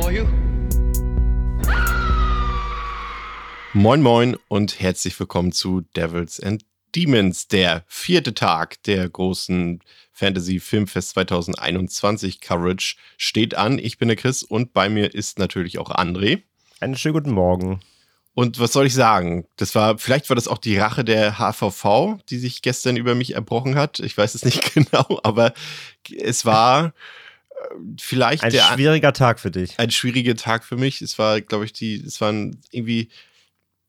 For 0.00 0.12
you. 0.12 0.24
Moin 3.72 4.02
Moin 4.02 4.36
und 4.48 4.80
herzlich 4.80 5.18
willkommen 5.18 5.52
zu 5.52 5.82
Devils 5.96 6.40
and 6.40 6.64
Demons, 6.94 7.48
der 7.48 7.84
vierte 7.86 8.34
Tag 8.34 8.82
der 8.84 9.08
großen 9.08 9.80
Fantasy 10.12 10.58
Filmfest 10.58 11.10
2021 11.10 12.40
Coverage 12.40 12.96
steht 13.16 13.54
an. 13.54 13.78
Ich 13.78 13.98
bin 13.98 14.08
der 14.08 14.16
Chris 14.16 14.42
und 14.42 14.72
bei 14.72 14.88
mir 14.88 15.14
ist 15.14 15.38
natürlich 15.38 15.78
auch 15.78 15.90
André. 15.90 16.42
Einen 16.80 16.96
schönen 16.96 17.14
guten 17.14 17.32
Morgen. 17.32 17.80
Und 18.34 18.58
was 18.58 18.72
soll 18.72 18.86
ich 18.86 18.94
sagen? 18.94 19.46
Das 19.56 19.74
war, 19.74 19.98
vielleicht 19.98 20.30
war 20.30 20.36
das 20.36 20.48
auch 20.48 20.58
die 20.58 20.78
Rache 20.78 21.04
der 21.04 21.38
HVV, 21.38 22.18
die 22.30 22.38
sich 22.38 22.62
gestern 22.62 22.96
über 22.96 23.14
mich 23.14 23.34
erbrochen 23.34 23.74
hat. 23.74 23.98
Ich 23.98 24.16
weiß 24.16 24.34
es 24.34 24.44
nicht 24.44 24.74
genau, 24.74 25.20
aber 25.22 25.52
es 26.16 26.44
war 26.44 26.94
vielleicht 28.00 28.42
Ein 28.44 28.52
der 28.52 28.62
schwieriger 28.62 29.12
Tag 29.12 29.40
für 29.40 29.50
dich. 29.50 29.78
ein 29.78 29.90
schwieriger 29.90 30.34
Tag 30.36 30.64
für 30.64 30.76
mich. 30.76 31.02
Es 31.02 31.18
war, 31.18 31.40
glaube 31.40 31.64
ich, 31.64 31.72
die, 31.72 31.96
es 31.96 32.20
waren 32.20 32.60
irgendwie, 32.70 33.08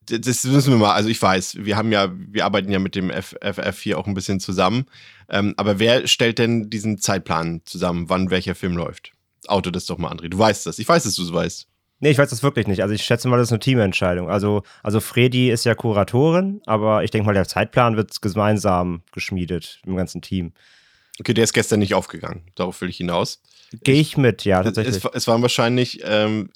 das 0.05 0.43
müssen 0.43 0.73
wir 0.73 0.77
mal, 0.77 0.93
also 0.93 1.09
ich 1.09 1.21
weiß, 1.21 1.57
wir 1.59 1.77
haben 1.77 1.91
ja, 1.91 2.11
wir 2.13 2.45
arbeiten 2.45 2.71
ja 2.71 2.79
mit 2.79 2.95
dem 2.95 3.11
FF 3.11 3.79
hier 3.79 3.97
auch 3.97 4.07
ein 4.07 4.13
bisschen 4.13 4.39
zusammen. 4.39 4.85
Ähm, 5.29 5.53
aber 5.57 5.79
wer 5.79 6.07
stellt 6.07 6.39
denn 6.39 6.69
diesen 6.69 6.97
Zeitplan 6.97 7.61
zusammen, 7.65 8.09
wann 8.09 8.31
welcher 8.31 8.55
Film 8.55 8.75
läuft? 8.75 9.11
Auto 9.47 9.69
das 9.71 9.85
doch 9.85 9.97
mal, 9.97 10.11
André. 10.11 10.29
Du 10.29 10.37
weißt 10.37 10.65
das. 10.65 10.79
Ich 10.79 10.87
weiß, 10.87 11.03
dass 11.03 11.15
du 11.15 11.23
es 11.23 11.31
weißt. 11.33 11.67
Nee, 12.01 12.11
ich 12.11 12.17
weiß 12.17 12.29
das 12.29 12.43
wirklich 12.43 12.65
nicht. 12.67 12.81
Also 12.81 12.93
ich 12.95 13.03
schätze 13.03 13.27
mal, 13.27 13.37
das 13.37 13.49
ist 13.49 13.51
eine 13.51 13.59
Teamentscheidung. 13.59 14.29
Also, 14.29 14.63
also 14.83 14.99
Fredi 15.01 15.51
ist 15.51 15.65
ja 15.65 15.75
Kuratorin, 15.75 16.61
aber 16.65 17.03
ich 17.03 17.11
denke 17.11 17.25
mal, 17.25 17.33
der 17.33 17.47
Zeitplan 17.47 17.97
wird 17.97 18.21
gemeinsam 18.21 19.01
geschmiedet 19.11 19.81
im 19.85 19.95
ganzen 19.97 20.21
Team. 20.21 20.53
Okay, 21.19 21.33
der 21.33 21.43
ist 21.43 21.53
gestern 21.53 21.79
nicht 21.79 21.93
aufgegangen. 21.93 22.43
Darauf 22.55 22.79
will 22.79 22.89
ich 22.89 22.97
hinaus. 22.97 23.41
Gehe 23.83 24.01
ich 24.01 24.17
mit, 24.17 24.45
ja, 24.45 24.63
tatsächlich. 24.63 24.97
Es, 24.97 25.05
es 25.13 25.27
waren 25.27 25.41
wahrscheinlich 25.41 26.01
ähm, 26.03 26.49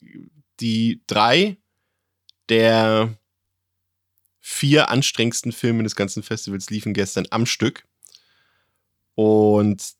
die 0.60 1.02
drei 1.08 1.58
der 2.50 3.18
vier 4.40 4.90
anstrengendsten 4.90 5.52
Filme 5.52 5.84
des 5.84 5.96
ganzen 5.96 6.24
Festivals 6.24 6.70
liefen 6.70 6.94
gestern 6.94 7.26
am 7.30 7.46
Stück. 7.46 7.86
Und 9.16 9.94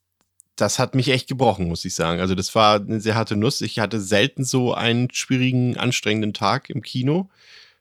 das 0.56 0.78
hat 0.78 0.94
mich 0.94 1.08
echt 1.08 1.28
gebrochen, 1.28 1.68
muss 1.68 1.84
ich 1.84 1.94
sagen. 1.94 2.20
Also, 2.20 2.34
das 2.34 2.54
war 2.54 2.80
eine 2.80 3.00
sehr 3.00 3.14
harte 3.14 3.36
Nuss. 3.36 3.60
Ich 3.60 3.78
hatte 3.78 4.00
selten 4.00 4.44
so 4.44 4.74
einen 4.74 5.08
schwierigen, 5.12 5.76
anstrengenden 5.76 6.34
Tag 6.34 6.70
im 6.70 6.82
Kino. 6.82 7.30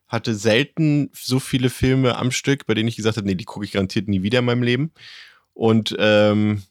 Hatte 0.08 0.36
selten 0.36 1.10
so 1.14 1.40
viele 1.40 1.70
Filme 1.70 2.16
am 2.18 2.32
Stück, 2.32 2.66
bei 2.66 2.74
denen 2.74 2.88
ich 2.88 2.96
gesagt 2.96 3.18
habe, 3.18 3.28
nee, 3.28 3.36
die 3.36 3.46
gucke 3.46 3.66
ich 3.66 3.72
garantiert 3.72 4.08
nie 4.08 4.24
wieder 4.24 4.40
in 4.40 4.46
meinem 4.46 4.64
Leben. 4.64 4.92
Und 5.54 5.96
ähm, 6.00 6.64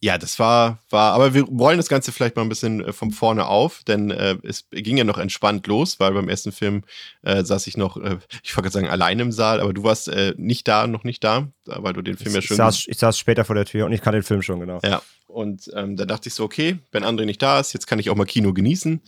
ja, 0.00 0.18
das 0.18 0.38
war, 0.38 0.78
war, 0.90 1.14
aber 1.14 1.32
wir 1.32 1.46
wollen 1.48 1.78
das 1.78 1.88
Ganze 1.88 2.12
vielleicht 2.12 2.36
mal 2.36 2.42
ein 2.42 2.48
bisschen 2.48 2.84
äh, 2.84 2.92
von 2.92 3.10
vorne 3.10 3.46
auf, 3.46 3.82
denn 3.84 4.10
äh, 4.10 4.36
es 4.42 4.68
ging 4.70 4.98
ja 4.98 5.04
noch 5.04 5.18
entspannt 5.18 5.66
los, 5.66 5.98
weil 5.98 6.12
beim 6.12 6.28
ersten 6.28 6.52
Film 6.52 6.84
äh, 7.22 7.42
saß 7.42 7.66
ich 7.66 7.76
noch, 7.76 7.96
äh, 7.96 8.18
ich 8.42 8.56
wollte 8.56 8.68
gerade 8.68 8.70
sagen, 8.70 8.88
alleine 8.88 9.22
im 9.22 9.32
Saal, 9.32 9.60
aber 9.60 9.72
du 9.72 9.82
warst 9.82 10.08
äh, 10.08 10.34
nicht 10.36 10.68
da, 10.68 10.86
noch 10.86 11.04
nicht 11.04 11.24
da, 11.24 11.48
weil 11.64 11.94
du 11.94 12.02
den 12.02 12.18
Film 12.18 12.34
ja 12.34 12.40
ich, 12.40 12.46
schon. 12.46 12.58
saß, 12.58 12.84
ich 12.88 12.98
saß 12.98 13.18
später 13.18 13.44
vor 13.44 13.54
der 13.54 13.64
Tür 13.64 13.86
und 13.86 13.92
ich 13.92 14.02
kannte 14.02 14.20
den 14.20 14.24
Film 14.24 14.42
schon, 14.42 14.60
genau. 14.60 14.80
Ja, 14.84 15.00
und 15.26 15.70
ähm, 15.74 15.96
da 15.96 16.04
dachte 16.04 16.28
ich 16.28 16.34
so, 16.34 16.44
okay, 16.44 16.78
wenn 16.92 17.04
André 17.04 17.24
nicht 17.24 17.42
da 17.42 17.58
ist, 17.60 17.72
jetzt 17.72 17.86
kann 17.86 17.98
ich 17.98 18.10
auch 18.10 18.16
mal 18.16 18.26
Kino 18.26 18.52
genießen. 18.52 19.00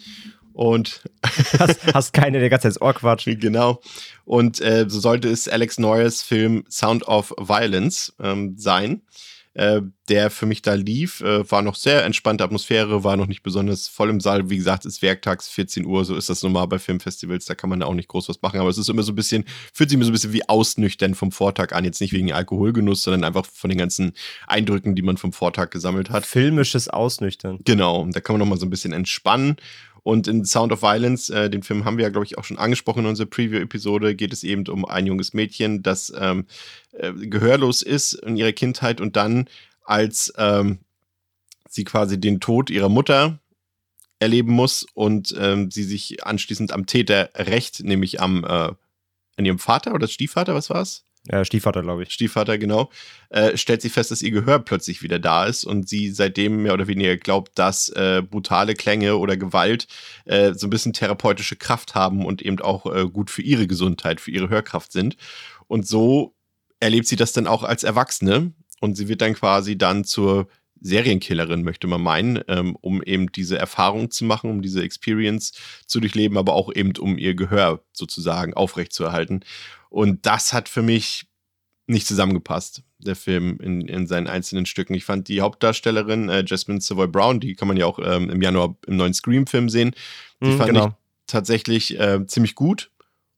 Und 0.52 1.02
Hast, 1.58 1.94
hast 1.94 2.12
keine 2.12 2.40
der 2.40 2.50
ganze 2.50 2.68
Zeit 2.68 2.82
Ohr 2.82 2.92
quatschen. 2.92 3.38
genau. 3.40 3.80
Und 4.24 4.60
äh, 4.60 4.86
so 4.88 4.98
sollte 4.98 5.28
es 5.28 5.48
Alex 5.48 5.78
Noyes 5.78 6.22
Film 6.22 6.64
Sound 6.68 7.06
of 7.06 7.32
Violence 7.38 8.12
ähm, 8.20 8.56
sein, 8.58 9.02
äh, 9.58 9.82
der 10.08 10.30
für 10.30 10.46
mich 10.46 10.62
da 10.62 10.74
lief. 10.74 11.20
Äh, 11.20 11.50
war 11.50 11.62
noch 11.62 11.74
sehr 11.74 12.04
entspannte 12.04 12.44
Atmosphäre, 12.44 13.02
war 13.02 13.16
noch 13.16 13.26
nicht 13.26 13.42
besonders 13.42 13.88
voll 13.88 14.08
im 14.08 14.20
Saal. 14.20 14.48
Wie 14.50 14.56
gesagt, 14.56 14.86
es 14.86 14.94
ist 14.94 15.02
werktags 15.02 15.48
14 15.48 15.84
Uhr, 15.84 16.04
so 16.04 16.14
ist 16.14 16.28
das 16.28 16.44
normal 16.44 16.68
bei 16.68 16.78
Filmfestivals, 16.78 17.44
da 17.44 17.56
kann 17.56 17.68
man 17.68 17.80
da 17.80 17.86
auch 17.86 17.94
nicht 17.94 18.08
groß 18.08 18.28
was 18.28 18.40
machen. 18.40 18.60
Aber 18.60 18.70
es 18.70 18.78
ist 18.78 18.88
immer 18.88 19.02
so 19.02 19.12
ein 19.12 19.16
bisschen, 19.16 19.44
fühlt 19.74 19.90
sich 19.90 19.96
immer 19.96 20.04
so 20.04 20.10
ein 20.10 20.12
bisschen 20.12 20.32
wie 20.32 20.48
ausnüchtern 20.48 21.16
vom 21.16 21.32
Vortag 21.32 21.72
an. 21.72 21.84
Jetzt 21.84 22.00
nicht 22.00 22.12
wegen 22.12 22.32
Alkoholgenuss, 22.32 23.02
sondern 23.02 23.24
einfach 23.24 23.46
von 23.46 23.68
den 23.68 23.78
ganzen 23.78 24.12
Eindrücken, 24.46 24.94
die 24.94 25.02
man 25.02 25.16
vom 25.16 25.32
Vortag 25.32 25.70
gesammelt 25.70 26.10
hat. 26.10 26.24
Filmisches 26.24 26.88
Ausnüchtern. 26.88 27.58
Genau, 27.64 28.06
da 28.10 28.20
kann 28.20 28.34
man 28.34 28.40
noch 28.40 28.46
mal 28.46 28.60
so 28.60 28.66
ein 28.66 28.70
bisschen 28.70 28.92
entspannen. 28.92 29.56
Und 30.08 30.26
in 30.26 30.46
Sound 30.46 30.72
of 30.72 30.80
Violence, 30.80 31.28
äh, 31.28 31.50
den 31.50 31.62
Film 31.62 31.84
haben 31.84 31.98
wir 31.98 32.04
ja, 32.04 32.08
glaube 32.08 32.24
ich, 32.24 32.38
auch 32.38 32.44
schon 32.44 32.56
angesprochen 32.56 33.00
in 33.00 33.06
unserer 33.10 33.26
Preview-Episode, 33.26 34.14
geht 34.14 34.32
es 34.32 34.42
eben 34.42 34.66
um 34.68 34.86
ein 34.86 35.04
junges 35.04 35.34
Mädchen, 35.34 35.82
das 35.82 36.10
ähm, 36.18 36.46
äh, 36.92 37.12
gehörlos 37.12 37.82
ist 37.82 38.14
in 38.14 38.38
ihrer 38.38 38.52
Kindheit 38.52 39.02
und 39.02 39.16
dann, 39.16 39.50
als 39.84 40.32
ähm, 40.38 40.78
sie 41.68 41.84
quasi 41.84 42.18
den 42.18 42.40
Tod 42.40 42.70
ihrer 42.70 42.88
Mutter 42.88 43.38
erleben 44.18 44.50
muss 44.50 44.86
und 44.94 45.36
ähm, 45.38 45.70
sie 45.70 45.84
sich 45.84 46.24
anschließend 46.24 46.72
am 46.72 46.86
Täter 46.86 47.28
rächt, 47.34 47.84
nämlich 47.84 48.18
am 48.18 48.44
äh, 48.44 48.48
an 48.48 49.44
ihrem 49.44 49.58
Vater 49.58 49.92
oder 49.92 50.08
Stiefvater, 50.08 50.54
was 50.54 50.70
war's? 50.70 51.04
Ja, 51.30 51.44
Stiefvater, 51.44 51.82
glaube 51.82 52.02
ich. 52.02 52.10
Stiefvater, 52.10 52.56
genau, 52.56 52.90
äh, 53.28 53.56
stellt 53.56 53.82
sie 53.82 53.90
fest, 53.90 54.10
dass 54.10 54.22
ihr 54.22 54.30
Gehör 54.30 54.60
plötzlich 54.60 55.02
wieder 55.02 55.18
da 55.18 55.44
ist 55.44 55.64
und 55.64 55.88
sie 55.88 56.10
seitdem 56.10 56.62
mehr 56.62 56.72
oder 56.72 56.86
weniger 56.86 57.16
glaubt, 57.16 57.58
dass 57.58 57.90
äh, 57.90 58.22
brutale 58.22 58.74
Klänge 58.74 59.16
oder 59.18 59.36
Gewalt 59.36 59.88
äh, 60.24 60.54
so 60.54 60.66
ein 60.66 60.70
bisschen 60.70 60.94
therapeutische 60.94 61.56
Kraft 61.56 61.94
haben 61.94 62.24
und 62.24 62.40
eben 62.40 62.60
auch 62.60 62.86
äh, 62.86 63.06
gut 63.08 63.30
für 63.30 63.42
ihre 63.42 63.66
Gesundheit, 63.66 64.20
für 64.20 64.30
ihre 64.30 64.48
Hörkraft 64.48 64.92
sind. 64.92 65.16
Und 65.66 65.86
so 65.86 66.34
erlebt 66.80 67.06
sie 67.06 67.16
das 67.16 67.32
dann 67.32 67.46
auch 67.46 67.62
als 67.62 67.84
Erwachsene 67.84 68.52
und 68.80 68.96
sie 68.96 69.08
wird 69.08 69.20
dann 69.20 69.34
quasi 69.34 69.76
dann 69.76 70.04
zur 70.04 70.48
Serienkillerin, 70.80 71.62
möchte 71.62 71.86
man 71.86 72.00
meinen, 72.00 72.40
ähm, 72.48 72.76
um 72.80 73.02
eben 73.02 73.32
diese 73.32 73.58
Erfahrung 73.58 74.10
zu 74.10 74.24
machen, 74.24 74.50
um 74.50 74.62
diese 74.62 74.82
Experience 74.82 75.52
zu 75.86 76.00
durchleben, 76.00 76.38
aber 76.38 76.54
auch 76.54 76.72
eben 76.72 76.92
um 76.98 77.18
ihr 77.18 77.34
Gehör 77.34 77.82
sozusagen 77.92 78.54
aufrechtzuerhalten. 78.54 79.44
Und 79.90 80.26
das 80.26 80.52
hat 80.52 80.68
für 80.68 80.82
mich 80.82 81.26
nicht 81.86 82.06
zusammengepasst, 82.06 82.82
der 82.98 83.16
Film 83.16 83.58
in, 83.60 83.80
in 83.88 84.06
seinen 84.06 84.26
einzelnen 84.26 84.66
Stücken. 84.66 84.94
Ich 84.94 85.04
fand 85.04 85.28
die 85.28 85.40
Hauptdarstellerin, 85.40 86.28
äh, 86.28 86.44
Jasmine 86.46 86.80
Savoy 86.80 87.08
Brown, 87.08 87.40
die 87.40 87.54
kann 87.54 87.68
man 87.68 87.76
ja 87.76 87.86
auch 87.86 87.98
ähm, 88.02 88.28
im 88.30 88.42
Januar 88.42 88.76
im 88.86 88.96
neuen 88.96 89.14
Scream-Film 89.14 89.68
sehen, 89.68 89.94
die 90.44 90.52
Mhm, 90.52 90.56
fand 90.56 90.66
genau. 90.72 90.86
ich 90.88 90.92
tatsächlich 91.26 91.98
äh, 91.98 92.26
ziemlich 92.26 92.54
gut. 92.54 92.90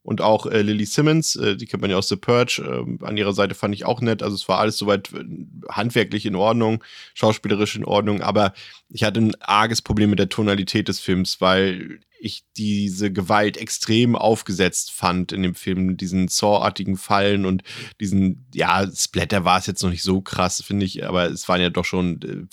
Und 0.02 0.22
auch 0.22 0.46
äh, 0.46 0.62
Lily 0.62 0.86
Simmons, 0.86 1.36
äh, 1.36 1.56
die 1.56 1.66
kennt 1.66 1.82
man 1.82 1.90
ja 1.90 1.98
aus 1.98 2.08
The 2.08 2.16
Purge, 2.16 2.62
äh, 2.62 3.04
an 3.04 3.16
ihrer 3.18 3.34
Seite 3.34 3.54
fand 3.54 3.74
ich 3.74 3.84
auch 3.84 4.00
nett. 4.00 4.22
Also 4.22 4.34
es 4.34 4.48
war 4.48 4.58
alles 4.58 4.78
soweit 4.78 5.12
äh, 5.12 5.24
handwerklich 5.68 6.24
in 6.24 6.36
Ordnung, 6.36 6.82
schauspielerisch 7.14 7.76
in 7.76 7.84
Ordnung, 7.84 8.22
aber 8.22 8.54
ich 8.88 9.04
hatte 9.04 9.20
ein 9.20 9.34
arges 9.40 9.82
Problem 9.82 10.10
mit 10.10 10.18
der 10.18 10.30
Tonalität 10.30 10.88
des 10.88 11.00
Films, 11.00 11.40
weil 11.42 12.00
ich 12.20 12.44
diese 12.56 13.12
Gewalt 13.12 13.56
extrem 13.56 14.14
aufgesetzt 14.14 14.92
fand 14.92 15.32
in 15.32 15.42
dem 15.42 15.54
Film, 15.54 15.96
diesen 15.96 16.28
Saw-artigen 16.28 16.96
Fallen 16.96 17.46
und 17.46 17.62
diesen, 18.00 18.46
ja, 18.54 18.86
Splatter 18.94 19.44
war 19.44 19.58
es 19.58 19.66
jetzt 19.66 19.82
noch 19.82 19.90
nicht 19.90 20.02
so 20.02 20.20
krass, 20.20 20.62
finde 20.62 20.86
ich, 20.86 21.06
aber 21.06 21.26
es 21.26 21.48
waren 21.48 21.60
ja 21.60 21.70
doch 21.70 21.84
schon 21.84 22.20
äh, 22.22 22.46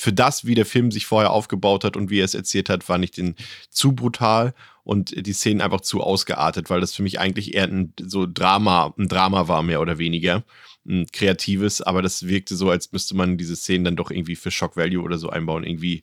für 0.00 0.12
das, 0.12 0.44
wie 0.44 0.54
der 0.54 0.66
Film 0.66 0.90
sich 0.90 1.06
vorher 1.06 1.30
aufgebaut 1.30 1.84
hat 1.84 1.96
und 1.96 2.10
wie 2.10 2.18
er 2.18 2.24
es 2.24 2.34
erzählt 2.34 2.68
hat, 2.68 2.88
war 2.88 2.98
nicht 2.98 3.16
den 3.16 3.36
zu 3.70 3.92
brutal 3.92 4.54
und 4.82 5.26
die 5.26 5.32
Szenen 5.32 5.60
einfach 5.60 5.80
zu 5.80 6.02
ausgeartet, 6.02 6.68
weil 6.68 6.80
das 6.80 6.94
für 6.94 7.02
mich 7.02 7.20
eigentlich 7.20 7.54
eher 7.54 7.64
ein 7.64 7.92
so 8.00 8.26
Drama, 8.26 8.92
ein 8.98 9.08
Drama 9.08 9.48
war, 9.48 9.62
mehr 9.62 9.80
oder 9.80 9.98
weniger. 9.98 10.44
Ein 10.86 11.06
kreatives, 11.12 11.80
aber 11.80 12.02
das 12.02 12.26
wirkte 12.26 12.56
so, 12.56 12.68
als 12.68 12.92
müsste 12.92 13.16
man 13.16 13.38
diese 13.38 13.56
Szenen 13.56 13.84
dann 13.84 13.96
doch 13.96 14.10
irgendwie 14.10 14.36
für 14.36 14.50
Shock 14.50 14.76
Value 14.76 15.02
oder 15.02 15.16
so 15.16 15.30
einbauen. 15.30 15.64
Irgendwie 15.64 16.02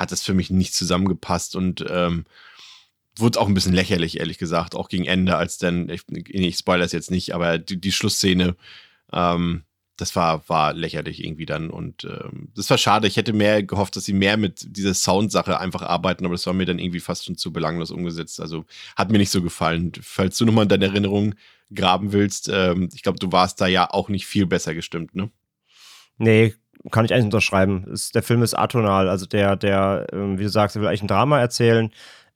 hat 0.00 0.10
das 0.12 0.22
für 0.22 0.34
mich 0.34 0.50
nicht 0.50 0.74
zusammengepasst 0.74 1.54
und 1.54 1.84
ähm, 1.88 2.24
wurde 3.16 3.38
auch 3.38 3.46
ein 3.46 3.54
bisschen 3.54 3.74
lächerlich, 3.74 4.18
ehrlich 4.18 4.38
gesagt, 4.38 4.74
auch 4.74 4.88
gegen 4.88 5.04
Ende, 5.04 5.36
als 5.36 5.58
dann, 5.58 5.90
ich, 5.90 6.02
ich 6.08 6.56
spoilere 6.56 6.86
es 6.86 6.92
jetzt 6.92 7.10
nicht, 7.10 7.34
aber 7.34 7.58
die, 7.58 7.78
die 7.78 7.92
Schlussszene, 7.92 8.56
ähm, 9.12 9.64
das 9.98 10.16
war, 10.16 10.48
war 10.48 10.72
lächerlich 10.72 11.22
irgendwie 11.22 11.44
dann. 11.44 11.68
Und 11.68 12.04
ähm, 12.04 12.48
das 12.56 12.70
war 12.70 12.78
schade. 12.78 13.06
Ich 13.06 13.18
hätte 13.18 13.34
mehr 13.34 13.62
gehofft, 13.62 13.94
dass 13.96 14.06
sie 14.06 14.14
mehr 14.14 14.38
mit 14.38 14.74
dieser 14.74 14.94
Soundsache 14.94 15.60
einfach 15.60 15.82
arbeiten, 15.82 16.24
aber 16.24 16.32
das 16.34 16.46
war 16.46 16.54
mir 16.54 16.64
dann 16.64 16.78
irgendwie 16.78 17.00
fast 17.00 17.26
schon 17.26 17.36
zu 17.36 17.52
belanglos 17.52 17.90
umgesetzt. 17.90 18.40
Also 18.40 18.64
hat 18.96 19.10
mir 19.10 19.18
nicht 19.18 19.30
so 19.30 19.42
gefallen. 19.42 19.92
Falls 20.00 20.38
du 20.38 20.46
nochmal 20.46 20.62
in 20.62 20.70
deine 20.70 20.86
Erinnerung 20.86 21.34
graben 21.74 22.12
willst, 22.12 22.48
ähm, 22.50 22.88
ich 22.94 23.02
glaube, 23.02 23.18
du 23.18 23.30
warst 23.30 23.60
da 23.60 23.66
ja 23.66 23.90
auch 23.90 24.08
nicht 24.08 24.24
viel 24.24 24.46
besser 24.46 24.74
gestimmt, 24.74 25.14
ne? 25.14 25.30
Nee, 26.16 26.54
kann 26.90 27.04
ich 27.04 27.12
eigentlich 27.12 27.26
unterschreiben. 27.26 27.84
Ist, 27.92 28.14
der 28.14 28.22
Film 28.22 28.42
ist 28.42 28.54
atonal, 28.54 29.08
also 29.08 29.26
der, 29.26 29.56
der, 29.56 30.06
ähm, 30.12 30.38
wie 30.38 30.44
du 30.44 30.48
sagst, 30.48 30.76
er 30.76 30.82
will 30.82 30.88
eigentlich 30.88 31.02
ein 31.02 31.08
Drama 31.08 31.38
erzählen. 31.40 31.90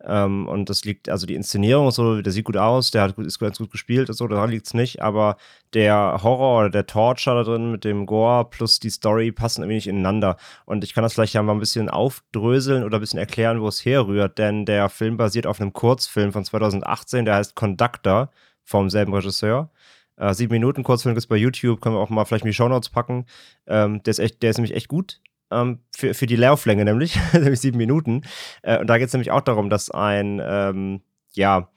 Ähm, 0.07 0.47
und 0.49 0.69
das 0.69 0.85
liegt, 0.85 1.09
also 1.09 1.27
die 1.27 1.35
Inszenierung 1.35 1.91
so, 1.91 2.21
der 2.21 2.33
sieht 2.33 2.45
gut 2.45 2.57
aus, 2.57 2.91
der 2.91 3.03
hat, 3.03 3.19
ist 3.19 3.39
ganz 3.39 3.59
gut 3.59 3.71
gespielt 3.71 4.11
und 4.11 4.15
so, 4.15 4.29
daran 4.29 4.51
liegt 4.51 4.67
es 4.67 4.75
nicht, 4.75 5.01
aber 5.01 5.37
der 5.73 6.21
Horror 6.23 6.61
oder 6.61 6.71
der 6.71 6.87
Torture 6.87 7.37
da 7.37 7.43
drin 7.43 7.71
mit 7.71 7.85
dem 7.85 8.05
Gore 8.05 8.45
plus 8.51 8.81
die 8.81 8.91
Story 8.91 9.33
passen 9.33 9.63
irgendwie 9.63 9.77
nicht 9.77 9.87
ineinander. 9.87 10.37
Und 10.67 10.85
ich 10.85 10.95
kann 10.95 11.03
das 11.03 11.15
vielleicht 11.15 11.35
ja 11.35 11.43
mal 11.43 11.53
ein 11.53 11.61
bisschen 11.61 11.89
aufdröseln 11.89 12.85
oder 12.85 12.99
ein 12.99 13.01
bisschen 13.01 13.19
erklären, 13.19 13.63
wo 13.63 13.69
es 13.69 13.85
herrührt, 13.85 14.37
denn 14.37 14.67
der 14.67 14.91
Film 14.91 15.17
basiert 15.17 15.47
auf 15.47 15.61
einem 15.61 15.73
Kurzfilm 15.73 16.33
von 16.33 16.45
2018, 16.45 17.25
der 17.25 17.37
heißt 17.37 17.55
Conductor 17.55 18.31
vom 18.63 18.91
selben 18.91 19.15
Regisseur. 19.15 19.71
Äh, 20.17 20.35
sieben 20.35 20.53
Minuten 20.53 20.83
Kurzfilm 20.83 21.15
gibt 21.15 21.25
es 21.25 21.27
bei 21.27 21.37
YouTube, 21.37 21.81
können 21.81 21.97
wir 21.97 22.01
auch 22.01 22.11
mal 22.11 22.25
vielleicht 22.25 22.45
in 22.45 22.51
die 22.51 22.55
Shownotes 22.55 22.91
packen. 22.91 23.27
Ähm, 23.67 24.03
der, 24.03 24.11
ist 24.11 24.19
echt, 24.19 24.43
der 24.43 24.51
ist 24.51 24.59
nämlich 24.59 24.75
echt 24.75 24.89
gut. 24.89 25.21
Ähm, 25.51 25.81
für, 25.95 26.15
für 26.15 26.27
die 26.27 26.37
Lauflänge 26.37 26.85
nämlich, 26.85 27.19
nämlich 27.33 27.61
sieben 27.61 27.79
Minuten. 27.79 28.23
Äh, 28.63 28.79
und 28.79 28.87
da 28.87 28.99
geht 28.99 29.09
es 29.09 29.13
nämlich 29.13 29.31
auch 29.31 29.41
darum, 29.41 29.71
dass 29.71 29.91
ein, 29.91 30.41
ähm, 30.45 31.03
ja, 31.33 31.69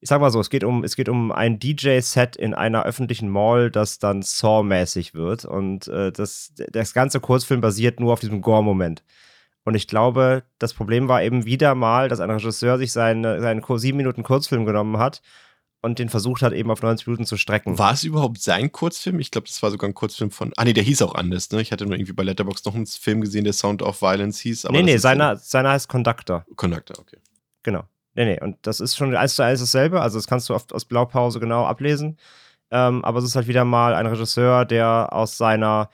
ich 0.00 0.08
sag 0.08 0.20
mal 0.20 0.30
so, 0.30 0.40
es 0.40 0.48
geht 0.48 0.64
um, 0.64 0.82
es 0.82 0.96
geht 0.96 1.10
um 1.10 1.30
ein 1.30 1.58
DJ-Set 1.58 2.36
in 2.36 2.54
einer 2.54 2.84
öffentlichen 2.84 3.28
Mall, 3.28 3.70
das 3.70 3.98
dann 3.98 4.22
Saw-mäßig 4.22 5.14
wird. 5.14 5.44
Und 5.44 5.88
äh, 5.88 6.10
das, 6.10 6.54
das 6.72 6.94
ganze 6.94 7.20
Kurzfilm 7.20 7.60
basiert 7.60 8.00
nur 8.00 8.14
auf 8.14 8.20
diesem 8.20 8.40
Gore-Moment. 8.40 9.02
Und 9.64 9.74
ich 9.74 9.86
glaube, 9.86 10.42
das 10.58 10.72
Problem 10.72 11.08
war 11.08 11.22
eben 11.22 11.44
wieder 11.44 11.74
mal, 11.74 12.08
dass 12.08 12.20
ein 12.20 12.30
Regisseur 12.30 12.78
sich 12.78 12.92
seine, 12.92 13.42
seinen 13.42 13.62
sieben 13.78 13.98
Minuten 13.98 14.22
Kurzfilm 14.22 14.64
genommen 14.64 14.96
hat 14.98 15.20
und 15.82 15.98
den 15.98 16.08
versucht 16.08 16.42
hat, 16.42 16.52
eben 16.52 16.70
auf 16.70 16.82
90 16.82 17.06
Minuten 17.06 17.24
zu 17.24 17.36
strecken. 17.36 17.78
War 17.78 17.92
es 17.92 18.04
überhaupt 18.04 18.40
sein 18.40 18.70
Kurzfilm? 18.70 19.18
Ich 19.18 19.30
glaube, 19.30 19.46
das 19.46 19.62
war 19.62 19.70
sogar 19.70 19.88
ein 19.88 19.94
Kurzfilm 19.94 20.30
von. 20.30 20.52
Ah, 20.56 20.64
nee, 20.64 20.72
der 20.72 20.82
hieß 20.82 21.02
auch 21.02 21.14
anders, 21.14 21.50
ne? 21.50 21.60
Ich 21.60 21.72
hatte 21.72 21.86
nur 21.86 21.94
irgendwie 21.94 22.12
bei 22.12 22.22
Letterboxd 22.22 22.66
noch 22.66 22.74
einen 22.74 22.86
Film 22.86 23.20
gesehen, 23.20 23.44
der 23.44 23.52
Sound 23.52 23.82
of 23.82 24.02
Violence 24.02 24.40
hieß. 24.40 24.66
Aber 24.66 24.76
nee, 24.76 24.82
nee, 24.82 24.96
seiner, 24.98 25.36
seiner 25.36 25.70
heißt 25.70 25.88
Conductor. 25.88 26.44
Conductor, 26.56 26.98
okay. 26.98 27.16
Genau. 27.62 27.84
Nee, 28.14 28.24
nee, 28.24 28.40
und 28.40 28.56
das 28.62 28.80
ist 28.80 28.96
schon 28.96 29.14
eins 29.14 29.36
zu 29.36 29.42
eins 29.42 29.60
dasselbe. 29.60 30.00
Also, 30.00 30.18
das 30.18 30.26
kannst 30.26 30.48
du 30.48 30.54
oft 30.54 30.72
aus 30.74 30.84
Blaupause 30.84 31.40
genau 31.40 31.64
ablesen. 31.64 32.18
Ähm, 32.70 33.04
aber 33.04 33.18
es 33.18 33.24
ist 33.24 33.36
halt 33.36 33.48
wieder 33.48 33.64
mal 33.64 33.94
ein 33.94 34.06
Regisseur, 34.06 34.64
der 34.64 35.08
aus 35.12 35.36
seiner. 35.36 35.90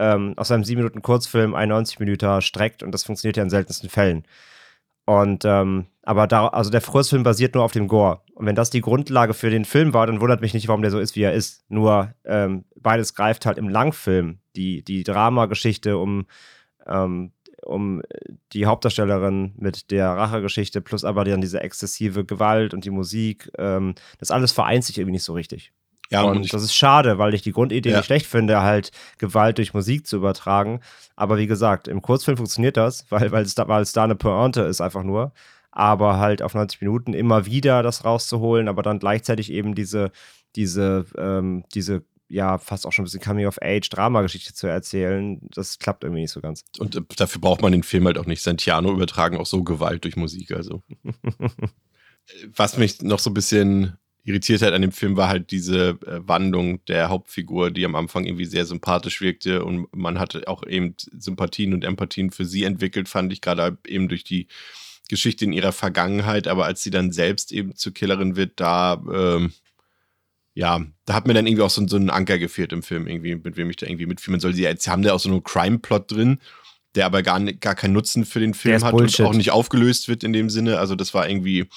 Ähm, 0.00 0.34
aus 0.36 0.46
seinem 0.46 0.62
7 0.62 0.78
Minuten 0.78 1.02
Kurzfilm 1.02 1.56
91 1.56 1.98
Minuten 1.98 2.40
streckt 2.40 2.84
und 2.84 2.92
das 2.92 3.02
funktioniert 3.02 3.36
ja 3.36 3.42
in 3.42 3.50
seltensten 3.50 3.90
Fällen. 3.90 4.22
Und 5.08 5.44
ähm, 5.46 5.86
aber 6.02 6.26
da, 6.26 6.48
also 6.48 6.70
der 6.70 6.82
Kurzfilm 6.82 7.22
basiert 7.22 7.54
nur 7.54 7.64
auf 7.64 7.72
dem 7.72 7.88
Gore. 7.88 8.20
Und 8.38 8.46
wenn 8.46 8.54
das 8.54 8.70
die 8.70 8.82
Grundlage 8.82 9.34
für 9.34 9.50
den 9.50 9.64
Film 9.64 9.92
war, 9.94 10.06
dann 10.06 10.20
wundert 10.20 10.42
mich 10.42 10.54
nicht, 10.54 10.68
warum 10.68 10.80
der 10.80 10.92
so 10.92 11.00
ist, 11.00 11.16
wie 11.16 11.22
er 11.22 11.32
ist. 11.32 11.68
Nur 11.68 12.14
ähm, 12.24 12.64
beides 12.76 13.14
greift 13.14 13.46
halt 13.46 13.58
im 13.58 13.68
Langfilm 13.68 14.38
die, 14.54 14.84
die 14.84 15.02
Dramageschichte 15.02 15.98
um, 15.98 16.24
ähm, 16.86 17.32
um 17.64 18.00
die 18.52 18.66
Hauptdarstellerin 18.66 19.54
mit 19.56 19.90
der 19.90 20.10
Rachegeschichte, 20.10 20.80
plus 20.80 21.02
aber 21.02 21.24
dann 21.24 21.40
diese 21.40 21.60
exzessive 21.60 22.24
Gewalt 22.24 22.74
und 22.74 22.84
die 22.84 22.90
Musik. 22.90 23.50
Ähm, 23.58 23.96
das 24.20 24.30
alles 24.30 24.52
vereint 24.52 24.84
sich 24.84 24.98
irgendwie 24.98 25.14
nicht 25.14 25.24
so 25.24 25.32
richtig. 25.32 25.72
Ja, 26.08 26.22
und, 26.22 26.36
und 26.36 26.52
das 26.52 26.62
ist 26.62 26.76
schade, 26.76 27.18
weil 27.18 27.34
ich 27.34 27.42
die 27.42 27.50
Grundidee 27.50 27.90
ja. 27.90 27.96
nicht 27.96 28.06
schlecht 28.06 28.26
finde, 28.26 28.62
halt 28.62 28.92
Gewalt 29.18 29.58
durch 29.58 29.74
Musik 29.74 30.06
zu 30.06 30.16
übertragen. 30.16 30.78
Aber 31.16 31.38
wie 31.38 31.48
gesagt, 31.48 31.88
im 31.88 32.02
Kurzfilm 32.02 32.36
funktioniert 32.36 32.76
das, 32.76 33.04
weil, 33.10 33.32
weil, 33.32 33.42
es, 33.42 33.56
da, 33.56 33.66
weil 33.66 33.82
es 33.82 33.92
da 33.92 34.04
eine 34.04 34.14
Pointe 34.14 34.60
ist, 34.62 34.80
einfach 34.80 35.02
nur. 35.02 35.32
Aber 35.70 36.18
halt 36.18 36.42
auf 36.42 36.54
90 36.54 36.80
Minuten 36.80 37.12
immer 37.12 37.46
wieder 37.46 37.82
das 37.82 38.04
rauszuholen, 38.04 38.68
aber 38.68 38.82
dann 38.82 38.98
gleichzeitig 38.98 39.52
eben 39.52 39.74
diese, 39.74 40.10
diese, 40.56 41.04
ähm, 41.16 41.64
diese 41.74 42.04
ja, 42.28 42.58
fast 42.58 42.86
auch 42.86 42.92
schon 42.92 43.04
ein 43.04 43.06
bisschen 43.06 43.22
Coming-of-Age-Drama-Geschichte 43.22 44.52
zu 44.52 44.66
erzählen, 44.66 45.40
das 45.54 45.78
klappt 45.78 46.04
irgendwie 46.04 46.22
nicht 46.22 46.30
so 46.30 46.40
ganz. 46.40 46.62
Und 46.78 46.96
äh, 46.96 47.00
dafür 47.16 47.40
braucht 47.40 47.62
man 47.62 47.72
den 47.72 47.82
Film 47.82 48.04
halt 48.06 48.18
auch 48.18 48.26
nicht 48.26 48.42
Santiano 48.42 48.92
übertragen, 48.92 49.38
auch 49.38 49.46
so 49.46 49.62
Gewalt 49.62 50.04
durch 50.04 50.16
Musik, 50.16 50.52
also. 50.52 50.82
Was 52.54 52.76
mich 52.76 53.00
noch 53.00 53.18
so 53.18 53.30
ein 53.30 53.34
bisschen 53.34 53.96
irritiert 54.24 54.60
hat 54.60 54.74
an 54.74 54.82
dem 54.82 54.92
Film, 54.92 55.16
war 55.16 55.28
halt 55.28 55.50
diese 55.50 55.98
äh, 56.06 56.20
Wandlung 56.28 56.84
der 56.84 57.08
Hauptfigur, 57.08 57.70
die 57.70 57.86
am 57.86 57.94
Anfang 57.94 58.26
irgendwie 58.26 58.44
sehr 58.44 58.66
sympathisch 58.66 59.22
wirkte 59.22 59.64
und 59.64 59.88
man 59.96 60.18
hatte 60.18 60.46
auch 60.48 60.66
eben 60.66 60.94
Sympathien 60.98 61.72
und 61.72 61.82
Empathien 61.82 62.30
für 62.30 62.44
sie 62.44 62.64
entwickelt, 62.64 63.08
fand 63.08 63.32
ich 63.32 63.40
gerade 63.40 63.78
eben 63.86 64.08
durch 64.08 64.24
die 64.24 64.48
Geschichte 65.08 65.44
in 65.44 65.52
ihrer 65.52 65.72
Vergangenheit, 65.72 66.48
aber 66.48 66.66
als 66.66 66.82
sie 66.82 66.90
dann 66.90 67.12
selbst 67.12 67.52
eben 67.52 67.74
zur 67.74 67.94
Killerin 67.94 68.36
wird, 68.36 68.52
da, 68.56 69.02
ähm, 69.12 69.52
ja, 70.54 70.84
da 71.06 71.14
hat 71.14 71.26
mir 71.26 71.34
dann 71.34 71.46
irgendwie 71.46 71.62
auch 71.62 71.70
so, 71.70 71.86
so 71.86 71.96
ein 71.96 72.10
Anker 72.10 72.38
gefehlt 72.38 72.72
im 72.72 72.82
Film, 72.82 73.06
irgendwie, 73.06 73.34
mit 73.34 73.56
wem 73.56 73.70
ich 73.70 73.76
da 73.76 73.86
irgendwie 73.86 74.06
mitfühlen 74.06 74.40
soll. 74.40 74.54
Sie 74.54 74.62
jetzt 74.62 74.88
haben 74.88 75.02
da 75.02 75.12
auch 75.12 75.20
so 75.20 75.30
einen 75.30 75.42
Crime-Plot 75.42 76.10
drin, 76.10 76.38
der 76.94 77.06
aber 77.06 77.22
gar, 77.22 77.40
gar 77.40 77.74
keinen 77.74 77.92
Nutzen 77.92 78.24
für 78.24 78.40
den 78.40 78.54
Film 78.54 78.82
hat 78.82 78.92
Bullshit. 78.92 79.20
und 79.20 79.26
auch 79.26 79.34
nicht 79.34 79.50
aufgelöst 79.50 80.08
wird 80.08 80.24
in 80.24 80.32
dem 80.32 80.50
Sinne. 80.50 80.78
Also 80.78 80.94
das 80.94 81.14
war 81.14 81.28
irgendwie, 81.28 81.68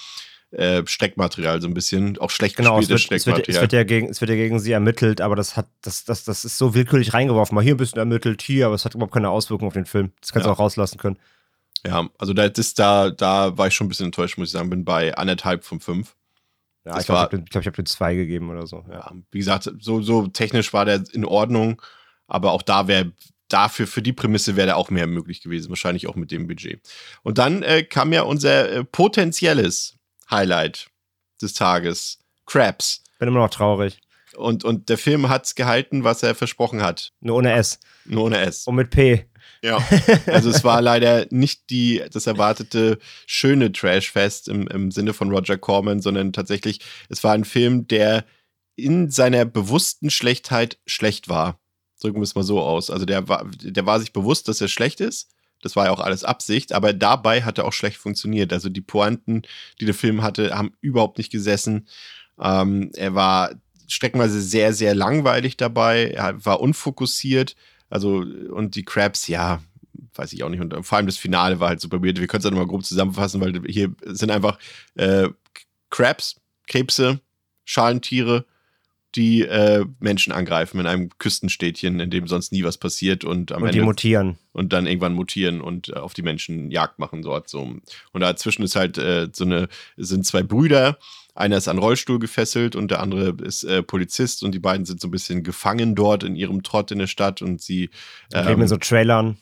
äh, 0.51 0.83
Steckmaterial 0.85 1.61
so 1.61 1.67
ein 1.67 1.73
bisschen, 1.73 2.17
auch 2.17 2.29
schlecht 2.29 2.57
genau, 2.57 2.77
gespieltes 2.77 2.87
es 2.87 3.09
wird, 3.09 3.21
Steckmaterial. 3.21 3.55
Es 3.55 3.61
wird, 3.61 3.73
ja 3.73 3.83
gegen, 3.83 4.09
es 4.09 4.21
wird 4.21 4.29
ja 4.29 4.35
gegen 4.35 4.59
sie 4.59 4.71
ermittelt, 4.73 5.21
aber 5.21 5.35
das 5.35 5.55
hat, 5.55 5.67
das, 5.81 6.03
das, 6.03 6.25
das 6.25 6.43
ist 6.43 6.57
so 6.57 6.73
willkürlich 6.73 7.13
reingeworfen. 7.13 7.55
Mal 7.55 7.63
hier 7.63 7.75
ein 7.75 7.77
bisschen 7.77 7.99
ermittelt, 7.99 8.41
hier, 8.41 8.65
aber 8.65 8.75
es 8.75 8.83
hat 8.83 8.93
überhaupt 8.93 9.13
keine 9.13 9.29
Auswirkung 9.29 9.67
auf 9.67 9.73
den 9.73 9.85
Film. 9.85 10.11
Das 10.19 10.33
kannst 10.33 10.45
ja. 10.45 10.51
du 10.51 10.55
auch 10.55 10.59
rauslassen 10.59 10.97
können. 10.97 11.17
Ja, 11.85 12.09
also 12.17 12.33
da, 12.33 12.47
das, 12.49 12.73
da, 12.73 13.09
da 13.09 13.57
war 13.57 13.67
ich 13.67 13.73
schon 13.73 13.85
ein 13.85 13.89
bisschen 13.89 14.07
enttäuscht, 14.07 14.37
muss 14.37 14.49
ich 14.49 14.53
sagen. 14.53 14.69
Bin 14.69 14.85
bei 14.85 15.15
anderthalb 15.15 15.63
von 15.63 15.79
fünf. 15.79 16.15
Ja, 16.85 16.93
das 16.93 17.01
ich 17.01 17.07
glaube, 17.07 17.37
ich, 17.37 17.49
glaub, 17.49 17.61
ich 17.61 17.67
habe 17.67 17.75
den 17.75 17.85
zwei 17.85 18.15
gegeben 18.15 18.49
oder 18.49 18.67
so. 18.67 18.83
Ja. 18.87 18.99
ja, 18.99 19.11
wie 19.31 19.39
gesagt, 19.39 19.71
so, 19.79 20.01
so 20.01 20.27
technisch 20.27 20.73
war 20.73 20.85
der 20.85 21.03
in 21.13 21.25
Ordnung, 21.25 21.81
aber 22.27 22.51
auch 22.51 22.61
da 22.61 22.87
wäre 22.87 23.11
dafür, 23.49 23.87
für 23.87 24.01
die 24.01 24.13
Prämisse 24.13 24.55
wäre 24.55 24.67
da 24.67 24.75
auch 24.75 24.89
mehr 24.89 25.07
möglich 25.07 25.41
gewesen, 25.41 25.69
wahrscheinlich 25.69 26.07
auch 26.07 26.15
mit 26.15 26.31
dem 26.31 26.47
Budget. 26.47 26.81
Und 27.23 27.37
dann 27.37 27.63
äh, 27.63 27.83
kam 27.83 28.13
ja 28.13 28.23
unser 28.23 28.71
äh, 28.71 28.83
potenzielles 28.83 29.95
Highlight 30.29 30.87
des 31.41 31.53
Tages. 31.53 32.19
Crabs. 32.45 33.03
Bin 33.19 33.27
immer 33.27 33.39
noch 33.39 33.49
traurig. 33.49 33.99
Und, 34.35 34.63
und 34.63 34.89
der 34.89 34.97
Film 34.97 35.29
hat 35.29 35.45
es 35.45 35.55
gehalten, 35.55 36.03
was 36.03 36.23
er 36.23 36.35
versprochen 36.35 36.81
hat. 36.81 37.11
Nur 37.19 37.37
ohne 37.37 37.53
S. 37.53 37.79
Nur 38.05 38.25
ohne 38.25 38.39
S. 38.39 38.65
Und 38.65 38.75
mit 38.75 38.89
P. 38.89 39.25
Ja, 39.63 39.77
also 40.25 40.49
es 40.49 40.63
war 40.63 40.81
leider 40.81 41.27
nicht 41.29 41.69
die, 41.69 42.03
das 42.11 42.27
erwartete 42.27 42.97
schöne 43.27 43.71
Trashfest 43.71 44.47
im, 44.47 44.67
im 44.67 44.91
Sinne 44.91 45.13
von 45.13 45.31
Roger 45.31 45.57
Corman, 45.57 46.01
sondern 46.01 46.33
tatsächlich, 46.33 46.79
es 47.09 47.23
war 47.23 47.33
ein 47.33 47.45
Film, 47.45 47.87
der 47.87 48.25
in 48.75 49.11
seiner 49.11 49.45
bewussten 49.45 50.09
Schlechtheit 50.09 50.79
schlecht 50.87 51.29
war. 51.29 51.59
Drücken 52.01 52.17
wir 52.17 52.23
es 52.23 52.33
mal 52.33 52.43
so 52.43 52.59
aus. 52.61 52.89
Also 52.89 53.05
der 53.05 53.27
war, 53.27 53.45
der 53.61 53.85
war 53.85 53.99
sich 53.99 54.13
bewusst, 54.13 54.47
dass 54.47 54.61
er 54.61 54.67
schlecht 54.67 54.99
ist 54.99 55.29
das 55.61 55.75
war 55.75 55.85
ja 55.85 55.91
auch 55.91 55.99
alles 55.99 56.23
Absicht, 56.23 56.73
aber 56.73 56.93
dabei 56.93 57.43
hat 57.43 57.57
er 57.57 57.65
auch 57.65 57.73
schlecht 57.73 57.97
funktioniert. 57.97 58.51
Also 58.51 58.69
die 58.69 58.81
Pointen, 58.81 59.43
die 59.79 59.85
der 59.85 59.93
Film 59.93 60.23
hatte, 60.23 60.57
haben 60.57 60.73
überhaupt 60.81 61.17
nicht 61.17 61.31
gesessen. 61.31 61.87
Ähm, 62.39 62.91
er 62.95 63.15
war 63.15 63.51
streckenweise 63.87 64.41
sehr, 64.41 64.73
sehr 64.73 64.95
langweilig 64.95 65.57
dabei. 65.57 66.11
Er 66.11 66.43
war 66.45 66.59
unfokussiert. 66.59 67.55
Also, 67.91 68.25
und 68.49 68.75
die 68.75 68.83
Crabs, 68.83 69.27
ja, 69.27 69.61
weiß 70.15 70.33
ich 70.33 70.43
auch 70.43 70.49
nicht. 70.49 70.61
Und 70.61 70.83
vor 70.85 70.97
allem 70.97 71.05
das 71.05 71.17
Finale 71.17 71.59
war 71.59 71.69
halt 71.69 71.81
super 71.81 72.01
weird. 72.03 72.19
Wir 72.19 72.27
können 72.27 72.39
es 72.39 72.45
ja 72.45 72.51
nochmal 72.51 72.67
grob 72.67 72.83
zusammenfassen, 72.83 73.41
weil 73.41 73.61
hier 73.67 73.93
sind 74.05 74.31
einfach 74.31 74.57
äh, 74.95 75.29
Crabs, 75.89 76.41
Krebse, 76.67 77.19
Schalentiere, 77.65 78.45
die 79.15 79.41
äh, 79.41 79.85
Menschen 79.99 80.31
angreifen 80.31 80.79
in 80.79 80.87
einem 80.87 81.09
Küstenstädtchen, 81.17 81.99
in 81.99 82.09
dem 82.09 82.27
sonst 82.27 82.51
nie 82.51 82.63
was 82.63 82.77
passiert 82.77 83.23
und 83.23 83.51
am 83.51 83.61
und 83.61 83.69
Ende. 83.69 83.79
Die 83.79 83.85
mutieren. 83.85 84.37
Und 84.53 84.73
dann 84.73 84.87
irgendwann 84.87 85.13
mutieren 85.13 85.61
und 85.61 85.89
äh, 85.89 85.93
auf 85.93 86.13
die 86.13 86.21
Menschen 86.21 86.71
Jagd 86.71 86.99
machen 86.99 87.21
dort. 87.21 87.49
So. 87.49 87.61
Und 88.11 88.21
dazwischen 88.21 88.63
ist 88.63 88.75
halt 88.75 88.97
äh, 88.97 89.27
so 89.33 89.43
eine, 89.43 89.67
sind 89.97 90.25
zwei 90.25 90.43
Brüder. 90.43 90.97
Einer 91.33 91.57
ist 91.57 91.67
an 91.67 91.77
Rollstuhl 91.77 92.19
gefesselt 92.19 92.75
und 92.75 92.91
der 92.91 93.01
andere 93.01 93.35
ist 93.43 93.63
äh, 93.63 93.83
Polizist 93.83 94.43
und 94.43 94.53
die 94.53 94.59
beiden 94.59 94.85
sind 94.85 95.01
so 95.01 95.07
ein 95.07 95.11
bisschen 95.11 95.43
gefangen 95.43 95.95
dort 95.95 96.23
in 96.23 96.35
ihrem 96.35 96.63
Trott 96.63 96.91
in 96.91 96.99
der 96.99 97.07
Stadt 97.07 97.41
und 97.41 97.61
sie 97.61 97.89
ähm, 98.33 98.47
leben 98.47 98.61
in 98.61 98.67
so 98.67 98.77
Trailern. 98.77 99.37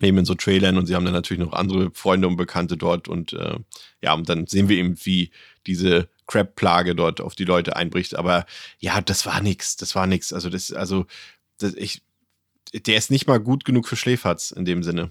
Leben 0.00 0.18
in 0.18 0.24
so 0.24 0.34
Trailern 0.34 0.78
und 0.78 0.86
sie 0.86 0.94
haben 0.94 1.04
dann 1.04 1.14
natürlich 1.14 1.44
noch 1.44 1.52
andere 1.52 1.90
Freunde 1.92 2.26
und 2.26 2.36
Bekannte 2.36 2.76
dort 2.76 3.06
und 3.06 3.32
äh, 3.32 3.58
ja, 4.02 4.14
und 4.14 4.28
dann 4.28 4.46
sehen 4.46 4.68
wir 4.68 4.78
eben, 4.78 4.96
wie 5.04 5.30
diese 5.66 6.08
Crab-Plage 6.30 6.94
dort 6.94 7.20
auf 7.20 7.34
die 7.34 7.44
Leute 7.44 7.76
einbricht. 7.76 8.14
Aber 8.14 8.46
ja, 8.78 9.00
das 9.00 9.26
war 9.26 9.40
nix. 9.40 9.76
Das 9.76 9.94
war 9.94 10.06
nix. 10.06 10.32
Also, 10.32 10.48
das, 10.48 10.72
also, 10.72 11.06
das, 11.58 11.74
ich, 11.74 12.02
der 12.72 12.96
ist 12.96 13.10
nicht 13.10 13.26
mal 13.26 13.40
gut 13.40 13.64
genug 13.64 13.88
für 13.88 13.96
Schläferz 13.96 14.52
in 14.52 14.64
dem 14.64 14.82
Sinne, 14.82 15.10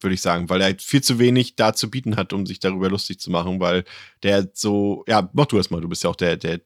würde 0.00 0.14
ich 0.14 0.22
sagen, 0.22 0.48
weil 0.48 0.60
er 0.60 0.78
viel 0.78 1.02
zu 1.02 1.18
wenig 1.18 1.56
da 1.56 1.74
zu 1.74 1.90
bieten 1.90 2.16
hat, 2.16 2.32
um 2.32 2.46
sich 2.46 2.60
darüber 2.60 2.88
lustig 2.88 3.18
zu 3.18 3.30
machen, 3.30 3.58
weil 3.58 3.84
der 4.22 4.48
so, 4.52 5.04
ja, 5.08 5.28
mach 5.32 5.46
du 5.46 5.56
erst 5.56 5.70
mal, 5.72 5.80
du 5.80 5.88
bist 5.88 6.04
ja 6.04 6.10
auch 6.10 6.16
der, 6.16 6.36
der 6.36 6.60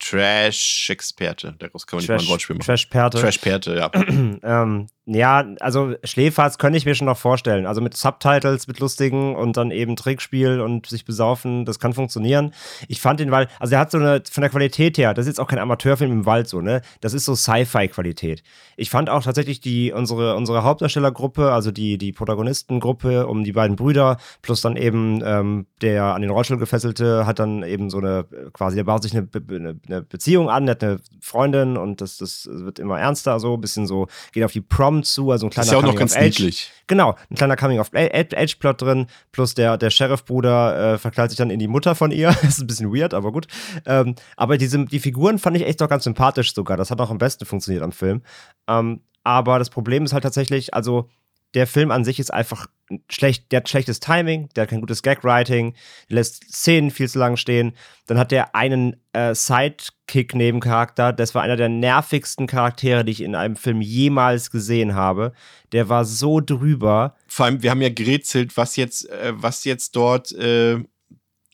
Trash-Experte. 0.00 1.54
Daraus 1.58 1.86
kann 1.86 1.98
man 1.98 2.02
nicht 2.02 2.08
mal 2.08 2.18
ein 2.18 2.28
Wortspiel 2.28 2.56
machen. 2.56 2.66
Trash-Perte. 2.66 3.18
Trash-Perte, 3.18 3.76
ja. 3.76 3.90
ähm, 4.42 4.88
ja, 5.12 5.44
also 5.58 5.94
Schläferz 6.04 6.58
könnte 6.58 6.78
ich 6.78 6.86
mir 6.86 6.94
schon 6.94 7.06
noch 7.06 7.16
vorstellen. 7.18 7.66
Also 7.66 7.80
mit 7.80 7.96
Subtitles, 7.96 8.68
mit 8.68 8.78
lustigen 8.78 9.34
und 9.34 9.56
dann 9.56 9.72
eben 9.72 9.96
Trickspiel 9.96 10.60
und 10.60 10.86
sich 10.86 11.04
besaufen, 11.04 11.64
das 11.64 11.80
kann 11.80 11.94
funktionieren. 11.94 12.52
Ich 12.86 13.00
fand 13.00 13.20
ihn, 13.20 13.32
weil, 13.32 13.48
also 13.58 13.74
er 13.74 13.80
hat 13.80 13.90
so 13.90 13.98
eine, 13.98 14.22
von 14.30 14.42
der 14.42 14.50
Qualität 14.50 14.98
her, 14.98 15.12
das 15.12 15.24
ist 15.24 15.30
jetzt 15.30 15.40
auch 15.40 15.48
kein 15.48 15.58
Amateurfilm 15.58 16.12
im 16.12 16.26
Wald 16.26 16.48
so, 16.48 16.60
ne? 16.60 16.82
Das 17.00 17.12
ist 17.12 17.24
so 17.24 17.34
Sci-Fi-Qualität. 17.34 18.44
Ich 18.76 18.88
fand 18.90 19.10
auch 19.10 19.24
tatsächlich 19.24 19.60
die, 19.60 19.90
unsere, 19.92 20.36
unsere 20.36 20.62
Hauptdarstellergruppe, 20.62 21.50
also 21.50 21.72
die, 21.72 21.98
die 21.98 22.12
Protagonistengruppe 22.12 23.26
um 23.26 23.42
die 23.42 23.52
beiden 23.52 23.74
Brüder, 23.74 24.16
plus 24.42 24.60
dann 24.60 24.76
eben 24.76 25.22
ähm, 25.24 25.66
der 25.82 26.04
an 26.14 26.22
den 26.22 26.30
Rollstuhl 26.30 26.58
gefesselte, 26.58 27.26
hat 27.26 27.40
dann 27.40 27.64
eben 27.64 27.90
so 27.90 27.98
eine, 27.98 28.26
quasi, 28.52 28.76
der 28.76 28.84
baut 28.84 29.02
sich 29.02 29.16
eine, 29.16 29.28
eine, 29.34 29.80
eine 29.90 30.02
Beziehung 30.02 30.48
an, 30.48 30.66
der 30.66 30.74
hat 30.74 30.84
eine 30.84 31.00
Freundin 31.20 31.76
und 31.76 32.00
das, 32.00 32.18
das 32.18 32.48
wird 32.50 32.78
immer 32.78 32.98
ernster, 32.98 33.40
so, 33.40 33.54
ein 33.54 33.60
bisschen 33.60 33.86
so, 33.86 34.08
geht 34.32 34.44
auf 34.44 34.52
die 34.52 34.60
Prom 34.60 35.02
zu, 35.02 35.30
also 35.30 35.46
ein 35.46 35.50
kleiner 35.50 35.66
ist 35.66 35.72
ja 35.72 35.78
auch 35.78 35.82
noch 35.82 35.96
ganz 35.96 36.18
niedlich. 36.18 36.70
Genau, 36.86 37.16
ein 37.30 37.36
kleiner 37.36 37.56
Coming-of-Age-Plot 37.56 38.82
drin, 38.82 39.06
plus 39.32 39.54
der, 39.54 39.76
der 39.76 39.90
Sheriff-Bruder 39.90 40.94
äh, 40.94 40.98
verkleidet 40.98 41.30
sich 41.32 41.38
dann 41.38 41.50
in 41.50 41.58
die 41.58 41.68
Mutter 41.68 41.94
von 41.94 42.10
ihr. 42.10 42.28
das 42.28 42.42
ist 42.44 42.60
ein 42.60 42.66
bisschen 42.66 42.92
weird, 42.94 43.14
aber 43.14 43.32
gut. 43.32 43.46
Ähm, 43.86 44.14
aber 44.36 44.58
diese, 44.58 44.84
die 44.86 45.00
Figuren 45.00 45.38
fand 45.38 45.56
ich 45.56 45.66
echt 45.66 45.80
doch 45.80 45.88
ganz 45.88 46.04
sympathisch 46.04 46.54
sogar. 46.54 46.76
Das 46.76 46.90
hat 46.90 47.00
auch 47.00 47.10
am 47.10 47.18
besten 47.18 47.44
funktioniert 47.44 47.82
am 47.82 47.92
Film. 47.92 48.22
Ähm, 48.68 49.02
aber 49.22 49.58
das 49.58 49.70
Problem 49.70 50.04
ist 50.04 50.12
halt 50.12 50.22
tatsächlich, 50.22 50.74
also 50.74 51.08
der 51.54 51.66
Film 51.66 51.90
an 51.90 52.04
sich 52.04 52.18
ist 52.18 52.32
einfach 52.32 52.66
schlecht, 53.08 53.52
der 53.52 53.58
hat 53.58 53.68
schlechtes 53.68 54.00
Timing, 54.00 54.48
der 54.54 54.62
hat 54.62 54.70
kein 54.70 54.80
gutes 54.80 55.02
Gag-Writing, 55.02 55.74
lässt 56.08 56.44
Szenen 56.52 56.90
viel 56.90 57.08
zu 57.08 57.18
lang 57.18 57.36
stehen. 57.36 57.72
Dann 58.06 58.18
hat 58.18 58.32
der 58.32 58.54
einen 58.54 58.96
äh, 59.12 59.34
Sidekick-Nebencharakter, 59.34 61.12
das 61.12 61.34
war 61.34 61.42
einer 61.42 61.56
der 61.56 61.68
nervigsten 61.68 62.46
Charaktere, 62.46 63.04
die 63.04 63.12
ich 63.12 63.20
in 63.22 63.34
einem 63.34 63.56
Film 63.56 63.80
jemals 63.80 64.50
gesehen 64.50 64.94
habe. 64.94 65.32
Der 65.72 65.88
war 65.88 66.04
so 66.04 66.40
drüber. 66.40 67.14
Vor 67.28 67.46
allem, 67.46 67.62
wir 67.62 67.70
haben 67.70 67.82
ja 67.82 67.90
gerätselt, 67.90 68.56
was 68.56 68.76
jetzt, 68.76 69.08
äh, 69.08 69.32
was 69.34 69.64
jetzt 69.64 69.94
dort 69.96 70.32
äh, 70.32 70.78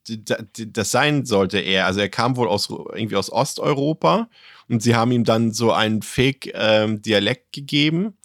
das 0.08 0.92
sein 0.92 1.24
sollte 1.24 1.58
er. 1.58 1.86
Also 1.86 1.98
er 1.98 2.08
kam 2.08 2.36
wohl 2.36 2.46
aus 2.46 2.68
irgendwie 2.70 3.16
aus 3.16 3.30
Osteuropa 3.32 4.28
und 4.68 4.80
sie 4.80 4.94
haben 4.94 5.10
ihm 5.10 5.24
dann 5.24 5.52
so 5.52 5.72
einen 5.72 6.00
Fake-Dialekt 6.00 7.44
ähm, 7.44 7.52
gegeben 7.52 8.16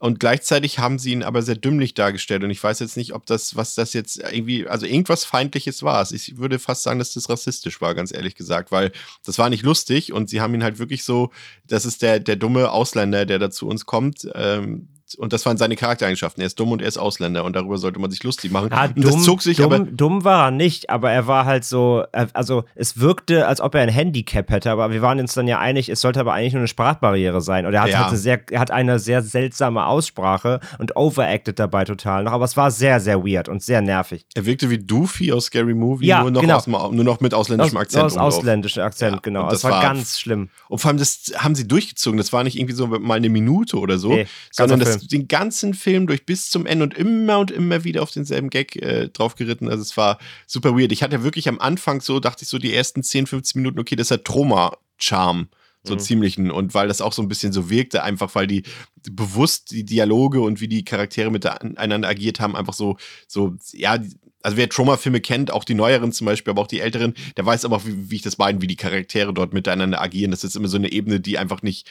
und 0.00 0.18
gleichzeitig 0.18 0.78
haben 0.78 0.98
sie 0.98 1.12
ihn 1.12 1.22
aber 1.22 1.42
sehr 1.42 1.56
dümmlich 1.56 1.92
dargestellt. 1.92 2.42
Und 2.42 2.50
ich 2.50 2.64
weiß 2.64 2.78
jetzt 2.78 2.96
nicht, 2.96 3.12
ob 3.12 3.26
das, 3.26 3.54
was 3.54 3.74
das 3.74 3.92
jetzt 3.92 4.16
irgendwie, 4.16 4.66
also 4.66 4.86
irgendwas 4.86 5.24
Feindliches 5.24 5.82
war. 5.82 6.10
Ich 6.10 6.38
würde 6.38 6.58
fast 6.58 6.84
sagen, 6.84 6.98
dass 6.98 7.12
das 7.12 7.28
rassistisch 7.28 7.82
war, 7.82 7.94
ganz 7.94 8.10
ehrlich 8.10 8.34
gesagt, 8.34 8.72
weil 8.72 8.92
das 9.26 9.36
war 9.36 9.50
nicht 9.50 9.62
lustig 9.62 10.14
und 10.14 10.30
sie 10.30 10.40
haben 10.40 10.54
ihn 10.54 10.64
halt 10.64 10.78
wirklich 10.78 11.04
so, 11.04 11.30
das 11.66 11.84
ist 11.84 12.00
der, 12.00 12.18
der 12.18 12.36
dumme 12.36 12.70
Ausländer, 12.70 13.26
der 13.26 13.38
da 13.38 13.50
zu 13.50 13.68
uns 13.68 13.84
kommt. 13.84 14.26
Ähm, 14.34 14.88
und 15.16 15.32
das 15.32 15.46
waren 15.46 15.56
seine 15.56 15.76
Charaktereigenschaften. 15.76 16.42
Er 16.42 16.46
ist 16.46 16.58
dumm 16.58 16.72
und 16.72 16.82
er 16.82 16.88
ist 16.88 16.98
Ausländer 16.98 17.44
und 17.44 17.56
darüber 17.56 17.78
sollte 17.78 17.98
man 17.98 18.10
sich 18.10 18.22
lustig 18.22 18.50
machen. 18.50 18.70
Ja, 18.70 18.88
dumm, 18.88 19.02
das 19.02 19.22
zog 19.22 19.42
sich 19.42 19.58
dumm, 19.58 19.72
aber. 19.72 19.78
Dumm 19.84 20.24
war 20.24 20.46
er 20.46 20.50
nicht, 20.50 20.90
aber 20.90 21.10
er 21.10 21.26
war 21.26 21.44
halt 21.44 21.64
so, 21.64 22.04
also 22.12 22.64
es 22.74 23.00
wirkte, 23.00 23.46
als 23.46 23.60
ob 23.60 23.74
er 23.74 23.82
ein 23.82 23.88
Handicap 23.88 24.50
hätte, 24.50 24.70
aber 24.70 24.90
wir 24.90 25.02
waren 25.02 25.18
uns 25.20 25.34
dann 25.34 25.48
ja 25.48 25.58
einig, 25.58 25.88
es 25.88 26.00
sollte 26.00 26.20
aber 26.20 26.32
eigentlich 26.32 26.52
nur 26.52 26.60
eine 26.60 26.68
Sprachbarriere 26.68 27.40
sein. 27.40 27.66
Und 27.66 27.74
er 27.74 27.82
hat, 27.82 27.90
ja. 27.90 27.98
halt 27.98 28.08
eine 28.08 28.18
sehr, 28.18 28.40
er 28.50 28.60
hat 28.60 28.70
eine 28.70 28.98
sehr 28.98 29.22
seltsame 29.22 29.86
Aussprache 29.86 30.60
und 30.78 30.96
overacted 30.96 31.58
dabei 31.58 31.84
total 31.84 32.24
noch, 32.24 32.32
aber 32.32 32.44
es 32.44 32.56
war 32.56 32.70
sehr, 32.70 33.00
sehr 33.00 33.24
weird 33.24 33.48
und 33.48 33.62
sehr 33.62 33.80
nervig. 33.80 34.24
Er 34.34 34.46
wirkte 34.46 34.70
wie 34.70 34.78
Doofy 34.78 35.32
aus 35.32 35.46
Scary 35.46 35.74
Movie, 35.74 36.06
ja, 36.06 36.22
nur, 36.22 36.30
noch 36.30 36.40
genau. 36.40 36.56
aus, 36.56 36.66
nur 36.66 36.92
noch 36.92 37.20
mit 37.20 37.34
ausländischem 37.34 37.76
aus, 37.76 37.82
Akzent. 37.82 38.04
Aus 38.04 38.16
ausländischem 38.16 38.82
Akzent, 38.82 39.14
ja, 39.16 39.20
genau. 39.22 39.44
Das, 39.44 39.62
das 39.62 39.64
war, 39.64 39.72
war, 39.72 39.82
ganz 39.82 40.18
schlimm. 40.18 40.50
Und 40.68 40.78
vor 40.78 40.90
allem, 40.90 40.98
das 40.98 41.32
haben 41.36 41.54
sie 41.54 41.66
durchgezogen. 41.66 42.18
Das 42.18 42.32
war 42.32 42.44
nicht 42.44 42.58
irgendwie 42.58 42.74
so 42.74 42.86
mal 42.86 43.14
eine 43.14 43.28
Minute 43.28 43.78
oder 43.78 43.98
so, 43.98 44.10
nee, 44.10 44.26
sondern 44.50 44.80
das, 44.80 44.99
den 45.06 45.28
ganzen 45.28 45.74
Film 45.74 46.06
durch 46.06 46.26
bis 46.26 46.50
zum 46.50 46.66
Ende 46.66 46.84
und 46.84 46.94
immer 46.94 47.38
und 47.38 47.50
immer 47.50 47.84
wieder 47.84 48.02
auf 48.02 48.10
denselben 48.10 48.50
Gag 48.50 48.76
äh, 48.76 49.08
draufgeritten. 49.08 49.68
Also 49.68 49.82
es 49.82 49.96
war 49.96 50.18
super 50.46 50.76
weird. 50.76 50.92
Ich 50.92 51.02
hatte 51.02 51.22
wirklich 51.22 51.48
am 51.48 51.58
Anfang 51.58 52.00
so, 52.00 52.20
dachte 52.20 52.42
ich 52.42 52.48
so, 52.48 52.58
die 52.58 52.74
ersten 52.74 53.02
10, 53.02 53.26
15 53.26 53.60
Minuten, 53.60 53.78
okay, 53.78 53.96
das 53.96 54.10
hat 54.10 54.24
Troma-Charme 54.24 55.48
so 55.82 55.94
mhm. 55.94 55.98
ziemlichen 55.98 56.50
und 56.50 56.74
weil 56.74 56.88
das 56.88 57.00
auch 57.00 57.12
so 57.12 57.22
ein 57.22 57.28
bisschen 57.28 57.52
so 57.52 57.70
wirkte, 57.70 58.02
einfach 58.02 58.34
weil 58.34 58.46
die 58.46 58.64
bewusst 59.10 59.70
die 59.70 59.84
Dialoge 59.84 60.42
und 60.42 60.60
wie 60.60 60.68
die 60.68 60.84
Charaktere 60.84 61.30
miteinander 61.30 62.06
agiert 62.08 62.38
haben, 62.38 62.54
einfach 62.54 62.74
so, 62.74 62.98
so, 63.26 63.56
ja, 63.72 63.98
also 64.42 64.56
wer 64.56 64.68
Trauma-Filme 64.68 65.20
kennt, 65.20 65.50
auch 65.50 65.64
die 65.64 65.74
neueren 65.74 66.12
zum 66.12 66.26
Beispiel, 66.26 66.50
aber 66.50 66.62
auch 66.62 66.66
die 66.66 66.80
älteren, 66.80 67.14
der 67.36 67.46
weiß 67.46 67.64
aber 67.64 67.76
auch, 67.76 67.86
wie, 67.86 68.10
wie 68.10 68.16
ich 68.16 68.22
das 68.22 68.38
meine, 68.38 68.60
wie 68.60 68.66
die 68.66 68.76
Charaktere 68.76 69.32
dort 69.32 69.52
miteinander 69.52 70.00
agieren. 70.00 70.30
Das 70.30 70.44
ist 70.44 70.56
immer 70.56 70.68
so 70.68 70.76
eine 70.76 70.92
Ebene, 70.92 71.20
die 71.20 71.38
einfach 71.38 71.62
nicht, 71.62 71.88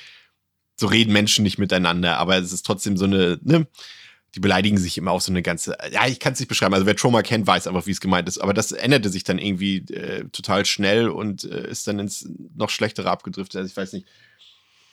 so 0.80 0.88
reden 0.88 1.14
Menschen 1.14 1.44
nicht 1.44 1.58
miteinander, 1.58 2.18
aber 2.18 2.38
es 2.38 2.52
ist 2.52 2.66
trotzdem 2.66 2.98
so 2.98 3.06
eine, 3.06 3.40
ne, 3.44 3.68
die 4.36 4.40
beleidigen 4.40 4.78
sich 4.78 4.98
immer 4.98 5.12
auf 5.12 5.24
so 5.24 5.32
eine 5.32 5.42
ganze, 5.42 5.76
ja, 5.92 6.08
ich 6.08 6.20
kann 6.20 6.34
es 6.34 6.40
nicht 6.40 6.50
beschreiben. 6.50 6.74
Also 6.74 6.86
wer 6.86 6.96
Trauma 6.96 7.24
kennt, 7.24 7.48
weiß 7.48 7.68
einfach, 7.68 7.88
wie 7.88 7.92
es 7.92 8.00
gemeint 8.00 8.28
ist. 8.28 8.38
Aber 8.38 8.54
das 8.54 8.72
änderte 8.72 9.10
sich 9.10 9.24
dann 9.24 9.40
irgendwie 9.40 9.78
äh, 9.94 10.26
total 10.32 10.66
schnell 10.66 11.10
und 11.10 11.46
äh, 11.46 11.70
ist 11.70 11.88
dann 11.88 12.00
ins 12.00 12.30
noch 12.56 12.70
schlechtere 12.70 13.10
abgedriftet. 13.10 13.58
Also 13.58 13.72
ich 13.72 13.78
weiß 13.78 13.94
nicht, 13.94 14.06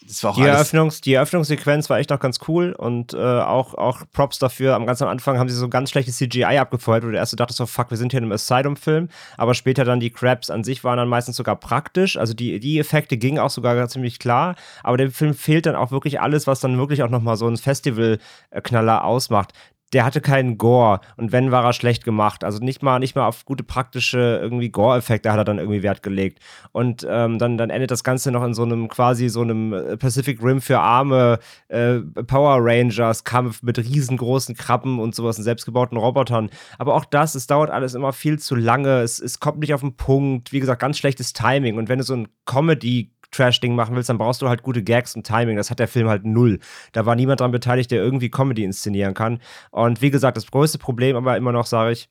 das 0.03 0.23
war 0.23 0.31
auch 0.33 0.37
die, 0.37 0.43
Eröffnungs-, 0.43 1.03
die 1.03 1.15
Eröffnungssequenz 1.15 1.91
war 1.91 1.99
echt 1.99 2.11
noch 2.11 2.21
ganz 2.21 2.39
cool 2.49 2.73
und 2.73 3.15
äh, 3.15 3.17
auch, 3.17 3.75
auch 3.75 4.03
Props 4.13 4.39
dafür. 4.39 4.75
Am 4.75 4.87
ganz 4.87 5.03
am 5.03 5.09
Anfang 5.09 5.39
haben 5.39 5.49
sie 5.49 5.57
so 5.57 5.69
ganz 5.69 5.91
schlechtes 5.91 6.17
CGI 6.19 6.59
abgefeuert, 6.59 7.05
wo 7.05 7.11
du 7.11 7.17
erst 7.17 7.33
so 7.33 7.37
dachtest, 7.37 7.59
so 7.59 7.67
fuck, 7.67 7.91
wir 7.91 7.97
sind 7.97 8.13
hier 8.13 8.19
in 8.19 8.25
einem 8.25 8.33
Asylum-Film. 8.33 9.09
Aber 9.37 9.55
später 9.55 9.85
dann 9.85 10.01
die 10.01 10.11
Crabs 10.11 10.51
an 10.51 10.65
sich 10.65 10.85
waren 10.85 10.99
dann 10.99 11.09
meistens 11.09 11.37
sogar 11.37 11.57
praktisch. 11.57 12.17
Also 12.17 12.35
die, 12.35 12.61
die 12.61 12.79
Effekte 12.79 13.17
gingen 13.17 13.39
auch 13.39 13.51
sogar 13.51 13.89
ziemlich 13.89 14.19
klar. 14.19 14.55
Aber 14.83 14.97
dem 14.97 15.11
Film 15.11 15.35
fehlt 15.35 15.67
dann 15.67 15.77
auch 15.77 15.91
wirklich 15.91 16.21
alles, 16.21 16.47
was 16.47 16.61
dann 16.61 16.79
wirklich 16.79 17.03
auch 17.03 17.11
nochmal 17.11 17.37
so 17.37 17.49
ein 17.49 17.57
Festival-Knaller 17.57 19.05
ausmacht 19.05 19.53
der 19.93 20.05
hatte 20.05 20.21
keinen 20.21 20.59
Gore 20.59 21.01
und 21.17 21.33
wenn 21.33 21.53
war 21.53 21.65
er 21.65 21.73
schlecht 21.73 22.05
gemacht. 22.05 22.43
Also 22.43 22.59
nicht 22.59 22.83
mal, 22.83 22.99
nicht 22.99 23.15
mal 23.15 23.27
auf 23.27 23.45
gute 23.45 23.63
praktische 23.63 24.39
irgendwie 24.43 24.69
Gore-Effekte 24.71 25.31
hat 25.31 25.39
er 25.39 25.45
dann 25.45 25.59
irgendwie 25.59 25.83
Wert 25.83 26.03
gelegt. 26.03 26.41
Und 26.73 27.07
ähm, 27.09 27.39
dann, 27.39 27.57
dann 27.57 27.71
endet 27.71 27.91
das 27.91 28.03
Ganze 28.03 28.33
noch 28.33 28.43
in 28.43 28.55
so 28.55 28.63
einem 28.63 28.89
quasi 28.89 29.29
so 29.29 29.43
einem 29.43 29.73
äh, 29.73 29.97
Pacific 29.97 30.43
Rim 30.43 30.61
für 30.61 30.81
arme 30.81 31.39
äh, 31.69 31.99
Power 32.27 32.59
Rangers 32.61 33.25
Kampf 33.25 33.63
mit 33.63 33.79
riesengroßen 33.79 34.57
Krabben 34.57 34.99
und 34.99 35.15
sowas 35.15 35.39
und 35.39 35.45
selbstgebauten 35.45 35.97
Robotern. 35.97 36.51
Aber 36.79 36.95
auch 36.95 37.05
das, 37.05 37.35
es 37.35 37.47
dauert 37.47 37.71
alles 37.71 37.95
immer 37.95 38.13
viel 38.13 38.39
zu 38.39 38.57
lange. 38.57 39.01
Es, 39.01 39.21
es 39.21 39.39
kommt 39.39 39.61
nicht 39.61 39.75
auf 39.75 39.83
den 39.83 39.97
Punkt. 39.97 40.53
Wie 40.53 40.61
gesagt, 40.61 40.81
ganz 40.81 40.99
schlechtes 40.99 41.33
Timing. 41.33 41.79
Und 41.79 41.89
wenn 41.89 41.99
du 41.99 42.05
so 42.05 42.15
ein 42.15 42.29
Comedy 42.45 43.13
Trash-Ding 43.31 43.75
machen 43.75 43.95
willst, 43.95 44.09
dann 44.09 44.19
brauchst 44.19 44.43
du 44.43 44.49
halt 44.49 44.63
gute 44.63 44.83
Gags 44.83 45.15
und 45.15 45.27
Timing. 45.27 45.57
Das 45.57 45.71
hat 45.71 45.79
der 45.79 45.89
Film 45.89 46.09
halt 46.09 46.25
null. 46.25 46.59
Da 46.93 47.07
war 47.07 47.15
niemand 47.17 47.41
dran 47.41 47.51
beteiligt, 47.51 47.91
der 47.91 48.03
irgendwie 48.03 48.31
Comedy 48.31 48.65
inszenieren 48.65 49.15
kann. 49.15 49.41
Und 49.77 50.01
wie 50.01 50.11
gesagt, 50.11 50.39
das 50.39 50.51
größte 50.51 50.79
Problem 50.79 51.17
aber 51.17 51.37
immer 51.37 51.53
noch, 51.53 51.67
sage 51.67 51.93
ich, 51.93 52.09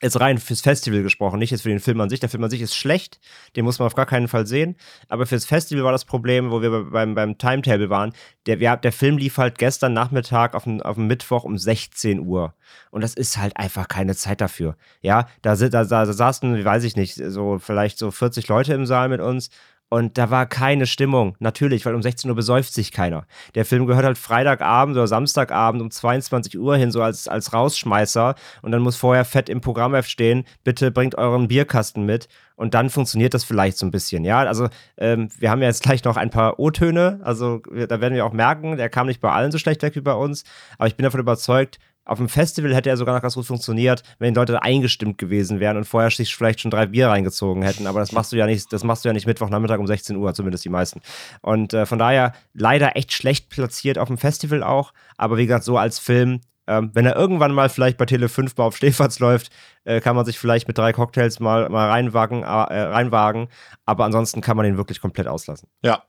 jetzt 0.00 0.20
rein 0.20 0.38
fürs 0.38 0.60
Festival 0.60 1.02
gesprochen, 1.02 1.40
nicht 1.40 1.50
jetzt 1.50 1.62
für 1.62 1.68
den 1.68 1.80
Film 1.80 2.00
an 2.00 2.08
sich. 2.08 2.20
Der 2.20 2.28
Film 2.28 2.44
an 2.44 2.50
sich 2.50 2.60
ist 2.60 2.76
schlecht, 2.76 3.18
den 3.56 3.64
muss 3.64 3.80
man 3.80 3.86
auf 3.86 3.96
gar 3.96 4.06
keinen 4.06 4.28
Fall 4.28 4.46
sehen. 4.46 4.76
Aber 5.08 5.26
fürs 5.26 5.44
Festival 5.44 5.82
war 5.82 5.90
das 5.90 6.04
Problem, 6.04 6.52
wo 6.52 6.62
wir 6.62 6.90
beim, 6.90 7.16
beim 7.16 7.36
Timetable 7.36 7.90
waren, 7.90 8.12
der, 8.46 8.60
wir, 8.60 8.76
der 8.76 8.92
Film 8.92 9.18
lief 9.18 9.38
halt 9.38 9.58
gestern 9.58 9.92
Nachmittag 9.92 10.54
auf 10.54 10.64
dem, 10.64 10.82
auf 10.82 10.96
Mittwoch 10.96 11.42
um 11.42 11.58
16 11.58 12.20
Uhr. 12.20 12.54
Und 12.92 13.00
das 13.00 13.14
ist 13.14 13.38
halt 13.38 13.56
einfach 13.56 13.88
keine 13.88 14.14
Zeit 14.14 14.40
dafür. 14.40 14.76
Ja, 15.00 15.26
da, 15.42 15.56
da, 15.56 15.68
da, 15.68 15.84
da 15.84 16.12
saßen, 16.12 16.64
weiß 16.64 16.84
ich 16.84 16.94
nicht, 16.94 17.14
so 17.14 17.58
vielleicht 17.58 17.98
so 17.98 18.12
40 18.12 18.46
Leute 18.46 18.72
im 18.72 18.86
Saal 18.86 19.08
mit 19.08 19.20
uns 19.20 19.50
und 19.88 20.18
da 20.18 20.30
war 20.30 20.46
keine 20.46 20.86
Stimmung. 20.86 21.36
Natürlich, 21.38 21.86
weil 21.86 21.94
um 21.94 22.02
16 22.02 22.28
Uhr 22.28 22.34
besäuft 22.34 22.74
sich 22.74 22.90
keiner. 22.90 23.26
Der 23.54 23.64
Film 23.64 23.86
gehört 23.86 24.04
halt 24.04 24.18
Freitagabend 24.18 24.96
oder 24.96 25.06
Samstagabend 25.06 25.82
um 25.82 25.90
22 25.90 26.58
Uhr 26.58 26.76
hin, 26.76 26.90
so 26.90 27.02
als, 27.02 27.28
als 27.28 27.52
Rausschmeißer. 27.52 28.34
Und 28.62 28.72
dann 28.72 28.82
muss 28.82 28.96
vorher 28.96 29.24
fett 29.24 29.48
im 29.48 29.60
Programm 29.60 29.94
stehen, 30.02 30.44
bitte 30.64 30.90
bringt 30.90 31.16
euren 31.16 31.46
Bierkasten 31.46 32.04
mit. 32.04 32.28
Und 32.56 32.74
dann 32.74 32.90
funktioniert 32.90 33.34
das 33.34 33.44
vielleicht 33.44 33.78
so 33.78 33.86
ein 33.86 33.90
bisschen. 33.90 34.24
Ja, 34.24 34.38
also 34.38 34.68
ähm, 34.96 35.28
wir 35.38 35.50
haben 35.50 35.60
ja 35.60 35.68
jetzt 35.68 35.82
gleich 35.82 36.02
noch 36.04 36.16
ein 36.16 36.30
paar 36.30 36.58
O-Töne. 36.58 37.20
Also 37.22 37.58
da 37.58 38.00
werden 38.00 38.14
wir 38.14 38.26
auch 38.26 38.32
merken, 38.32 38.76
der 38.76 38.88
kam 38.88 39.06
nicht 39.06 39.20
bei 39.20 39.30
allen 39.30 39.52
so 39.52 39.58
schlecht 39.58 39.82
weg 39.82 39.94
wie 39.96 40.00
bei 40.00 40.14
uns. 40.14 40.44
Aber 40.78 40.86
ich 40.86 40.96
bin 40.96 41.04
davon 41.04 41.20
überzeugt, 41.20 41.78
auf 42.04 42.18
dem 42.18 42.28
Festival 42.28 42.74
hätte 42.74 42.90
er 42.90 42.96
sogar 42.96 43.14
noch 43.14 43.22
ganz 43.22 43.34
gut 43.34 43.46
funktioniert, 43.46 44.02
wenn 44.18 44.34
die 44.34 44.38
Leute 44.38 44.62
eingestimmt 44.62 45.18
gewesen 45.18 45.60
wären 45.60 45.76
und 45.76 45.84
vorher 45.84 46.10
sich 46.10 46.34
vielleicht 46.34 46.60
schon 46.60 46.70
drei 46.70 46.86
Bier 46.86 47.08
reingezogen 47.08 47.62
hätten. 47.62 47.86
Aber 47.86 48.00
das 48.00 48.12
machst 48.12 48.32
du 48.32 48.36
ja 48.36 48.46
nicht, 48.46 48.72
das 48.72 48.84
machst 48.84 49.04
du 49.04 49.08
ja 49.08 49.12
nicht 49.12 49.26
Mittwochnachmittag 49.26 49.78
um 49.78 49.86
16 49.86 50.16
Uhr, 50.16 50.34
zumindest 50.34 50.64
die 50.64 50.68
meisten. 50.68 51.00
Und 51.40 51.72
äh, 51.72 51.86
von 51.86 51.98
daher 51.98 52.32
leider 52.52 52.96
echt 52.96 53.12
schlecht 53.12 53.48
platziert 53.48 53.98
auf 53.98 54.08
dem 54.08 54.18
Festival 54.18 54.62
auch. 54.62 54.92
Aber 55.16 55.36
wie 55.38 55.46
gesagt, 55.46 55.64
so 55.64 55.78
als 55.78 55.98
Film, 55.98 56.40
ähm, 56.66 56.90
wenn 56.94 57.06
er 57.06 57.16
irgendwann 57.16 57.52
mal 57.52 57.68
vielleicht 57.68 57.96
bei 57.96 58.06
Tele 58.06 58.28
5 58.28 58.56
mal 58.56 58.64
auf 58.64 58.76
Stehfatz 58.76 59.18
läuft, 59.18 59.50
äh, 59.84 60.00
kann 60.00 60.16
man 60.16 60.24
sich 60.24 60.38
vielleicht 60.38 60.68
mit 60.68 60.76
drei 60.76 60.92
Cocktails 60.92 61.40
mal, 61.40 61.68
mal 61.70 61.88
reinwagen, 61.88 62.42
äh, 62.42 62.46
reinwagen. 62.46 63.48
Aber 63.86 64.04
ansonsten 64.04 64.40
kann 64.40 64.56
man 64.56 64.64
den 64.64 64.76
wirklich 64.76 65.00
komplett 65.00 65.26
auslassen. 65.26 65.68
Ja, 65.82 66.04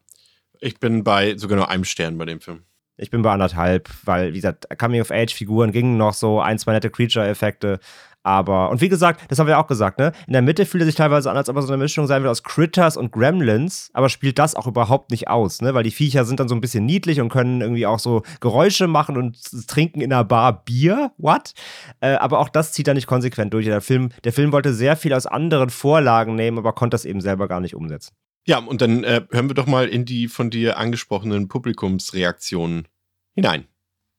ich 0.59 0.79
bin 0.79 1.03
bei 1.03 1.37
sogar 1.37 1.57
nur 1.57 1.69
einem 1.69 1.85
Stern 1.85 2.17
bei 2.17 2.25
dem 2.25 2.41
Film. 2.41 2.63
Ich 2.97 3.09
bin 3.09 3.21
bei 3.21 3.31
anderthalb, 3.31 3.89
weil, 4.05 4.31
wie 4.31 4.37
gesagt, 4.37 4.67
Coming-of-Age-Figuren 4.77 5.71
gingen 5.71 5.97
noch 5.97 6.13
so, 6.13 6.39
ein, 6.39 6.57
zwei 6.57 6.71
nette 6.71 6.89
Creature-Effekte. 6.89 7.79
Aber, 8.25 8.71
und 8.71 8.81
wie 8.81 8.89
gesagt, 8.89 9.21
das 9.29 9.37
haben 9.37 9.45
wir 9.45 9.59
auch 9.59 9.67
gesagt, 9.67 9.99
ne? 9.99 10.11
In 10.25 10.33
der 10.33 10.41
Mitte 10.41 10.65
fühlt 10.65 10.81
er 10.81 10.87
sich 10.87 10.95
teilweise 10.95 11.29
an, 11.29 11.37
als 11.37 11.47
ob 11.47 11.57
er 11.57 11.61
so 11.61 11.71
eine 11.71 11.77
Mischung 11.77 12.07
sein 12.07 12.23
will 12.23 12.29
aus 12.29 12.41
Critters 12.41 12.97
und 12.97 13.11
Gremlins, 13.11 13.91
aber 13.93 14.09
spielt 14.09 14.39
das 14.39 14.55
auch 14.55 14.65
überhaupt 14.65 15.11
nicht 15.11 15.27
aus, 15.27 15.61
ne? 15.61 15.75
Weil 15.75 15.83
die 15.83 15.91
Viecher 15.91 16.25
sind 16.25 16.39
dann 16.39 16.47
so 16.47 16.55
ein 16.55 16.61
bisschen 16.61 16.87
niedlich 16.87 17.21
und 17.21 17.29
können 17.29 17.61
irgendwie 17.61 17.85
auch 17.85 17.99
so 17.99 18.23
Geräusche 18.39 18.87
machen 18.87 19.15
und 19.15 19.37
trinken 19.67 20.01
in 20.01 20.11
einer 20.11 20.23
Bar 20.23 20.63
Bier. 20.65 21.11
What? 21.19 21.53
Äh, 21.99 22.15
aber 22.15 22.39
auch 22.39 22.49
das 22.49 22.71
zieht 22.71 22.87
er 22.87 22.95
nicht 22.95 23.05
konsequent 23.05 23.53
durch. 23.53 23.65
Der 23.65 23.81
Film, 23.81 24.09
der 24.23 24.33
Film 24.33 24.51
wollte 24.51 24.73
sehr 24.73 24.95
viel 24.97 25.13
aus 25.13 25.27
anderen 25.27 25.69
Vorlagen 25.69 26.33
nehmen, 26.33 26.57
aber 26.57 26.73
konnte 26.73 26.95
das 26.95 27.05
eben 27.05 27.21
selber 27.21 27.47
gar 27.47 27.59
nicht 27.59 27.75
umsetzen. 27.75 28.15
Ja, 28.45 28.59
und 28.59 28.81
dann 28.81 29.03
äh, 29.03 29.21
hören 29.31 29.49
wir 29.49 29.55
doch 29.55 29.65
mal 29.65 29.87
in 29.87 30.05
die 30.05 30.27
von 30.27 30.49
dir 30.49 30.77
angesprochenen 30.77 31.47
Publikumsreaktionen 31.47 32.87
hinein. 33.33 33.65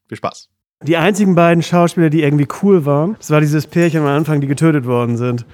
Viel 0.08 0.16
Spaß. 0.16 0.48
Die 0.82 0.96
einzigen 0.96 1.34
beiden 1.34 1.62
Schauspieler, 1.62 2.10
die 2.10 2.22
irgendwie 2.22 2.48
cool 2.62 2.84
waren, 2.84 3.14
das 3.18 3.30
war 3.30 3.40
dieses 3.40 3.66
Pärchen 3.66 4.00
am 4.00 4.06
Anfang, 4.06 4.40
die 4.40 4.46
getötet 4.46 4.84
worden 4.84 5.16
sind. 5.16 5.46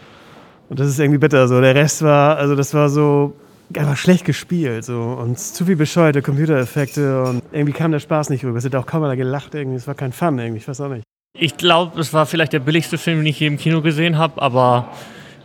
Und 0.69 0.81
das 0.81 0.89
ist 0.89 0.99
irgendwie 0.99 1.19
bitter 1.19 1.47
so. 1.49 1.61
Der 1.61 1.75
Rest 1.75 2.03
war, 2.03 2.39
also 2.39 2.57
das 2.57 2.75
war 2.75 2.89
so 2.89 3.37
einfach 3.77 3.97
schlecht 3.97 4.25
gespielt 4.25 4.85
so 4.85 5.01
und 5.01 5.39
zu 5.39 5.65
viel 5.65 5.77
bescheuerte 5.77 6.21
Computereffekte 6.21 7.23
und 7.23 7.43
irgendwie 7.53 7.73
kam 7.73 7.93
der 7.93 8.01
Spaß 8.01 8.31
nicht 8.31 8.45
rüber. 8.45 8.59
Es 8.59 8.65
hat 8.65 8.75
auch 8.75 8.87
kaum 8.87 9.03
einer 9.03 9.17
gelacht 9.17 9.55
irgendwie. 9.55 9.77
Es 9.77 9.87
war 9.87 9.95
kein 9.95 10.13
Fun 10.13 10.39
irgendwie, 10.39 10.59
ich 10.59 10.69
weiß 10.69 10.81
auch 10.81 10.89
nicht. 10.89 11.05
Ich 11.39 11.57
glaube, 11.57 11.99
es 12.01 12.13
war 12.13 12.27
vielleicht 12.27 12.53
der 12.53 12.61
billigste 12.61 12.99
Film, 12.99 13.19
den 13.19 13.27
ich 13.27 13.41
je 13.41 13.47
im 13.47 13.59
Kino 13.59 13.81
gesehen 13.81 14.19
habe, 14.19 14.41
aber 14.43 14.93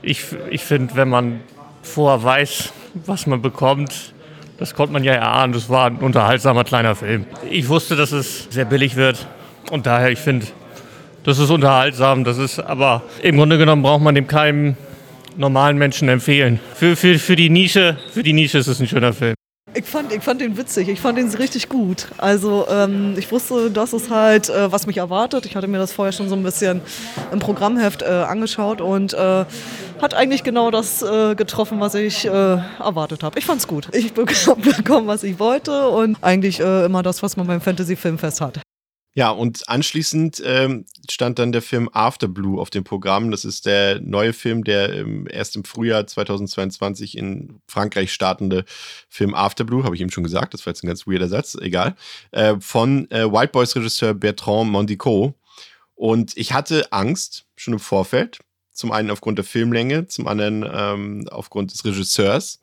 ich, 0.02 0.26
ich 0.50 0.64
finde, 0.64 0.96
wenn 0.96 1.10
man 1.10 1.40
vorher 1.82 2.24
weiß, 2.24 2.74
was 3.06 3.28
man 3.28 3.42
bekommt, 3.42 4.14
das 4.58 4.74
konnte 4.74 4.94
man 4.94 5.04
ja 5.04 5.14
erahnen. 5.14 5.54
Das 5.54 5.70
war 5.70 5.88
ein 5.88 5.98
unterhaltsamer 5.98 6.64
kleiner 6.64 6.96
Film. 6.96 7.26
Ich 7.50 7.70
wusste, 7.70 7.96
dass 7.96 8.12
es 8.12 8.48
sehr 8.50 8.66
billig 8.66 8.96
wird 8.96 9.28
und 9.72 9.86
daher, 9.86 10.12
ich 10.12 10.20
finde, 10.20 10.48
das 11.24 11.40
ist 11.40 11.50
unterhaltsam. 11.50 12.24
Das 12.24 12.38
ist, 12.38 12.60
aber 12.60 13.04
im 13.22 13.38
Grunde 13.38 13.58
genommen 13.58 13.82
braucht 13.82 14.02
man 14.02 14.16
dem 14.16 14.28
keinem 14.28 14.78
normalen 15.36 15.78
Menschen 15.78 16.10
empfehlen. 16.10 16.60
Für, 16.74 16.96
für, 16.96 17.20
für, 17.20 17.36
die 17.36 17.50
Nische, 17.50 17.98
für 18.12 18.24
die 18.24 18.34
Nische 18.34 18.58
ist 18.58 18.68
es 18.68 18.80
ein 18.80 18.88
schöner 18.88 19.14
Film. 19.14 19.37
Ich 19.78 19.86
fand, 19.86 20.12
ich 20.12 20.24
fand 20.24 20.42
den 20.42 20.58
witzig, 20.58 20.90
ich 20.90 21.00
fand 21.00 21.20
den 21.20 21.32
richtig 21.36 21.70
gut. 21.70 22.08
Also 22.18 22.66
ähm, 22.68 23.14
ich 23.16 23.32
wusste, 23.32 23.70
dass 23.70 23.94
es 23.94 24.10
halt, 24.10 24.50
äh, 24.50 24.72
was 24.72 24.88
mich 24.88 24.98
erwartet. 24.98 25.46
Ich 25.46 25.56
hatte 25.56 25.68
mir 25.68 25.78
das 25.78 25.92
vorher 25.92 26.12
schon 26.12 26.30
so 26.30 26.36
ein 26.36 26.42
bisschen 26.42 26.82
im 27.32 27.38
Programmheft 27.38 28.02
äh, 28.02 28.06
angeschaut 28.06 28.82
und 28.82 29.14
äh, 29.14 29.46
hat 30.02 30.16
eigentlich 30.16 30.44
genau 30.44 30.72
das 30.72 31.04
äh, 31.04 31.36
getroffen, 31.36 31.80
was 31.80 31.94
ich 31.94 32.26
äh, 32.26 32.30
erwartet 32.30 33.22
habe. 33.22 33.38
Ich 33.38 33.46
fand's 33.46 33.68
gut. 33.68 33.90
Ich 33.94 34.14
bekomme, 34.16 35.06
was 35.06 35.22
ich 35.22 35.38
wollte 35.38 35.90
und 35.90 36.18
eigentlich 36.22 36.60
äh, 36.60 36.86
immer 36.86 37.04
das, 37.04 37.22
was 37.22 37.38
man 37.38 37.46
beim 37.46 37.62
Fantasy-Filmfest 37.62 38.42
hat. 38.42 38.67
Ja, 39.18 39.32
und 39.32 39.68
anschließend 39.68 40.44
ähm, 40.46 40.86
stand 41.10 41.40
dann 41.40 41.52
der 41.52 41.64
Film 41.64 41.90
After 41.92 42.28
Blue 42.28 42.62
auf 42.62 42.70
dem 42.70 42.84
Programm. 42.84 43.32
Das 43.32 43.46
ist 43.46 43.66
der 43.66 44.00
neue 44.00 44.32
Film, 44.32 44.64
der 44.64 44.94
ähm, 44.94 45.28
erst 45.28 45.56
im 45.56 45.64
Frühjahr 45.64 46.06
2022 46.06 47.18
in 47.18 47.60
Frankreich 47.68 48.14
startende 48.14 48.64
Film 49.10 49.34
After 49.34 49.64
Blue, 49.64 49.84
habe 49.86 49.96
ich 49.96 50.02
eben 50.02 50.12
schon 50.12 50.24
gesagt, 50.24 50.54
das 50.54 50.68
war 50.68 50.72
jetzt 50.72 50.84
ein 50.84 50.88
ganz 50.88 51.08
weirder 51.08 51.30
Satz, 51.30 51.58
egal, 51.60 51.96
äh, 52.30 52.58
von 52.60 53.10
äh, 53.10 53.24
White 53.26 53.54
Boys 53.54 53.76
Regisseur 53.76 54.14
Bertrand 54.14 54.70
Mondicot. 54.70 55.34
Und 55.96 56.38
ich 56.38 56.54
hatte 56.54 56.92
Angst, 56.92 57.48
schon 57.56 57.74
im 57.74 57.80
Vorfeld, 57.80 58.38
zum 58.72 58.92
einen 58.92 59.10
aufgrund 59.10 59.40
der 59.40 59.46
Filmlänge, 59.46 60.06
zum 60.06 60.28
anderen 60.28 60.64
ähm, 60.72 61.28
aufgrund 61.32 61.74
des 61.74 61.84
Regisseurs 61.84 62.60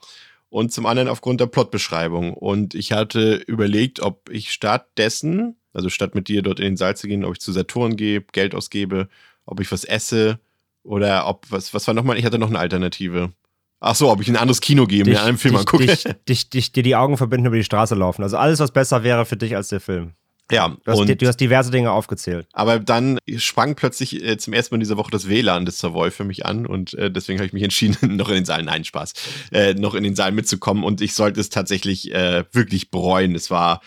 und 0.50 0.72
zum 0.72 0.86
anderen 0.86 1.08
aufgrund 1.08 1.40
der 1.40 1.46
Plotbeschreibung. 1.46 2.32
Und 2.32 2.76
ich 2.76 2.92
hatte 2.92 3.42
überlegt, 3.48 3.98
ob 3.98 4.30
ich 4.30 4.52
stattdessen 4.52 5.56
also 5.74 5.90
statt 5.90 6.14
mit 6.14 6.28
dir 6.28 6.40
dort 6.42 6.60
in 6.60 6.66
den 6.66 6.76
Saal 6.76 6.96
zu 6.96 7.06
gehen, 7.08 7.24
ob 7.24 7.34
ich 7.34 7.40
zu 7.40 7.52
Saturn 7.52 7.96
gehe, 7.96 8.22
Geld 8.32 8.54
ausgebe, 8.54 9.08
ob 9.44 9.60
ich 9.60 9.70
was 9.70 9.84
esse 9.84 10.38
oder 10.82 11.26
ob, 11.26 11.46
was, 11.50 11.74
was 11.74 11.86
war 11.86 11.94
nochmal? 11.94 12.16
Ich 12.16 12.24
hatte 12.24 12.38
noch 12.38 12.48
eine 12.48 12.58
Alternative. 12.58 13.32
Ach 13.80 13.94
so, 13.94 14.10
ob 14.10 14.22
ich 14.22 14.28
in 14.28 14.36
ein 14.36 14.40
anderes 14.40 14.62
Kino 14.62 14.86
gehe, 14.86 15.04
mir 15.04 15.22
einen 15.22 15.36
Film 15.36 15.54
dich, 15.54 15.60
angucke. 15.60 15.86
Dich, 15.86 16.04
dich, 16.26 16.48
dich, 16.48 16.72
dir 16.72 16.82
die 16.82 16.96
Augen 16.96 17.18
verbinden, 17.18 17.46
über 17.46 17.56
die 17.56 17.64
Straße 17.64 17.94
laufen. 17.94 18.22
Also 18.22 18.38
alles, 18.38 18.60
was 18.60 18.70
besser 18.70 19.04
wäre 19.04 19.26
für 19.26 19.36
dich 19.36 19.56
als 19.56 19.68
der 19.68 19.80
Film. 19.80 20.14
Ja, 20.50 20.68
du 20.68 20.92
hast, 20.92 21.00
und, 21.00 21.22
du 21.22 21.26
hast 21.26 21.38
diverse 21.38 21.70
Dinge 21.70 21.90
aufgezählt. 21.90 22.46
Aber 22.52 22.78
dann 22.78 23.18
sprang 23.36 23.76
plötzlich 23.76 24.22
äh, 24.22 24.36
zum 24.36 24.52
ersten 24.52 24.74
Mal 24.74 24.76
in 24.76 24.80
dieser 24.80 24.98
Woche 24.98 25.10
das 25.10 25.28
WLAN 25.28 25.64
des 25.64 25.78
Savoy 25.78 26.10
für 26.10 26.24
mich 26.24 26.44
an 26.44 26.66
und 26.66 26.92
äh, 26.94 27.10
deswegen 27.10 27.38
habe 27.38 27.46
ich 27.46 27.54
mich 27.54 27.62
entschieden, 27.62 27.96
noch 28.16 28.28
in 28.28 28.36
den 28.36 28.44
Saal, 28.44 28.62
nein, 28.62 28.84
Spaß, 28.84 29.14
äh, 29.52 29.74
noch 29.74 29.94
in 29.94 30.04
den 30.04 30.14
Saal 30.14 30.32
mitzukommen 30.32 30.84
und 30.84 31.00
ich 31.00 31.14
sollte 31.14 31.40
es 31.40 31.48
tatsächlich 31.48 32.12
äh, 32.12 32.44
wirklich 32.52 32.90
bereuen. 32.90 33.34
Es 33.34 33.50
war 33.50 33.80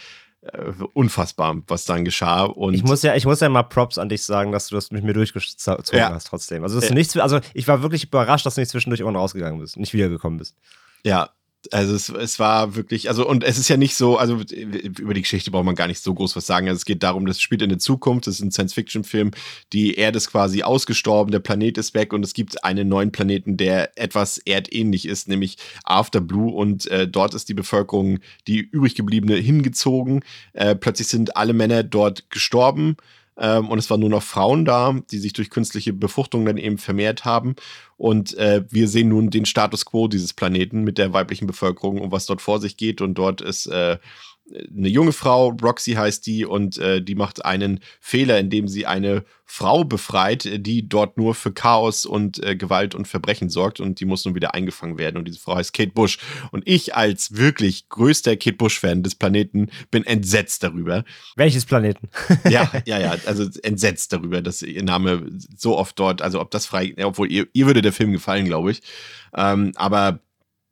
unfassbar, 0.94 1.58
was 1.68 1.86
dann 1.86 2.06
geschah. 2.06 2.44
Und 2.44 2.74
ich 2.74 2.84
muss 2.84 3.04
ja, 3.04 3.16
ich 3.16 3.26
muss 3.26 3.40
ja 3.40 3.50
mal 3.50 3.64
Props 3.64 3.98
an 3.98 4.10
dich 4.10 4.24
sagen, 4.24 4.52
dass 4.52 4.68
du 4.68 4.76
das 4.76 4.92
mit 4.92 5.04
mir 5.04 5.14
durchgezogen 5.14 5.84
ja. 5.94 6.12
hast 6.12 6.28
trotzdem. 6.28 6.64
Also, 6.64 6.80
dass 6.80 6.90
du 6.90 6.94
nichts, 6.94 7.18
also 7.18 7.40
ich 7.54 7.68
war 7.68 7.82
wirklich 7.82 8.06
überrascht, 8.06 8.46
dass 8.46 8.56
du 8.56 8.62
nicht 8.62 8.70
zwischendurch 8.70 9.00
irgendwann 9.00 9.22
rausgegangen 9.22 9.60
bist, 9.60 9.78
nicht 9.78 9.94
wiedergekommen 9.94 10.40
bist. 10.40 10.56
Ja, 11.04 11.30
also 11.72 11.96
es, 11.96 12.10
es 12.10 12.40
war 12.40 12.76
wirklich, 12.76 13.10
also 13.10 13.28
und 13.28 13.44
es 13.44 13.58
ist 13.58 13.68
ja 13.70 13.78
nicht 13.78 13.96
so, 13.96 14.18
also 14.18 14.42
über 14.52 15.14
die 15.14 15.22
Geschichte 15.22 15.52
braucht 15.52 15.66
man 15.66 15.76
gar 15.76 15.88
nicht 15.88 16.02
so 16.02 16.14
groß 16.14 16.36
was 16.36 16.46
sagen. 16.46 16.68
Also 16.68 16.78
es 16.78 16.86
geht 16.86 17.04
darum, 17.04 17.26
das 17.26 17.42
spielt 17.42 17.62
in 17.62 17.70
der 17.70 17.80
Zukunft, 17.80 18.28
das 18.28 18.36
ist 18.36 18.42
ein 18.42 18.52
Science-Fiction-Film, 18.52 19.32
die 19.74 19.96
Erde 19.96 20.18
ist 20.18 20.32
quasi 20.32 20.64
ausgestorben, 20.64 21.32
der 21.32 21.40
Planet 21.40 21.78
ist 21.78 21.94
weg 21.94 22.14
und 22.14 22.24
es 22.24 22.34
gibt 22.34 22.64
einen 22.64 22.88
neuen 22.88 23.12
Planeten, 23.12 23.58
der 23.58 23.98
etwas 23.98 24.38
erdähnlich 24.40 25.08
ist, 25.08 25.28
nämlich 25.28 25.58
After 25.84 26.22
Blue 26.22 26.52
und 26.52 26.88
äh, 26.88 27.08
dort 27.08 27.34
ist 27.34 27.50
die 27.50 27.54
Bevölkerung, 27.54 28.20
die 28.48 28.60
übrig 28.60 28.96
gebliebene, 28.96 29.36
hingezogen. 29.36 30.24
Äh, 30.54 30.76
plötzlich 30.76 31.08
sind 31.08 31.36
alle 31.36 31.54
Männer 31.54 31.84
dort 31.84 32.30
gestorben 32.30 32.98
ähm, 33.38 33.70
und 33.70 33.78
es 33.78 33.90
waren 33.90 34.00
nur 34.00 34.10
noch 34.10 34.24
Frauen 34.24 34.66
da, 34.66 34.96
die 35.12 35.20
sich 35.20 35.34
durch 35.34 35.50
künstliche 35.50 35.94
Befruchtung 35.94 36.46
dann 36.46 36.58
eben 36.58 36.78
vermehrt 36.78 37.26
haben. 37.26 37.56
Und 37.98 38.36
äh, 38.38 38.64
wir 38.70 38.88
sehen 38.88 39.10
nun 39.10 39.30
den 39.30 39.46
Status 39.46 39.86
quo 39.86 40.08
dieses 40.08 40.34
Planeten 40.34 40.84
mit 40.84 40.98
der 40.98 41.14
weiblichen 41.14 41.48
Bevölkerung 41.48 42.00
und 42.02 42.12
was 42.12 42.26
dort 42.26 42.42
vor 42.42 42.60
sich 42.60 42.78
geht. 42.78 43.02
Und 43.02 43.16
dort 43.16 43.42
ist 43.42 43.68
äh, 43.68 43.98
eine 44.54 44.88
junge 44.88 45.12
Frau, 45.12 45.50
Roxy 45.50 45.94
heißt 45.94 46.26
die, 46.26 46.46
und 46.46 46.78
äh, 46.78 47.02
die 47.02 47.16
macht 47.16 47.44
einen 47.44 47.80
Fehler, 48.00 48.40
indem 48.40 48.68
sie 48.68 48.86
eine 48.86 49.26
Frau 49.46 49.84
befreit, 49.84 50.66
die 50.66 50.88
dort 50.88 51.18
nur 51.18 51.34
für 51.34 51.52
Chaos 51.52 52.06
und 52.06 52.44
äh, 52.44 52.56
Gewalt 52.56 52.96
und 52.96 53.08
Verbrechen 53.08 53.50
sorgt 53.50 53.80
und 53.80 54.00
die 54.00 54.06
muss 54.06 54.26
nun 54.26 54.36
wieder 54.36 54.54
eingefangen 54.54 54.98
werden. 54.98 55.18
Und 55.18 55.26
diese 55.26 55.40
Frau 55.40 55.56
heißt 55.56 55.74
Kate 55.74 55.92
Bush. 55.92 56.20
Und 56.52 56.64
ich 56.66 56.96
als 56.96 57.36
wirklich 57.36 57.88
größter 57.90 58.36
Kate 58.36 58.58
Bush-Fan 58.58 59.04
des 59.04 59.16
Planeten 59.16 59.70
bin 59.90 60.06
entsetzt 60.06 60.64
darüber. 60.64 61.04
Welches 61.36 61.66
Planeten? 61.66 62.10
ja, 62.50 62.70
ja, 62.86 63.00
ja, 63.00 63.16
also 63.26 63.50
entsetzt 63.64 64.12
darüber, 64.12 64.42
dass 64.42 64.62
ihr 64.62 64.84
Name 64.84 65.26
so 65.56 65.78
oft 65.78 65.98
dort, 65.98 66.22
also 66.22 66.42
ob 66.42 66.52
das 66.52 66.66
frei, 66.66 66.94
obwohl 67.02 67.32
ihr, 67.32 67.48
ihr 67.54 67.68
würde 67.68 67.82
der 67.82 67.94
Film 67.94 68.12
gefallen, 68.12 68.46
glaube 68.46 68.72
ich. 68.72 68.82
Ähm, 69.34 69.72
aber 69.76 70.20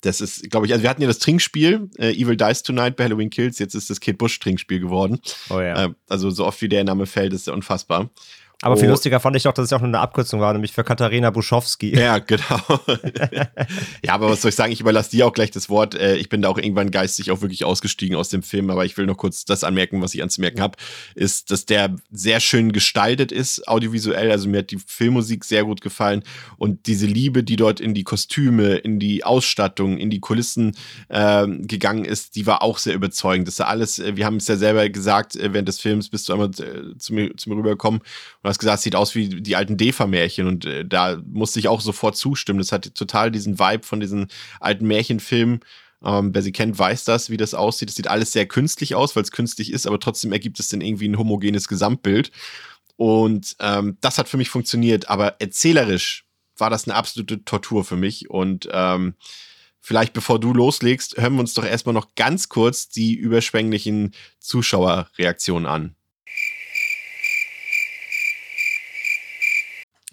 das 0.05 0.21
ist, 0.21 0.49
glaube 0.51 0.67
ich, 0.67 0.71
also 0.71 0.83
wir 0.83 0.89
hatten 0.89 1.01
ja 1.01 1.07
das 1.07 1.19
Trinkspiel, 1.19 1.89
äh, 1.97 2.11
Evil 2.11 2.37
Dies 2.37 2.63
Tonight 2.63 2.95
bei 2.95 3.05
Halloween 3.05 3.29
Kills, 3.29 3.59
jetzt 3.59 3.73
ist 3.73 3.89
das 3.89 3.99
Kate 3.99 4.17
Bush 4.17 4.39
Trinkspiel 4.39 4.79
geworden. 4.79 5.19
Oh 5.49 5.59
ja. 5.59 5.85
Äh, 5.85 5.89
also 6.07 6.29
so 6.29 6.45
oft 6.45 6.61
wie 6.61 6.69
der 6.69 6.83
Name 6.83 7.05
fällt, 7.05 7.33
ist 7.33 7.47
er 7.47 7.53
unfassbar. 7.53 8.09
Aber 8.61 8.77
viel 8.77 8.87
oh. 8.87 8.91
lustiger 8.91 9.19
fand 9.19 9.35
ich 9.35 9.43
doch, 9.43 9.53
dass 9.53 9.65
es 9.65 9.73
auch 9.73 9.81
nur 9.81 9.89
eine 9.89 9.99
Abkürzung 9.99 10.39
war, 10.39 10.53
nämlich 10.53 10.71
für 10.71 10.83
Katharina 10.83 11.29
Buschowski. 11.29 11.95
Ja, 11.95 12.19
genau. 12.19 12.61
ja, 14.03 14.13
aber 14.13 14.29
was 14.29 14.41
soll 14.41 14.49
ich 14.49 14.55
sagen? 14.55 14.71
Ich 14.71 14.79
überlasse 14.79 15.11
dir 15.11 15.27
auch 15.27 15.33
gleich 15.33 15.51
das 15.51 15.69
Wort. 15.69 15.95
Äh, 15.95 16.15
ich 16.15 16.29
bin 16.29 16.41
da 16.41 16.49
auch 16.49 16.57
irgendwann 16.57 16.89
geistig 16.89 17.31
auch 17.31 17.41
wirklich 17.41 17.65
ausgestiegen 17.65 18.15
aus 18.15 18.29
dem 18.29 18.43
Film, 18.43 18.69
aber 18.69 18.85
ich 18.85 18.97
will 18.97 19.05
noch 19.05 19.17
kurz 19.17 19.45
das 19.45 19.63
anmerken, 19.63 20.01
was 20.01 20.13
ich 20.13 20.23
anzumerken 20.23 20.61
habe, 20.61 20.77
ist, 21.15 21.51
dass 21.51 21.65
der 21.65 21.95
sehr 22.11 22.39
schön 22.39 22.71
gestaltet 22.71 23.31
ist, 23.31 23.67
audiovisuell. 23.67 24.31
Also 24.31 24.47
mir 24.47 24.59
hat 24.59 24.71
die 24.71 24.79
Filmmusik 24.79 25.43
sehr 25.43 25.65
gut 25.65 25.81
gefallen 25.81 26.23
und 26.57 26.87
diese 26.87 27.07
Liebe, 27.07 27.43
die 27.43 27.57
dort 27.57 27.79
in 27.79 27.93
die 27.93 28.03
Kostüme, 28.03 28.75
in 28.75 28.99
die 28.99 29.23
Ausstattung, 29.23 29.97
in 29.97 30.09
die 30.09 30.19
Kulissen 30.19 30.75
äh, 31.09 31.45
gegangen 31.47 32.05
ist, 32.05 32.35
die 32.35 32.47
war 32.47 32.61
auch 32.61 32.77
sehr 32.77 32.95
überzeugend. 32.95 33.47
Das 33.47 33.55
ist 33.55 33.61
alles, 33.61 33.99
äh, 33.99 34.15
wir 34.15 34.25
haben 34.25 34.37
es 34.37 34.47
ja 34.47 34.55
selber 34.55 34.87
gesagt, 34.89 35.35
äh, 35.35 35.51
während 35.53 35.67
des 35.67 35.79
Films 35.79 36.09
bist 36.09 36.29
du 36.29 36.33
einmal 36.33 36.51
zu 36.51 37.13
mir, 37.13 37.35
zu 37.35 37.49
mir 37.49 37.57
rübergekommen 37.57 38.01
Du 38.45 38.49
hast 38.49 38.60
gesagt, 38.60 38.77
es 38.77 38.84
sieht 38.84 38.95
aus 38.95 39.15
wie 39.15 39.27
die 39.27 39.55
alten 39.55 39.75
Defa-Märchen 39.75 40.45
und 40.45 40.65
äh, 40.65 40.86
da 40.86 41.19
musste 41.25 41.58
ich 41.58 41.67
auch 41.67 41.81
sofort 41.81 42.15
zustimmen. 42.15 42.60
Das 42.60 42.71
hat 42.71 42.93
total 42.93 43.31
diesen 43.31 43.58
Vibe 43.58 43.84
von 43.84 43.99
diesen 43.99 44.27
alten 44.60 44.86
Märchenfilmen. 44.86 45.62
Ähm, 46.03 46.29
wer 46.31 46.43
sie 46.43 46.51
kennt, 46.51 46.77
weiß 46.77 47.05
das, 47.05 47.31
wie 47.31 47.38
das 47.38 47.55
aussieht. 47.55 47.89
Es 47.89 47.95
sieht 47.95 48.08
alles 48.08 48.34
sehr 48.34 48.45
künstlich 48.45 48.93
aus, 48.93 49.15
weil 49.15 49.23
es 49.23 49.31
künstlich 49.31 49.73
ist, 49.73 49.88
aber 49.88 49.99
trotzdem 49.99 50.31
ergibt 50.31 50.60
es 50.60 50.69
dann 50.69 50.81
irgendwie 50.81 51.08
ein 51.08 51.17
homogenes 51.17 51.67
Gesamtbild. 51.67 52.29
Und 52.97 53.55
ähm, 53.62 53.97
das 54.01 54.19
hat 54.19 54.29
für 54.29 54.38
mich 54.38 54.51
funktioniert, 54.51 55.10
aber 55.10 55.41
erzählerisch 55.41 56.25
war 56.55 56.69
das 56.69 56.88
eine 56.88 56.93
absolute 56.93 57.43
Tortur 57.45 57.84
für 57.84 57.97
mich. 57.97 58.29
Und 58.29 58.69
ähm, 58.71 59.15
vielleicht 59.81 60.13
bevor 60.13 60.39
du 60.39 60.53
loslegst, 60.53 61.17
hören 61.17 61.34
wir 61.34 61.39
uns 61.39 61.55
doch 61.55 61.65
erstmal 61.65 61.95
noch 61.95 62.13
ganz 62.13 62.47
kurz 62.47 62.89
die 62.89 63.15
überschwänglichen 63.15 64.13
Zuschauerreaktionen 64.39 65.65
an. 65.65 65.95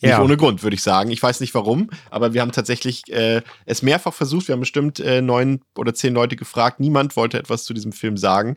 Nicht 0.03 0.19
ohne 0.19 0.37
Grund, 0.37 0.63
würde 0.63 0.75
ich 0.75 0.83
sagen. 0.83 1.11
Ich 1.11 1.23
weiß 1.23 1.41
nicht 1.41 1.55
warum, 1.55 1.91
aber 2.11 2.35
wir 2.35 2.41
haben 2.41 2.53
tatsächlich 2.53 3.11
äh, 3.13 3.43
es 3.67 3.83
mehrfach 3.83 4.13
versucht. 4.13 4.49
Wir 4.49 4.55
haben 4.55 4.61
bestimmt 4.61 5.01
äh, 5.01 5.23
neun 5.23 5.61
oder 5.77 5.95
zehn 5.95 6.13
Leute 6.13 6.37
gefragt. 6.37 6.81
Niemand 6.81 7.17
wollte 7.17 7.39
etwas 7.39 7.65
zu 7.65 7.73
diesem 7.73 7.93
Film 7.93 8.17
sagen. 8.17 8.57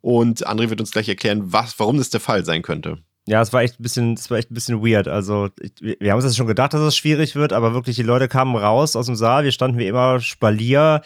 Und 0.00 0.46
André 0.46 0.70
wird 0.70 0.80
uns 0.80 0.90
gleich 0.90 1.08
erklären, 1.08 1.52
was, 1.52 1.78
warum 1.78 1.98
das 1.98 2.10
der 2.10 2.20
Fall 2.20 2.44
sein 2.44 2.62
könnte. 2.62 2.98
Ja, 3.26 3.40
es 3.40 3.52
war 3.52 3.62
echt 3.62 3.78
ein 3.78 3.82
bisschen, 3.82 4.14
es 4.14 4.30
war 4.30 4.38
echt 4.38 4.50
ein 4.50 4.54
bisschen 4.54 4.84
weird. 4.84 5.06
Also, 5.06 5.48
ich, 5.60 5.72
wir 5.80 6.10
haben 6.10 6.16
uns 6.16 6.24
das 6.24 6.36
schon 6.36 6.48
gedacht, 6.48 6.74
dass 6.74 6.80
es 6.80 6.96
schwierig 6.96 7.36
wird, 7.36 7.52
aber 7.52 7.72
wirklich, 7.72 7.94
die 7.96 8.02
Leute 8.02 8.26
kamen 8.28 8.56
raus 8.56 8.96
aus 8.96 9.06
dem 9.06 9.14
Saal, 9.14 9.44
wir 9.44 9.52
standen 9.52 9.78
wie 9.78 9.86
immer 9.86 10.18
Spalier, 10.20 11.02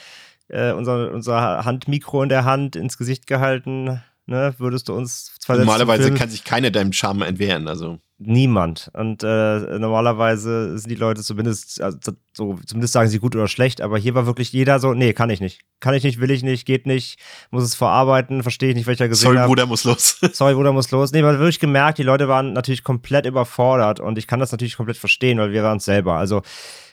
äh, 0.49 0.73
unser, 0.73 1.13
unser 1.13 1.65
Handmikro 1.65 2.23
in 2.23 2.31
der 2.31 2.45
Hand 2.45 2.75
ins 2.75 2.97
Gesicht 2.97 3.27
gehalten, 3.27 4.01
ne, 4.25 4.55
würdest 4.57 4.89
du 4.89 4.95
uns 4.95 5.35
zwei 5.41 5.59
Normalerweise 5.59 6.15
kann 6.15 6.31
sich 6.31 6.45
keiner 6.45 6.71
deinem 6.71 6.93
Charme 6.93 7.23
entwehren, 7.23 7.69
also. 7.69 7.99
Niemand. 8.19 8.91
Und 8.95 9.23
äh, 9.23 9.79
normalerweise 9.79 10.79
sind 10.79 10.91
die 10.91 10.95
Leute 10.97 11.23
zumindest, 11.23 11.83
also, 11.83 11.99
so, 12.33 12.59
zumindest 12.65 12.95
sagen 12.95 13.11
sie 13.11 13.19
gut 13.19 13.37
oder 13.37 13.47
schlecht, 13.47 13.83
aber 13.83 13.99
hier 13.99 14.15
war 14.15 14.25
wirklich 14.25 14.53
jeder 14.53 14.79
so, 14.81 14.95
nee, 14.95 15.13
kann 15.13 15.29
ich 15.29 15.41
nicht. 15.41 15.61
Kann 15.81 15.93
ich 15.93 16.03
nicht, 16.03 16.19
will 16.19 16.31
ich 16.31 16.43
nicht, 16.43 16.65
geht 16.65 16.87
nicht, 16.87 17.19
muss 17.51 17.63
es 17.63 17.75
verarbeiten, 17.75 18.43
verstehe 18.43 18.71
ich 18.71 18.75
nicht, 18.75 18.87
welcher 18.87 19.09
gesehen 19.09 19.27
Sorry, 19.27 19.37
hab. 19.37 19.49
Bruder, 19.49 19.67
muss 19.67 19.85
los. 19.85 20.19
Sorry, 20.33 20.55
Bruder, 20.55 20.73
muss 20.73 20.91
los. 20.91 21.13
Nee, 21.13 21.21
man 21.21 21.33
hat 21.33 21.41
wirklich 21.41 21.61
gemerkt, 21.61 21.99
die 21.99 22.05
Leute 22.05 22.27
waren 22.27 22.55
natürlich 22.55 22.85
komplett 22.85 23.27
überfordert 23.27 24.01
und 24.01 24.17
ich 24.17 24.27
kann 24.27 24.41
das 24.41 24.51
natürlich 24.51 24.79
komplett 24.79 24.97
verstehen, 24.97 25.39
weil 25.39 25.53
wir 25.53 25.63
waren 25.63 25.77
es 25.77 25.85
selber. 25.85 26.15
Also 26.15 26.41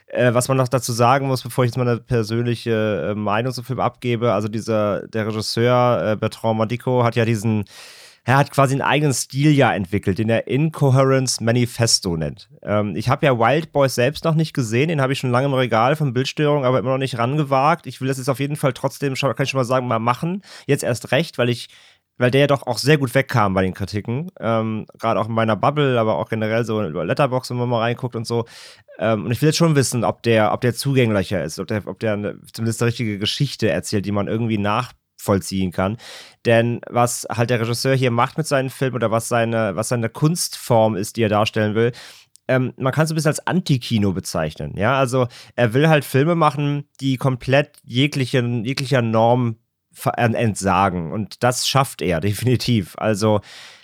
äh, 0.07 0.33
was 0.33 0.49
man 0.49 0.57
noch 0.57 0.67
dazu 0.67 0.91
sagen 0.91 1.27
muss, 1.27 1.41
bevor 1.41 1.63
ich 1.63 1.69
jetzt 1.69 1.77
meine 1.77 1.97
persönliche 1.97 3.11
äh, 3.11 3.15
Meinung 3.15 3.53
zum 3.53 3.63
Film 3.63 3.79
abgebe, 3.79 4.33
also 4.33 4.49
dieser, 4.49 5.07
der 5.07 5.27
Regisseur 5.27 6.11
äh, 6.11 6.15
Bertrand 6.17 6.57
Madico 6.57 7.05
hat 7.05 7.15
ja 7.15 7.23
diesen, 7.23 7.63
er 8.25 8.37
hat 8.37 8.51
quasi 8.51 8.73
einen 8.73 8.81
eigenen 8.81 9.13
Stil 9.13 9.51
ja 9.51 9.73
entwickelt, 9.73 10.17
den 10.17 10.29
er 10.29 10.47
Incoherence 10.47 11.41
Manifesto 11.41 12.15
nennt. 12.15 12.49
Ähm, 12.61 12.95
ich 12.95 13.09
habe 13.09 13.25
ja 13.25 13.37
Wild 13.37 13.71
Boys 13.71 13.95
selbst 13.95 14.23
noch 14.23 14.35
nicht 14.35 14.53
gesehen, 14.53 14.87
den 14.87 15.01
habe 15.01 15.13
ich 15.13 15.19
schon 15.19 15.31
lange 15.31 15.47
im 15.47 15.53
Regal 15.53 15.95
von 15.95 16.13
Bildstörung, 16.13 16.63
aber 16.63 16.79
immer 16.79 16.91
noch 16.91 16.97
nicht 16.97 17.17
rangewagt. 17.17 17.85
Ich 17.85 17.99
will 17.99 18.07
das 18.07 18.17
jetzt 18.17 18.29
auf 18.29 18.39
jeden 18.39 18.55
Fall 18.55 18.73
trotzdem, 18.73 19.13
kann 19.15 19.35
ich 19.39 19.49
schon 19.49 19.59
mal 19.59 19.65
sagen, 19.65 19.87
mal 19.87 19.99
machen. 19.99 20.41
Jetzt 20.67 20.83
erst 20.83 21.11
recht, 21.11 21.37
weil 21.37 21.49
ich 21.49 21.67
weil 22.17 22.31
der 22.31 22.41
ja 22.41 22.47
doch 22.47 22.67
auch 22.67 22.77
sehr 22.77 22.97
gut 22.97 23.15
wegkam 23.15 23.53
bei 23.53 23.63
den 23.63 23.73
Kritiken. 23.73 24.29
Ähm, 24.39 24.85
Gerade 24.99 25.19
auch 25.19 25.27
in 25.27 25.33
meiner 25.33 25.55
Bubble, 25.55 25.99
aber 25.99 26.17
auch 26.17 26.29
generell 26.29 26.63
so 26.63 26.83
über 26.83 27.05
Letterbox, 27.05 27.49
wenn 27.49 27.57
man 27.57 27.69
mal 27.69 27.79
reinguckt 27.79 28.15
und 28.15 28.27
so. 28.27 28.45
Ähm, 28.99 29.25
und 29.25 29.31
ich 29.31 29.41
will 29.41 29.49
jetzt 29.49 29.57
schon 29.57 29.75
wissen, 29.75 30.03
ob 30.03 30.21
der, 30.23 30.53
ob 30.53 30.61
der 30.61 30.75
zugänglicher 30.75 31.43
ist, 31.43 31.59
ob 31.59 31.67
der, 31.67 31.87
ob 31.87 31.99
der 31.99 32.13
eine, 32.13 32.39
zumindest 32.53 32.81
eine 32.81 32.89
richtige 32.89 33.17
Geschichte 33.17 33.69
erzählt, 33.69 34.05
die 34.05 34.11
man 34.11 34.27
irgendwie 34.27 34.59
nachvollziehen 35.23 35.71
kann. 35.71 35.97
Denn 36.45 36.81
was 36.89 37.25
halt 37.29 37.49
der 37.49 37.59
Regisseur 37.59 37.95
hier 37.95 38.11
macht 38.11 38.37
mit 38.37 38.47
seinen 38.47 38.69
Filmen 38.69 38.95
oder 38.95 39.11
was 39.11 39.27
seine, 39.27 39.75
was 39.75 39.89
seine 39.89 40.09
Kunstform 40.09 40.95
ist, 40.95 41.15
die 41.17 41.23
er 41.23 41.29
darstellen 41.29 41.75
will, 41.75 41.91
ähm, 42.47 42.73
man 42.75 42.91
kann 42.91 43.05
es 43.05 43.11
ein 43.11 43.15
bisschen 43.15 43.29
als 43.29 43.47
Anti-Kino 43.47 44.11
bezeichnen. 44.11 44.75
Ja, 44.75 44.99
also 44.99 45.27
er 45.55 45.73
will 45.73 45.87
halt 45.87 46.03
Filme 46.03 46.35
machen, 46.35 46.85
die 46.99 47.15
komplett 47.15 47.77
jeglichen, 47.85 48.65
jeglicher 48.65 49.01
Norm 49.01 49.57
entsagen. 50.17 51.11
Und 51.13 51.43
das 51.43 51.67
schafft 51.67 52.01
er 52.01 52.19
definitiv. 52.21 52.95
Also 52.97 53.39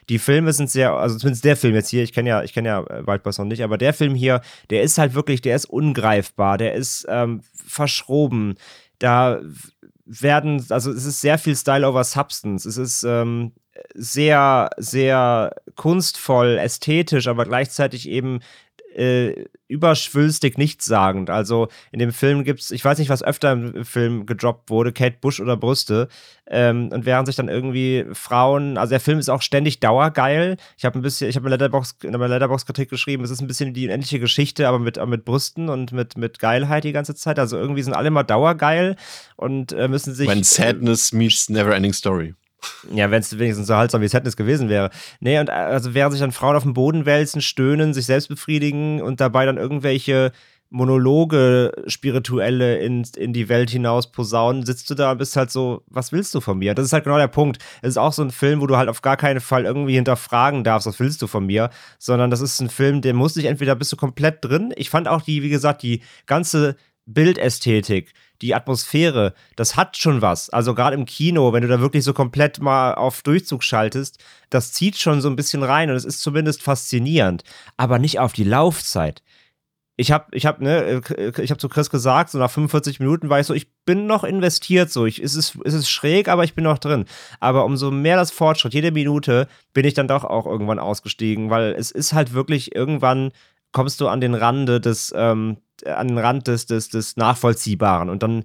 die 0.09 0.19
Filme 0.19 0.51
sind 0.53 0.69
sehr, 0.69 0.93
also 0.93 1.17
zumindest 1.17 1.45
der 1.45 1.55
Film 1.55 1.75
jetzt 1.75 1.89
hier, 1.89 2.03
ich 2.03 2.13
kenne 2.13 2.29
ja, 2.29 2.43
ich 2.43 2.51
kenne 2.51 2.67
ja 2.67 2.81
äh, 2.81 3.05
Wildboys 3.05 3.37
noch 3.37 3.45
nicht, 3.45 3.63
aber 3.63 3.77
der 3.77 3.93
Film 3.93 4.15
hier, 4.15 4.41
der 4.71 4.81
ist 4.81 4.97
halt 4.97 5.13
wirklich, 5.13 5.39
der 5.41 5.55
ist 5.55 5.65
ungreifbar, 5.65 6.57
der 6.57 6.73
ist 6.73 7.05
ähm, 7.07 7.41
verschroben. 7.53 8.55
Da 8.97 9.39
werden, 10.09 10.65
also 10.69 10.91
es 10.91 11.05
ist 11.05 11.21
sehr 11.21 11.37
viel 11.37 11.55
Style 11.55 11.87
over 11.87 12.03
Substance. 12.03 12.65
Es 12.65 12.77
ist 12.77 13.03
ähm, 13.03 13.53
sehr, 13.93 14.71
sehr 14.77 15.55
kunstvoll, 15.75 16.57
ästhetisch, 16.57 17.27
aber 17.27 17.45
gleichzeitig 17.45 18.09
eben 18.09 18.39
äh, 18.95 19.45
überschwülstig 19.67 20.57
nichtssagend. 20.57 21.29
Also 21.29 21.67
in 21.91 21.99
dem 21.99 22.11
Film 22.11 22.43
gibt 22.43 22.61
es, 22.61 22.71
ich 22.71 22.83
weiß 22.83 22.97
nicht, 22.97 23.09
was 23.09 23.23
öfter 23.23 23.51
im 23.51 23.85
Film 23.85 24.25
gedroppt 24.25 24.69
wurde, 24.69 24.91
Kate 24.91 25.17
Bush 25.21 25.39
oder 25.39 25.55
Brüste. 25.57 26.07
Ähm, 26.47 26.89
und 26.91 27.05
während 27.05 27.27
sich 27.27 27.35
dann 27.35 27.49
irgendwie 27.49 28.05
Frauen, 28.13 28.77
also 28.77 28.89
der 28.89 28.99
Film 28.99 29.19
ist 29.19 29.29
auch 29.29 29.43
ständig 29.43 29.79
dauergeil. 29.79 30.57
Ich 30.77 30.85
habe 30.85 30.97
ein 30.97 31.03
bisschen, 31.03 31.29
ich 31.29 31.35
habe 31.35 31.45
in 31.47 31.51
Letterbox, 31.51 31.97
in 32.03 32.11
meiner 32.11 32.29
Letterbox-Kritik 32.29 32.89
geschrieben, 32.89 33.23
es 33.23 33.29
ist 33.29 33.41
ein 33.41 33.47
bisschen 33.47 33.73
die 33.73 33.85
unendliche 33.85 34.19
Geschichte, 34.19 34.67
aber 34.67 34.79
mit, 34.79 35.03
mit 35.05 35.23
Brüsten 35.23 35.69
und 35.69 35.91
mit, 35.91 36.17
mit 36.17 36.39
Geilheit 36.39 36.83
die 36.83 36.91
ganze 36.91 37.13
Zeit. 37.13 37.37
Also 37.37 37.57
irgendwie 37.57 37.83
sind 37.83 37.93
alle 37.93 38.09
mal 38.09 38.23
dauergeil 38.23 38.95
und 39.35 39.71
äh, 39.71 39.87
müssen 39.87 40.15
sich. 40.15 40.27
When 40.27 40.43
sadness 40.43 41.13
meets 41.13 41.49
never 41.49 41.75
ending 41.75 41.93
story. 41.93 42.33
Ja, 42.93 43.11
wenn 43.11 43.21
es 43.21 43.37
wenigstens 43.37 43.67
so 43.67 43.75
haltsam 43.75 44.01
wie 44.01 44.07
Sadness 44.07 44.35
gewesen 44.35 44.69
wäre. 44.69 44.89
Nee, 45.19 45.39
und 45.39 45.49
äh, 45.49 45.53
also 45.53 45.93
während 45.93 46.13
sich 46.13 46.21
dann 46.21 46.31
Frauen 46.31 46.55
auf 46.55 46.63
dem 46.63 46.73
Boden 46.73 47.05
wälzen, 47.05 47.41
stöhnen, 47.41 47.93
sich 47.93 48.05
selbst 48.05 48.27
befriedigen 48.27 49.01
und 49.01 49.21
dabei 49.21 49.45
dann 49.45 49.57
irgendwelche 49.57 50.31
Monologe, 50.71 51.71
spirituelle 51.87 52.77
in, 52.77 53.03
in 53.17 53.33
die 53.33 53.49
Welt 53.49 53.71
hinaus 53.71 54.11
posaunen, 54.11 54.65
sitzt 54.65 54.89
du 54.89 54.93
da 54.93 55.11
und 55.11 55.17
bist 55.17 55.35
halt 55.35 55.49
so, 55.49 55.83
was 55.87 56.11
willst 56.11 56.35
du 56.35 56.41
von 56.41 56.59
mir? 56.59 56.75
Das 56.75 56.85
ist 56.85 56.93
halt 56.93 57.05
genau 57.05 57.17
der 57.17 57.27
Punkt. 57.27 57.57
Es 57.81 57.89
ist 57.89 57.97
auch 57.97 58.13
so 58.13 58.21
ein 58.21 58.29
Film, 58.29 58.61
wo 58.61 58.67
du 58.67 58.77
halt 58.77 58.87
auf 58.87 59.01
gar 59.01 59.17
keinen 59.17 59.39
Fall 59.39 59.65
irgendwie 59.65 59.95
hinterfragen 59.95 60.63
darfst, 60.63 60.85
was 60.85 60.99
willst 60.99 61.21
du 61.23 61.27
von 61.27 61.45
mir, 61.45 61.71
sondern 61.97 62.29
das 62.29 62.41
ist 62.41 62.59
ein 62.59 62.69
Film, 62.69 63.01
der 63.01 63.15
muss 63.15 63.33
dich 63.33 63.45
entweder 63.45 63.75
bist 63.75 63.91
du 63.91 63.97
komplett 63.97 64.45
drin. 64.45 64.71
Ich 64.75 64.91
fand 64.91 65.07
auch 65.07 65.23
die, 65.23 65.41
wie 65.41 65.49
gesagt, 65.49 65.81
die 65.81 66.01
ganze 66.27 66.75
Bildästhetik, 67.13 68.13
die 68.41 68.55
Atmosphäre, 68.55 69.33
das 69.55 69.75
hat 69.75 69.97
schon 69.97 70.21
was. 70.21 70.49
Also 70.49 70.73
gerade 70.75 70.95
im 70.95 71.05
Kino, 71.05 71.53
wenn 71.53 71.61
du 71.61 71.67
da 71.67 71.79
wirklich 71.79 72.03
so 72.03 72.13
komplett 72.13 72.61
mal 72.61 72.93
auf 72.93 73.21
Durchzug 73.21 73.63
schaltest, 73.63 74.23
das 74.49 74.71
zieht 74.71 74.97
schon 74.97 75.21
so 75.21 75.29
ein 75.29 75.35
bisschen 75.35 75.63
rein 75.63 75.89
und 75.89 75.95
es 75.95 76.05
ist 76.05 76.21
zumindest 76.21 76.63
faszinierend, 76.63 77.43
aber 77.77 77.99
nicht 77.99 78.19
auf 78.19 78.33
die 78.33 78.43
Laufzeit. 78.43 79.23
Ich 79.97 80.13
habe 80.13 80.27
ich 80.31 80.45
hab, 80.45 80.61
ne, 80.61 81.01
ich 81.37 81.51
hab 81.51 81.59
zu 81.59 81.67
Chris 81.67 81.89
gesagt, 81.89 82.29
so 82.29 82.37
nach 82.37 82.49
45 82.49 83.01
Minuten 83.01 83.29
war 83.29 83.41
ich 83.41 83.47
so, 83.47 83.53
ich 83.53 83.67
bin 83.83 84.07
noch 84.07 84.23
investiert, 84.23 84.89
so, 84.89 85.05
ich, 85.05 85.21
es, 85.21 85.35
ist, 85.35 85.57
es 85.65 85.73
ist 85.73 85.89
schräg, 85.89 86.29
aber 86.29 86.45
ich 86.45 86.55
bin 86.55 86.63
noch 86.63 86.77
drin. 86.77 87.03
Aber 87.41 87.65
umso 87.65 87.91
mehr 87.91 88.15
das 88.15 88.31
Fortschritt, 88.31 88.73
jede 88.73 88.91
Minute, 88.91 89.49
bin 89.73 89.85
ich 89.85 89.95
dann 89.95 90.07
doch 90.07 90.23
auch 90.23 90.45
irgendwann 90.45 90.79
ausgestiegen, 90.79 91.49
weil 91.49 91.73
es 91.73 91.91
ist 91.91 92.13
halt 92.13 92.31
wirklich 92.31 92.73
irgendwann 92.73 93.31
kommst 93.71 94.01
du 94.01 94.07
an 94.07 94.21
den 94.21 94.33
Rande 94.33 94.81
des, 94.81 95.13
ähm, 95.15 95.57
an 95.85 96.07
den 96.07 96.17
Rand 96.17 96.47
des, 96.47 96.65
des, 96.65 96.89
des 96.89 97.17
Nachvollziehbaren. 97.17 98.09
Und 98.09 98.23
dann 98.23 98.43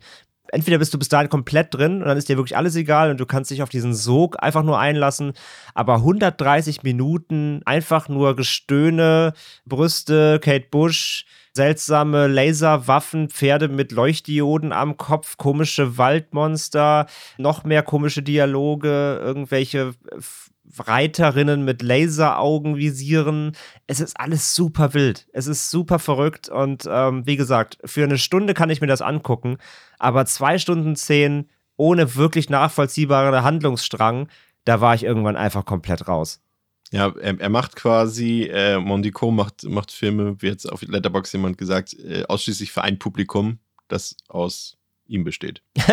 entweder 0.48 0.78
bist 0.78 0.94
du 0.94 0.98
bis 0.98 1.08
dahin 1.08 1.28
komplett 1.28 1.74
drin 1.74 2.00
und 2.00 2.08
dann 2.08 2.16
ist 2.16 2.28
dir 2.28 2.36
wirklich 2.36 2.56
alles 2.56 2.76
egal 2.76 3.10
und 3.10 3.18
du 3.18 3.26
kannst 3.26 3.50
dich 3.50 3.62
auf 3.62 3.68
diesen 3.68 3.94
Sog 3.94 4.42
einfach 4.42 4.62
nur 4.62 4.78
einlassen. 4.78 5.32
Aber 5.74 5.96
130 5.96 6.82
Minuten 6.82 7.60
einfach 7.64 8.08
nur 8.08 8.36
Gestöhne, 8.36 9.32
Brüste, 9.64 10.38
Kate 10.40 10.68
Bush, 10.70 11.26
seltsame 11.54 12.26
Laserwaffen, 12.26 13.28
Pferde 13.28 13.68
mit 13.68 13.92
Leuchtdioden 13.92 14.72
am 14.72 14.96
Kopf, 14.96 15.36
komische 15.36 15.98
Waldmonster, 15.98 17.06
noch 17.38 17.64
mehr 17.64 17.82
komische 17.82 18.22
Dialoge, 18.22 19.20
irgendwelche 19.22 19.94
Reiterinnen 20.78 21.64
mit 21.64 21.82
Laseraugenvisieren. 21.82 23.52
Es 23.86 24.00
ist 24.00 24.18
alles 24.18 24.54
super 24.54 24.94
wild. 24.94 25.26
Es 25.32 25.46
ist 25.46 25.70
super 25.70 25.98
verrückt. 25.98 26.48
Und 26.48 26.88
ähm, 26.90 27.26
wie 27.26 27.36
gesagt, 27.36 27.78
für 27.84 28.04
eine 28.04 28.18
Stunde 28.18 28.54
kann 28.54 28.70
ich 28.70 28.80
mir 28.80 28.86
das 28.86 29.02
angucken. 29.02 29.58
Aber 29.98 30.26
zwei 30.26 30.58
Stunden 30.58 30.96
zehn 30.96 31.48
ohne 31.76 32.14
wirklich 32.14 32.50
nachvollziehbaren 32.50 33.42
Handlungsstrang, 33.42 34.28
da 34.64 34.80
war 34.80 34.94
ich 34.94 35.04
irgendwann 35.04 35.36
einfach 35.36 35.64
komplett 35.64 36.08
raus. 36.08 36.40
Ja, 36.90 37.12
er, 37.20 37.40
er 37.40 37.48
macht 37.48 37.74
quasi, 37.76 38.44
äh, 38.44 38.78
Mondico 38.78 39.30
macht, 39.30 39.64
macht 39.64 39.90
Filme, 39.90 40.36
wie 40.40 40.46
jetzt 40.46 40.70
auf 40.70 40.82
Letterbox 40.82 41.32
jemand 41.32 41.58
gesagt, 41.58 41.94
äh, 41.94 42.24
ausschließlich 42.28 42.70
für 42.70 42.82
ein 42.82 42.98
Publikum, 42.98 43.58
das 43.88 44.16
aus 44.28 44.76
ihm 45.06 45.24
besteht. 45.24 45.62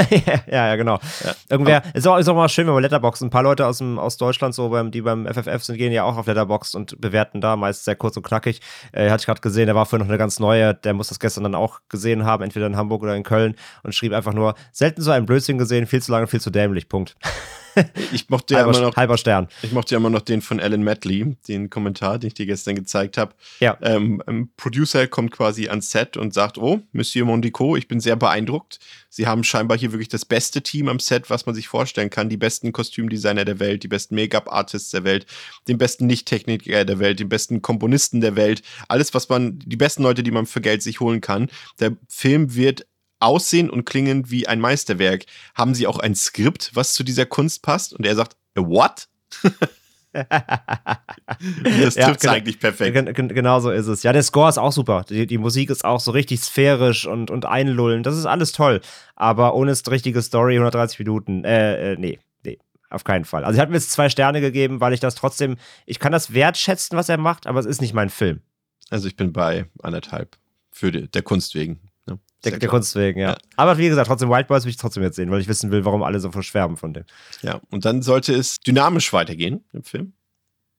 ja, 0.53 0.67
ja, 0.67 0.75
genau. 0.75 0.99
Ja. 1.23 1.33
Irgendwer, 1.49 1.83
ist 1.93 2.07
auch, 2.07 2.17
ist 2.17 2.27
auch 2.27 2.35
mal 2.35 2.49
schön, 2.49 2.67
wenn 2.67 2.73
man 2.73 2.83
Letterboxd, 2.83 3.23
ein 3.23 3.29
paar 3.29 3.43
Leute 3.43 3.67
aus, 3.67 3.79
dem, 3.79 3.99
aus 3.99 4.17
Deutschland, 4.17 4.55
so 4.55 4.69
beim, 4.69 4.91
die 4.91 5.01
beim 5.01 5.25
FFF 5.25 5.63
sind, 5.63 5.77
gehen 5.77 5.91
ja 5.91 6.03
auch 6.03 6.17
auf 6.17 6.27
Letterboxd 6.27 6.75
und 6.75 6.99
bewerten 6.99 7.41
da 7.41 7.55
meist 7.55 7.85
sehr 7.85 7.95
kurz 7.95 8.15
und 8.17 8.23
knackig. 8.23 8.61
Äh, 8.91 9.09
hatte 9.09 9.21
ich 9.21 9.25
gerade 9.25 9.41
gesehen, 9.41 9.65
der 9.65 9.75
war 9.75 9.85
vorhin 9.85 10.05
noch 10.05 10.11
eine 10.11 10.17
ganz 10.17 10.39
neue, 10.39 10.73
der 10.73 10.93
muss 10.93 11.09
das 11.09 11.19
gestern 11.19 11.43
dann 11.43 11.55
auch 11.55 11.81
gesehen 11.89 12.25
haben, 12.25 12.43
entweder 12.43 12.67
in 12.67 12.77
Hamburg 12.77 13.03
oder 13.03 13.15
in 13.15 13.23
Köln 13.23 13.55
und 13.83 13.93
schrieb 13.93 14.13
einfach 14.13 14.33
nur, 14.33 14.55
selten 14.71 15.01
so 15.01 15.11
ein 15.11 15.25
Blödsinn 15.25 15.57
gesehen, 15.57 15.87
viel 15.87 16.01
zu 16.01 16.11
lange, 16.11 16.27
viel 16.27 16.41
zu 16.41 16.49
dämlich, 16.49 16.87
Punkt. 16.87 17.15
Ich 18.13 18.29
mochte 18.29 18.53
ja 18.53 18.59
halber, 18.59 18.77
immer 18.77 18.87
noch, 18.87 18.95
halber 18.95 19.17
Stern. 19.17 19.47
Ich 19.61 19.71
mochte 19.71 19.95
ja 19.95 19.97
immer 19.97 20.09
noch 20.09 20.21
den 20.21 20.41
von 20.41 20.59
Alan 20.59 20.83
Medley, 20.83 21.37
den 21.47 21.69
Kommentar, 21.69 22.19
den 22.19 22.27
ich 22.27 22.33
dir 22.33 22.45
gestern 22.45 22.75
gezeigt 22.75 23.17
habe. 23.17 23.33
Ja. 23.59 23.77
Ähm, 23.81 24.21
ein 24.25 24.49
Producer 24.57 25.07
kommt 25.07 25.31
quasi 25.31 25.69
ans 25.69 25.91
Set 25.91 26.17
und 26.17 26.33
sagt: 26.33 26.57
Oh, 26.57 26.81
Monsieur 26.91 27.25
Mondico, 27.25 27.75
ich 27.75 27.87
bin 27.87 27.99
sehr 27.99 28.15
beeindruckt. 28.15 28.79
Sie 29.09 29.27
haben 29.27 29.43
scheinbar 29.43 29.77
hier 29.77 29.91
wirklich 29.91 30.09
das 30.09 30.25
beste 30.25 30.61
Team 30.61 30.87
am 30.87 30.99
Set, 30.99 31.29
was 31.29 31.45
man 31.45 31.53
sich 31.53 31.67
vorstellen 31.67 32.09
kann. 32.09 32.29
Die 32.29 32.37
besten 32.37 32.71
Kostümdesigner 32.71 33.45
der 33.45 33.59
Welt, 33.59 33.83
die 33.83 33.89
besten 33.89 34.15
Make-up-Artists 34.15 34.91
der 34.91 35.03
Welt, 35.03 35.25
den 35.67 35.77
besten 35.77 36.07
Nicht-Techniker 36.07 36.85
der 36.85 36.99
Welt, 36.99 37.19
den 37.19 37.29
besten 37.29 37.61
Komponisten 37.61 38.21
der 38.21 38.35
Welt. 38.35 38.61
Alles, 38.87 39.13
was 39.13 39.27
man, 39.29 39.59
die 39.59 39.75
besten 39.75 40.03
Leute, 40.03 40.23
die 40.23 40.31
man 40.31 40.45
für 40.45 40.61
Geld 40.61 40.81
sich 40.81 40.99
holen 40.99 41.21
kann. 41.21 41.49
Der 41.79 41.97
Film 42.07 42.55
wird 42.55 42.85
aussehen 43.21 43.69
und 43.69 43.85
klingen 43.85 44.29
wie 44.29 44.47
ein 44.47 44.59
Meisterwerk. 44.59 45.25
Haben 45.55 45.75
sie 45.75 45.87
auch 45.87 45.99
ein 45.99 46.15
Skript, 46.15 46.71
was 46.73 46.93
zu 46.93 47.03
dieser 47.03 47.25
Kunst 47.25 47.61
passt? 47.61 47.93
Und 47.93 48.05
er 48.05 48.15
sagt, 48.15 48.35
what? 48.55 49.07
das 50.13 51.95
ja, 51.95 52.07
trifft 52.07 52.27
eigentlich 52.27 52.59
perfekt. 52.59 53.15
Genau 53.15 53.59
so 53.59 53.71
ist 53.71 53.87
es. 53.87 54.03
Ja, 54.03 54.11
der 54.11 54.23
Score 54.23 54.49
ist 54.49 54.57
auch 54.57 54.71
super. 54.71 55.05
Die, 55.09 55.25
die, 55.25 55.37
Musik 55.37 55.69
ist 55.69 55.85
auch 55.85 55.99
so 55.99 56.11
richtig 56.11 56.41
sphärisch 56.41 57.05
und, 57.05 57.31
und 57.31 57.45
einlullend. 57.45 58.05
Das 58.05 58.17
ist 58.17 58.25
alles 58.25 58.51
toll. 58.51 58.81
Aber 59.15 59.55
ohne 59.55 59.73
richtige 59.89 60.21
Story, 60.21 60.55
130 60.55 60.99
Minuten. 60.99 61.45
Äh, 61.45 61.93
äh, 61.93 61.95
nee, 61.97 62.19
nee. 62.43 62.59
auf 62.89 63.03
keinen 63.03 63.25
Fall. 63.25 63.45
Also 63.45 63.55
ich 63.55 63.61
habe 63.61 63.71
mir 63.71 63.77
jetzt 63.77 63.91
zwei 63.91 64.09
Sterne 64.09 64.41
gegeben, 64.41 64.81
weil 64.81 64.93
ich 64.93 64.99
das 64.99 65.15
trotzdem, 65.15 65.55
ich 65.85 65.99
kann 65.99 66.11
das 66.11 66.33
wertschätzen, 66.33 66.97
was 66.97 67.07
er 67.07 67.17
macht, 67.17 67.47
aber 67.47 67.59
es 67.59 67.65
ist 67.65 67.81
nicht 67.81 67.93
mein 67.93 68.09
Film. 68.09 68.41
Also 68.89 69.07
ich 69.07 69.15
bin 69.15 69.31
bei 69.31 69.65
anderthalb. 69.81 70.37
Für 70.73 70.91
die, 70.91 71.09
der 71.09 71.21
Kunst 71.21 71.55
wegen. 71.55 71.90
Ne? 72.07 72.19
Der, 72.43 72.57
der 72.57 72.69
Kunst 72.69 72.95
wegen, 72.95 73.19
ja. 73.19 73.31
ja. 73.31 73.37
Aber 73.55 73.77
wie 73.77 73.87
gesagt, 73.87 74.07
trotzdem 74.07 74.29
White 74.29 74.47
Boys 74.47 74.63
will 74.63 74.71
ich 74.71 74.77
trotzdem 74.77 75.03
jetzt 75.03 75.15
sehen, 75.15 75.31
weil 75.31 75.41
ich 75.41 75.47
wissen 75.47 75.71
will, 75.71 75.85
warum 75.85 76.03
alle 76.03 76.19
so 76.19 76.31
verschwärmen 76.31 76.77
von 76.77 76.93
dem. 76.93 77.03
Ja, 77.41 77.61
und 77.69 77.85
dann 77.85 78.01
sollte 78.01 78.33
es 78.33 78.57
dynamisch 78.57 79.13
weitergehen 79.13 79.63
im 79.73 79.83
Film. 79.83 80.13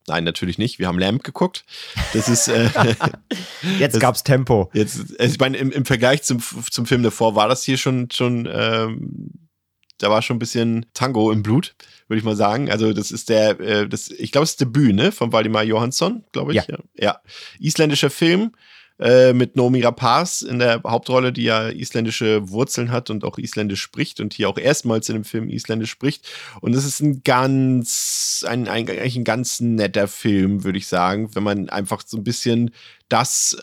Nein, 0.08 0.24
natürlich 0.24 0.58
nicht. 0.58 0.78
Wir 0.78 0.88
haben 0.88 0.98
Lamp 0.98 1.22
geguckt. 1.22 1.64
Das 2.12 2.28
ist. 2.28 2.48
Äh, 2.48 2.68
jetzt 3.78 4.00
gab 4.00 4.16
es 4.16 4.24
Tempo. 4.24 4.70
Jetzt, 4.72 5.18
also 5.20 5.32
ich 5.32 5.38
meine, 5.38 5.56
im, 5.58 5.70
im 5.70 5.84
Vergleich 5.84 6.24
zum, 6.24 6.40
zum 6.70 6.86
Film 6.86 7.04
davor 7.04 7.36
war 7.36 7.48
das 7.48 7.62
hier 7.62 7.78
schon, 7.78 8.10
schon 8.10 8.48
ähm, 8.52 9.30
da 9.98 10.10
war 10.10 10.20
schon 10.22 10.36
ein 10.36 10.40
bisschen 10.40 10.86
Tango 10.94 11.30
im 11.30 11.42
Blut, 11.42 11.76
würde 12.08 12.18
ich 12.18 12.24
mal 12.24 12.34
sagen. 12.34 12.70
Also, 12.70 12.92
das 12.92 13.12
ist 13.12 13.28
der, 13.28 13.60
äh, 13.60 13.88
das, 13.88 14.10
ich 14.10 14.32
glaube, 14.32 14.44
es 14.44 14.50
ist 14.50 14.60
Debüt, 14.60 14.94
ne, 14.94 15.12
von 15.12 15.32
Waldemar 15.32 15.62
Johansson, 15.62 16.24
glaube 16.32 16.52
ich. 16.52 16.66
Ja. 16.66 16.78
ja. 16.96 17.20
Isländischer 17.60 18.10
Film 18.10 18.52
äh, 19.02 19.32
mit 19.32 19.56
Nomi 19.56 19.80
Rapaz 19.82 20.42
in 20.42 20.60
der 20.60 20.80
Hauptrolle, 20.84 21.32
die 21.32 21.42
ja 21.42 21.68
isländische 21.68 22.48
Wurzeln 22.48 22.92
hat 22.92 23.10
und 23.10 23.24
auch 23.24 23.36
isländisch 23.36 23.82
spricht 23.82 24.20
und 24.20 24.32
hier 24.32 24.48
auch 24.48 24.58
erstmals 24.58 25.08
in 25.08 25.14
dem 25.14 25.24
Film 25.24 25.48
isländisch 25.48 25.90
spricht. 25.90 26.28
Und 26.60 26.74
es 26.74 26.84
ist 26.84 27.00
ein 27.00 27.24
ganz, 27.24 28.44
ein, 28.46 28.68
ein, 28.68 28.88
eigentlich 28.88 29.16
ein 29.16 29.24
ganz 29.24 29.60
netter 29.60 30.06
Film, 30.06 30.62
würde 30.62 30.78
ich 30.78 30.86
sagen, 30.86 31.34
wenn 31.34 31.42
man 31.42 31.68
einfach 31.68 32.02
so 32.06 32.16
ein 32.16 32.24
bisschen 32.24 32.70
das 33.08 33.56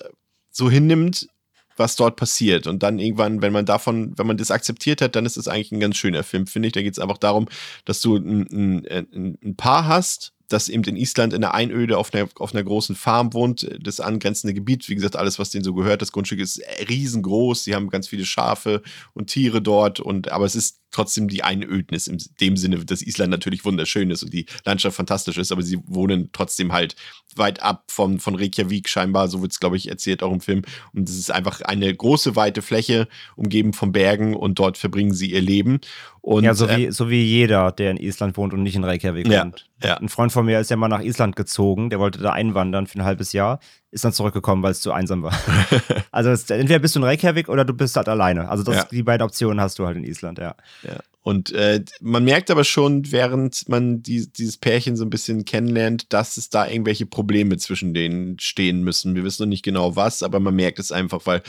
so 0.52 0.69
hinnimmt, 0.69 1.30
was 1.78 1.95
dort 1.95 2.17
passiert. 2.17 2.67
Und 2.67 2.84
dann 2.84 2.99
irgendwann, 2.99 3.41
wenn 3.41 3.54
man 3.54 3.65
davon, 3.65 4.13
wenn 4.17 4.28
man 4.28 4.36
das 4.36 4.52
akzeptiert 4.52 5.02
hat, 5.02 5.15
dann 5.15 5.25
ist 5.25 5.38
es 5.38 5.47
eigentlich 5.47 5.71
ein 5.71 5.80
ganz 5.80 5.95
schöner 5.95 6.23
Film, 6.23 6.47
finde 6.47 6.67
ich. 6.67 6.73
Da 6.73 6.82
geht 6.82 6.91
es 6.93 6.99
einfach 6.99 7.17
darum, 7.17 7.47
dass 7.86 8.02
du 8.02 8.17
ein, 8.17 8.86
ein, 8.86 9.38
ein 9.41 9.56
Paar 9.56 9.88
hast, 9.88 10.34
das 10.49 10.67
eben 10.67 10.83
in 10.83 10.97
Island 10.97 11.33
in 11.33 11.41
der 11.41 11.53
Einöde 11.53 11.97
auf 11.97 12.13
einer, 12.13 12.27
auf 12.35 12.53
einer 12.53 12.63
großen 12.63 12.95
Farm 12.95 13.33
wohnt, 13.33 13.69
das 13.81 13.99
angrenzende 13.99 14.53
Gebiet, 14.53 14.89
wie 14.89 14.95
gesagt, 14.95 15.15
alles, 15.15 15.39
was 15.39 15.51
denen 15.51 15.63
so 15.63 15.73
gehört, 15.73 16.01
das 16.01 16.12
Grundstück 16.12 16.39
ist 16.39 16.62
riesengroß, 16.89 17.63
sie 17.63 17.75
haben 17.75 17.89
ganz 17.89 18.07
viele 18.07 18.25
Schafe 18.25 18.81
und 19.13 19.27
Tiere 19.27 19.62
dort 19.62 19.99
und 19.99 20.31
aber 20.31 20.45
es 20.45 20.55
ist 20.55 20.79
trotzdem 20.91 21.27
die 21.27 21.43
Einödnis 21.43 22.07
in 22.07 22.17
dem 22.41 22.57
Sinne, 22.57 22.83
dass 22.83 23.01
Island 23.01 23.31
natürlich 23.31 23.65
wunderschön 23.65 24.09
ist 24.12 24.23
und 24.23 24.33
die 24.33 24.45
Landschaft 24.65 24.95
fantastisch 24.97 25.38
ist, 25.38 25.51
aber 25.51 25.62
sie 25.62 25.79
wohnen 25.85 26.29
trotzdem 26.31 26.71
halt 26.71 26.95
weit 27.35 27.62
ab 27.62 27.85
von, 27.91 28.19
von 28.19 28.35
Reykjavik 28.35 28.89
scheinbar, 28.89 29.27
so 29.27 29.41
wird 29.41 29.51
es, 29.51 29.59
glaube 29.59 29.77
ich, 29.77 29.88
erzählt 29.88 30.23
auch 30.23 30.33
im 30.33 30.41
Film. 30.41 30.63
Und 30.93 31.07
es 31.07 31.17
ist 31.17 31.31
einfach 31.31 31.62
eine 31.62 31.93
große, 31.93 32.35
weite 32.35 32.62
Fläche, 32.62 33.07
umgeben 33.35 33.73
von 33.73 33.91
Bergen 33.91 34.35
und 34.35 34.59
dort 34.59 34.77
verbringen 34.77 35.13
sie 35.13 35.31
ihr 35.31 35.41
Leben. 35.41 35.79
Und, 36.21 36.43
ja, 36.43 36.53
so 36.53 36.69
wie, 36.69 36.88
äh, 36.88 36.91
so 36.91 37.10
wie 37.10 37.23
jeder, 37.23 37.71
der 37.71 37.91
in 37.91 37.97
Island 37.97 38.38
wohnt 38.38 38.53
und 38.53 38.63
nicht 38.63 38.75
in 38.75 38.84
Reykjavik 38.84 39.27
ja, 39.27 39.43
wohnt. 39.43 39.67
Ja. 39.84 39.97
Ein 39.97 40.10
Freund 40.10 40.32
von 40.32 40.45
mir 40.45 40.60
ist 40.60 40.69
ja 40.69 40.75
mal 40.75 40.88
nach 40.88 41.01
Island 41.01 41.36
gezogen, 41.36 41.89
der 41.89 41.99
wollte 41.99 42.19
da 42.19 42.32
einwandern 42.32 42.88
für 42.88 42.99
ein 42.99 43.05
halbes 43.05 43.34
Jahr, 43.34 43.60
ist 43.91 44.03
dann 44.03 44.13
zurückgekommen, 44.13 44.62
weil 44.62 44.71
es 44.71 44.82
zu 44.82 44.91
einsam 44.91 45.23
war. 45.23 45.34
also 46.12 46.29
es, 46.29 46.49
entweder 46.49 46.79
bist 46.79 46.95
du 46.95 46.99
in 46.99 47.05
Reykjavik 47.05 47.49
oder 47.49 47.65
du 47.65 47.73
bist 47.73 47.95
halt 47.95 48.10
alleine. 48.10 48.49
Also 48.49 48.63
das, 48.63 48.75
Ja. 48.75 48.84
die 48.91 49.03
beiden 49.03 49.25
Optionen 49.25 49.62
hast 49.62 49.79
du 49.79 49.86
halt 49.86 49.97
in 49.97 50.03
Island, 50.03 50.39
ja. 50.39 50.55
Ja. 50.84 50.97
Und 51.21 51.51
äh, 51.51 51.84
man 51.99 52.23
merkt 52.23 52.49
aber 52.49 52.63
schon, 52.63 53.12
während 53.12 53.67
man 53.67 54.01
die, 54.01 54.32
dieses 54.32 54.58
Pärchen 54.58 54.95
so 54.95 55.03
ein 55.03 55.10
bisschen 55.10 55.43
kennenlernt, 55.43 56.13
dass 56.13 56.38
es 56.38 56.49
da 56.49 56.65
irgendwelche 56.65 57.05
Probleme 57.05 57.58
zwischen 57.58 57.93
denen 57.93 58.39
stehen 58.39 58.84
müssen. 58.84 59.15
Wir 59.15 59.25
wissen 59.25 59.43
noch 59.43 59.49
nicht 59.49 59.65
genau 59.65 59.97
was, 59.97 60.23
aber 60.23 60.39
man 60.39 60.55
merkt 60.55 60.79
es 60.79 60.93
einfach, 60.93 61.25
weil 61.25 61.43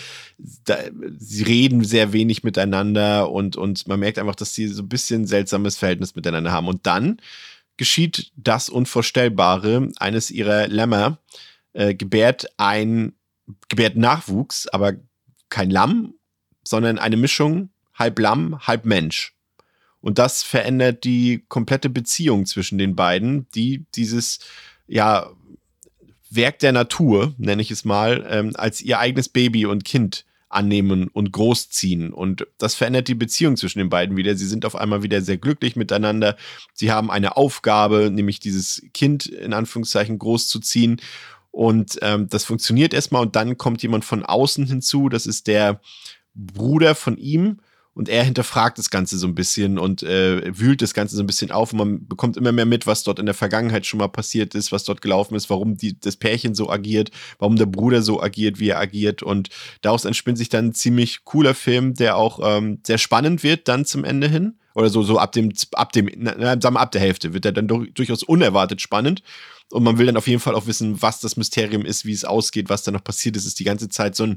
da, 0.65 0.77
sie 1.19 1.45
reden 1.45 1.85
sehr 1.85 2.13
wenig 2.13 2.43
miteinander 2.43 3.31
und, 3.31 3.57
und 3.57 3.87
man 3.87 4.01
merkt 4.01 4.19
einfach, 4.19 4.35
dass 4.35 4.55
sie 4.55 4.67
so 4.67 4.83
ein 4.83 4.89
bisschen 4.89 5.27
seltsames 5.27 5.77
Verhältnis 5.77 6.17
miteinander 6.17 6.51
haben. 6.51 6.67
Und 6.67 6.87
dann 6.87 7.21
geschieht 7.77 8.33
das 8.37 8.69
Unvorstellbare. 8.69 9.89
Eines 9.99 10.33
ihrer 10.33 10.67
Lämmer 10.67 11.19
äh, 11.75 11.95
gebärt 11.95 12.49
ein, 12.57 13.13
gebärt 13.69 13.97
Nachwuchs, 13.97 14.67
aber 14.67 14.95
kein 15.49 15.71
Lamm, 15.71 16.15
sondern 16.65 16.99
eine 16.99 17.17
Mischung 17.17 17.71
halb 17.95 18.19
Lamm, 18.19 18.67
halb 18.67 18.85
Mensch. 18.85 19.35
Und 20.01 20.19
das 20.19 20.43
verändert 20.43 21.05
die 21.05 21.45
komplette 21.49 21.91
Beziehung 21.91 22.47
zwischen 22.47 22.79
den 22.79 22.97
beiden, 22.97 23.47
die 23.55 23.85
dieses, 23.95 24.41
ja, 24.87 25.31
Werk 26.31 26.61
der 26.61 26.73
Natur, 26.73 27.35
nenne 27.39 27.61
ich 27.61 27.71
es 27.71 27.85
mal, 27.85 28.25
ähm, 28.31 28.53
als 28.55 28.81
ihr 28.81 29.01
eigenes 29.01 29.29
Baby 29.29 29.67
und 29.67 29.85
Kind 29.85 30.25
annehmen 30.49 31.09
und 31.09 31.33
großziehen. 31.33 32.13
Und 32.13 32.47
das 32.59 32.75
verändert 32.75 33.09
die 33.09 33.15
Beziehung 33.15 33.57
zwischen 33.57 33.79
den 33.79 33.89
beiden 33.89 34.17
wieder. 34.17 34.35
Sie 34.37 34.47
sind 34.47 34.65
auf 34.65 34.77
einmal 34.77 35.03
wieder 35.03 35.23
sehr 35.23 35.39
glücklich 35.39 35.77
miteinander. 35.77 36.37
Sie 36.73 36.91
haben 36.91 37.11
eine 37.11 37.37
Aufgabe, 37.37 38.11
nämlich 38.11 38.41
dieses 38.41 38.83
Kind 38.93 39.27
in 39.27 39.53
Anführungszeichen 39.53 40.19
großzuziehen. 40.19 41.01
Und 41.53 41.99
ähm, 42.03 42.29
das 42.29 42.45
funktioniert 42.45 42.95
erstmal 42.95 43.23
und 43.23 43.37
dann 43.37 43.59
kommt 43.59 43.83
jemand 43.83 44.05
von 44.05 44.25
außen 44.25 44.67
hinzu. 44.67 45.09
Das 45.09 45.27
ist 45.27 45.47
der 45.47 45.81
Bruder 46.35 46.95
von 46.95 47.17
ihm. 47.17 47.61
Und 47.93 48.09
er 48.09 48.23
hinterfragt 48.23 48.79
das 48.79 48.89
Ganze 48.89 49.19
so 49.19 49.27
ein 49.27 49.35
bisschen 49.35 49.79
und 49.79 50.03
äh, 50.03 50.57
wühlt 50.57 50.81
das 50.81 50.95
Ganze 50.95 51.17
so 51.17 51.23
ein 51.23 51.27
bisschen 51.27 51.51
auf. 51.51 51.73
Und 51.73 51.79
man 51.79 52.07
bekommt 52.07 52.37
immer 52.37 52.53
mehr 52.53 52.65
mit, 52.65 52.87
was 52.87 53.03
dort 53.03 53.19
in 53.19 53.27
der 53.27 53.35
Vergangenheit 53.35 53.85
schon 53.85 53.99
mal 53.99 54.09
passiert 54.09 54.55
ist, 54.55 54.71
was 54.71 54.85
dort 54.85 55.03
gelaufen 55.03 55.35
ist, 55.35 55.51
warum 55.51 55.77
die, 55.77 55.99
das 55.99 56.17
Pärchen 56.17 56.55
so 56.55 56.71
agiert, 56.71 57.11
warum 57.39 57.57
der 57.57 57.67
Bruder 57.67 58.03
so 58.03 58.23
agiert, 58.23 58.61
wie 58.61 58.69
er 58.69 58.79
agiert. 58.79 59.23
Und 59.23 59.49
daraus 59.81 60.05
entspinnt 60.05 60.39
sich 60.39 60.49
dann 60.49 60.67
ein 60.67 60.75
ziemlich 60.75 61.25
cooler 61.25 61.55
Film, 61.55 61.95
der 61.95 62.17
auch 62.17 62.39
ähm, 62.43 62.79
sehr 62.87 62.99
spannend 62.99 63.43
wird 63.43 63.67
dann 63.67 63.85
zum 63.85 64.05
Ende 64.05 64.29
hin. 64.29 64.57
Oder 64.75 64.89
so, 64.89 65.03
so 65.03 65.19
ab 65.19 65.33
dem, 65.33 65.53
ab 65.73 65.93
dem, 65.93 66.09
na, 66.17 66.61
sagen 66.61 66.75
wir 66.75 66.81
ab 66.81 66.93
der 66.93 67.01
Hälfte 67.01 67.35
wird 67.35 67.45
er 67.45 67.53
dann 67.53 67.67
durch, 67.67 67.93
durchaus 67.93 68.23
unerwartet 68.23 68.81
spannend. 68.81 69.23
Und 69.73 69.85
man 69.85 69.99
will 69.99 70.07
dann 70.07 70.17
auf 70.17 70.27
jeden 70.27 70.41
Fall 70.41 70.55
auch 70.55 70.67
wissen, 70.67 71.01
was 71.01 71.21
das 71.21 71.37
Mysterium 71.37 71.85
ist, 71.85 72.05
wie 72.05 72.13
es 72.13 72.25
ausgeht, 72.25 72.69
was 72.69 72.83
da 72.83 72.91
noch 72.91 73.05
passiert 73.05 73.37
ist. 73.37 73.47
Ist 73.47 73.61
die 73.61 73.65
ganze 73.65 73.89
Zeit 73.89 74.17
so 74.17 74.25
ein, 74.25 74.37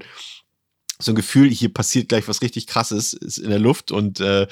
so 1.00 1.12
ein 1.12 1.16
Gefühl, 1.16 1.50
hier 1.50 1.74
passiert 1.74 2.10
gleich 2.10 2.28
was 2.28 2.42
richtig 2.42 2.68
krasses, 2.68 3.14
ist 3.14 3.38
in 3.38 3.50
der 3.50 3.60
Luft 3.60 3.92
und 3.92 4.20
äh, 4.20 4.48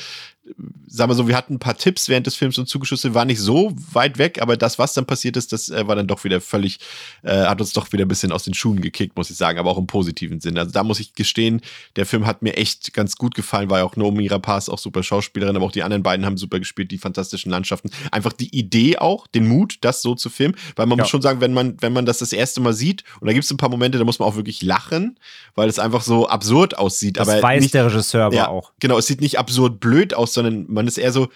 sagen 0.88 1.10
wir 1.12 1.16
so, 1.16 1.28
wir 1.28 1.38
hatten 1.38 1.56
ein 1.56 1.60
paar 1.60 1.78
Tipps 1.78 2.10
während 2.10 2.28
des 2.28 2.36
Films 2.36 2.58
und 2.58 2.68
zugeschüsse, 2.68 3.14
war 3.14 3.26
nicht 3.26 3.40
so 3.40 3.74
weit 3.94 4.18
weg, 4.18 4.42
aber 4.42 4.58
das, 4.58 4.78
was 4.80 4.94
dann 4.94 5.06
passiert 5.06 5.38
ist, 5.38 5.54
das 5.54 5.70
äh, 5.70 5.88
war 5.88 5.96
dann 5.96 6.08
doch 6.08 6.24
wieder 6.24 6.42
völlig, 6.42 6.80
äh, 7.24 7.46
hat 7.46 7.62
uns 7.62 7.72
doch 7.74 7.92
wieder 7.94 8.04
ein 8.06 8.08
bisschen 8.08 8.32
aus 8.32 8.44
den 8.44 8.54
Schuhen 8.54 8.82
gekickt, 8.82 9.16
muss 9.16 9.30
ich 9.30 9.38
sagen, 9.38 9.60
aber 9.60 9.70
auch 9.70 9.78
im 9.78 9.88
positiven 9.88 10.42
Sinn. 10.42 10.58
Also 10.58 10.72
da 10.72 10.84
muss 10.84 11.00
ich 11.00 11.14
gestehen, 11.14 11.62
der 11.96 12.06
Film 12.06 12.26
hat 12.26 12.42
mir 12.42 12.58
echt 12.58 12.94
ganz 12.94 13.16
gut 13.16 13.36
gefallen, 13.36 13.70
war 13.70 13.80
ja 13.80 13.86
auch 13.86 13.96
Naomi 13.96 14.28
Rapaz 14.28 14.68
auch 14.68 14.80
super 14.80 15.04
Schauspielerin, 15.04 15.56
aber 15.56 15.66
auch 15.66 15.72
die 15.72 15.84
anderen 15.84 16.04
beiden 16.04 16.26
haben 16.26 16.38
super 16.38 16.60
gespielt, 16.60 16.92
die 16.92 16.98
fantastischen 16.98 17.52
Landschaften. 17.52 17.90
Einfach 18.12 18.34
die 18.34 18.54
Idee 18.58 18.98
auch, 18.98 19.28
den 19.28 19.48
Mut, 19.48 19.78
das 19.82 20.02
so 20.02 20.16
zu 20.16 20.30
filmen, 20.30 20.56
weil 20.76 20.88
man 20.88 20.98
Ja. 20.98 21.04
muss 21.04 21.10
schon 21.12 21.22
sagen, 21.22 21.40
wenn 21.40 21.54
man, 21.54 21.78
wenn 21.80 21.94
man 21.94 22.06
das 22.06 22.18
das 22.18 22.34
erste 22.34 22.60
Mal 22.60 22.74
sieht, 22.74 23.04
und 23.22 23.28
da 23.28 23.34
gibt 23.34 23.46
es 23.46 23.52
ein 23.52 23.58
paar 23.58 23.70
Momente, 23.70 23.98
da 23.98 24.04
muss 24.04 24.20
man 24.20 24.28
auch 24.28 24.36
wirklich 24.36 24.62
lachen, 24.62 25.18
weil 25.56 25.70
es 25.70 25.80
einfach 25.80 26.02
so 26.02 26.28
absurd 26.28 26.78
aussieht, 26.78 27.18
Das 27.18 27.30
aber 27.30 27.42
weiß 27.42 27.62
nicht, 27.62 27.74
der 27.74 27.86
Regisseur 27.86 28.26
aber 28.26 28.36
ja, 28.36 28.48
auch. 28.50 28.74
Genau, 28.80 28.98
es 28.98 29.08
sieht 29.08 29.22
nicht 29.22 29.40
absurd 29.40 29.80
blöd 29.80 30.14
aus, 30.14 30.31
sondern 30.34 30.66
man 30.68 30.88
ist 30.88 30.98
eher 30.98 31.12
so, 31.12 31.30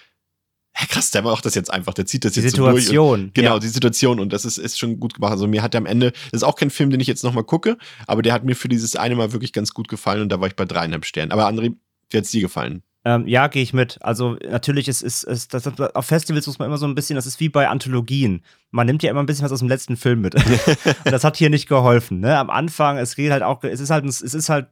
hä, 0.76 0.86
krass, 0.88 1.10
der 1.10 1.22
macht 1.22 1.44
das 1.44 1.54
jetzt 1.54 1.72
einfach, 1.72 1.94
der 1.94 2.06
zieht 2.06 2.24
das 2.24 2.32
Die 2.32 2.40
jetzt 2.40 2.56
so 2.56 2.62
durch. 2.62 2.74
Und, 2.74 2.80
Situation. 2.80 3.30
genau, 3.34 3.54
ja. 3.54 3.58
die 3.58 3.68
Situation 3.68 4.20
und 4.20 4.32
das 4.32 4.44
ist, 4.44 4.58
ist 4.58 4.78
schon 4.78 5.00
gut 5.00 5.14
gemacht. 5.14 5.32
Also 5.32 5.46
mir 5.46 5.62
hat 5.62 5.74
der 5.74 5.80
am 5.80 5.86
Ende, 5.86 6.12
das 6.30 6.42
ist 6.42 6.44
auch 6.44 6.56
kein 6.56 6.70
Film, 6.70 6.90
den 6.90 7.00
ich 7.00 7.06
jetzt 7.06 7.24
nochmal 7.24 7.44
gucke, 7.44 7.78
aber 8.06 8.22
der 8.22 8.32
hat 8.32 8.44
mir 8.44 8.54
für 8.54 8.68
dieses 8.68 8.96
eine 8.96 9.16
Mal 9.16 9.32
wirklich 9.32 9.52
ganz 9.52 9.72
gut 9.72 9.88
gefallen 9.88 10.22
und 10.22 10.28
da 10.30 10.40
war 10.40 10.48
ich 10.48 10.56
bei 10.56 10.64
dreieinhalb 10.64 11.04
Sternen. 11.04 11.32
Aber 11.32 11.48
André, 11.48 11.74
wie 12.10 12.16
hat's 12.16 12.30
dir 12.30 12.42
gefallen? 12.42 12.82
Ähm, 13.06 13.24
ja, 13.28 13.46
gehe 13.46 13.62
ich 13.62 13.72
mit. 13.72 13.98
Also 14.02 14.36
natürlich 14.50 14.88
ist, 14.88 15.00
ist, 15.00 15.22
ist 15.22 15.54
das, 15.54 15.66
auf 15.78 16.06
Festivals 16.06 16.48
muss 16.48 16.58
man 16.58 16.66
immer 16.66 16.76
so 16.76 16.86
ein 16.86 16.96
bisschen, 16.96 17.14
das 17.14 17.26
ist 17.26 17.38
wie 17.38 17.48
bei 17.48 17.68
Anthologien. 17.68 18.42
Man 18.72 18.84
nimmt 18.84 19.04
ja 19.04 19.10
immer 19.12 19.22
ein 19.22 19.26
bisschen 19.26 19.44
was 19.44 19.52
aus 19.52 19.60
dem 19.60 19.68
letzten 19.68 19.96
Film 19.96 20.22
mit. 20.22 20.34
und 20.34 21.12
das 21.12 21.22
hat 21.22 21.36
hier 21.36 21.48
nicht 21.48 21.68
geholfen. 21.68 22.18
Ne? 22.18 22.36
Am 22.36 22.50
Anfang, 22.50 22.98
es 22.98 23.14
geht 23.14 23.30
halt 23.30 23.44
auch, 23.44 23.62
es 23.62 23.78
ist 23.78 23.90
halt, 23.90 24.04
es 24.06 24.20
ist 24.20 24.48
halt, 24.48 24.66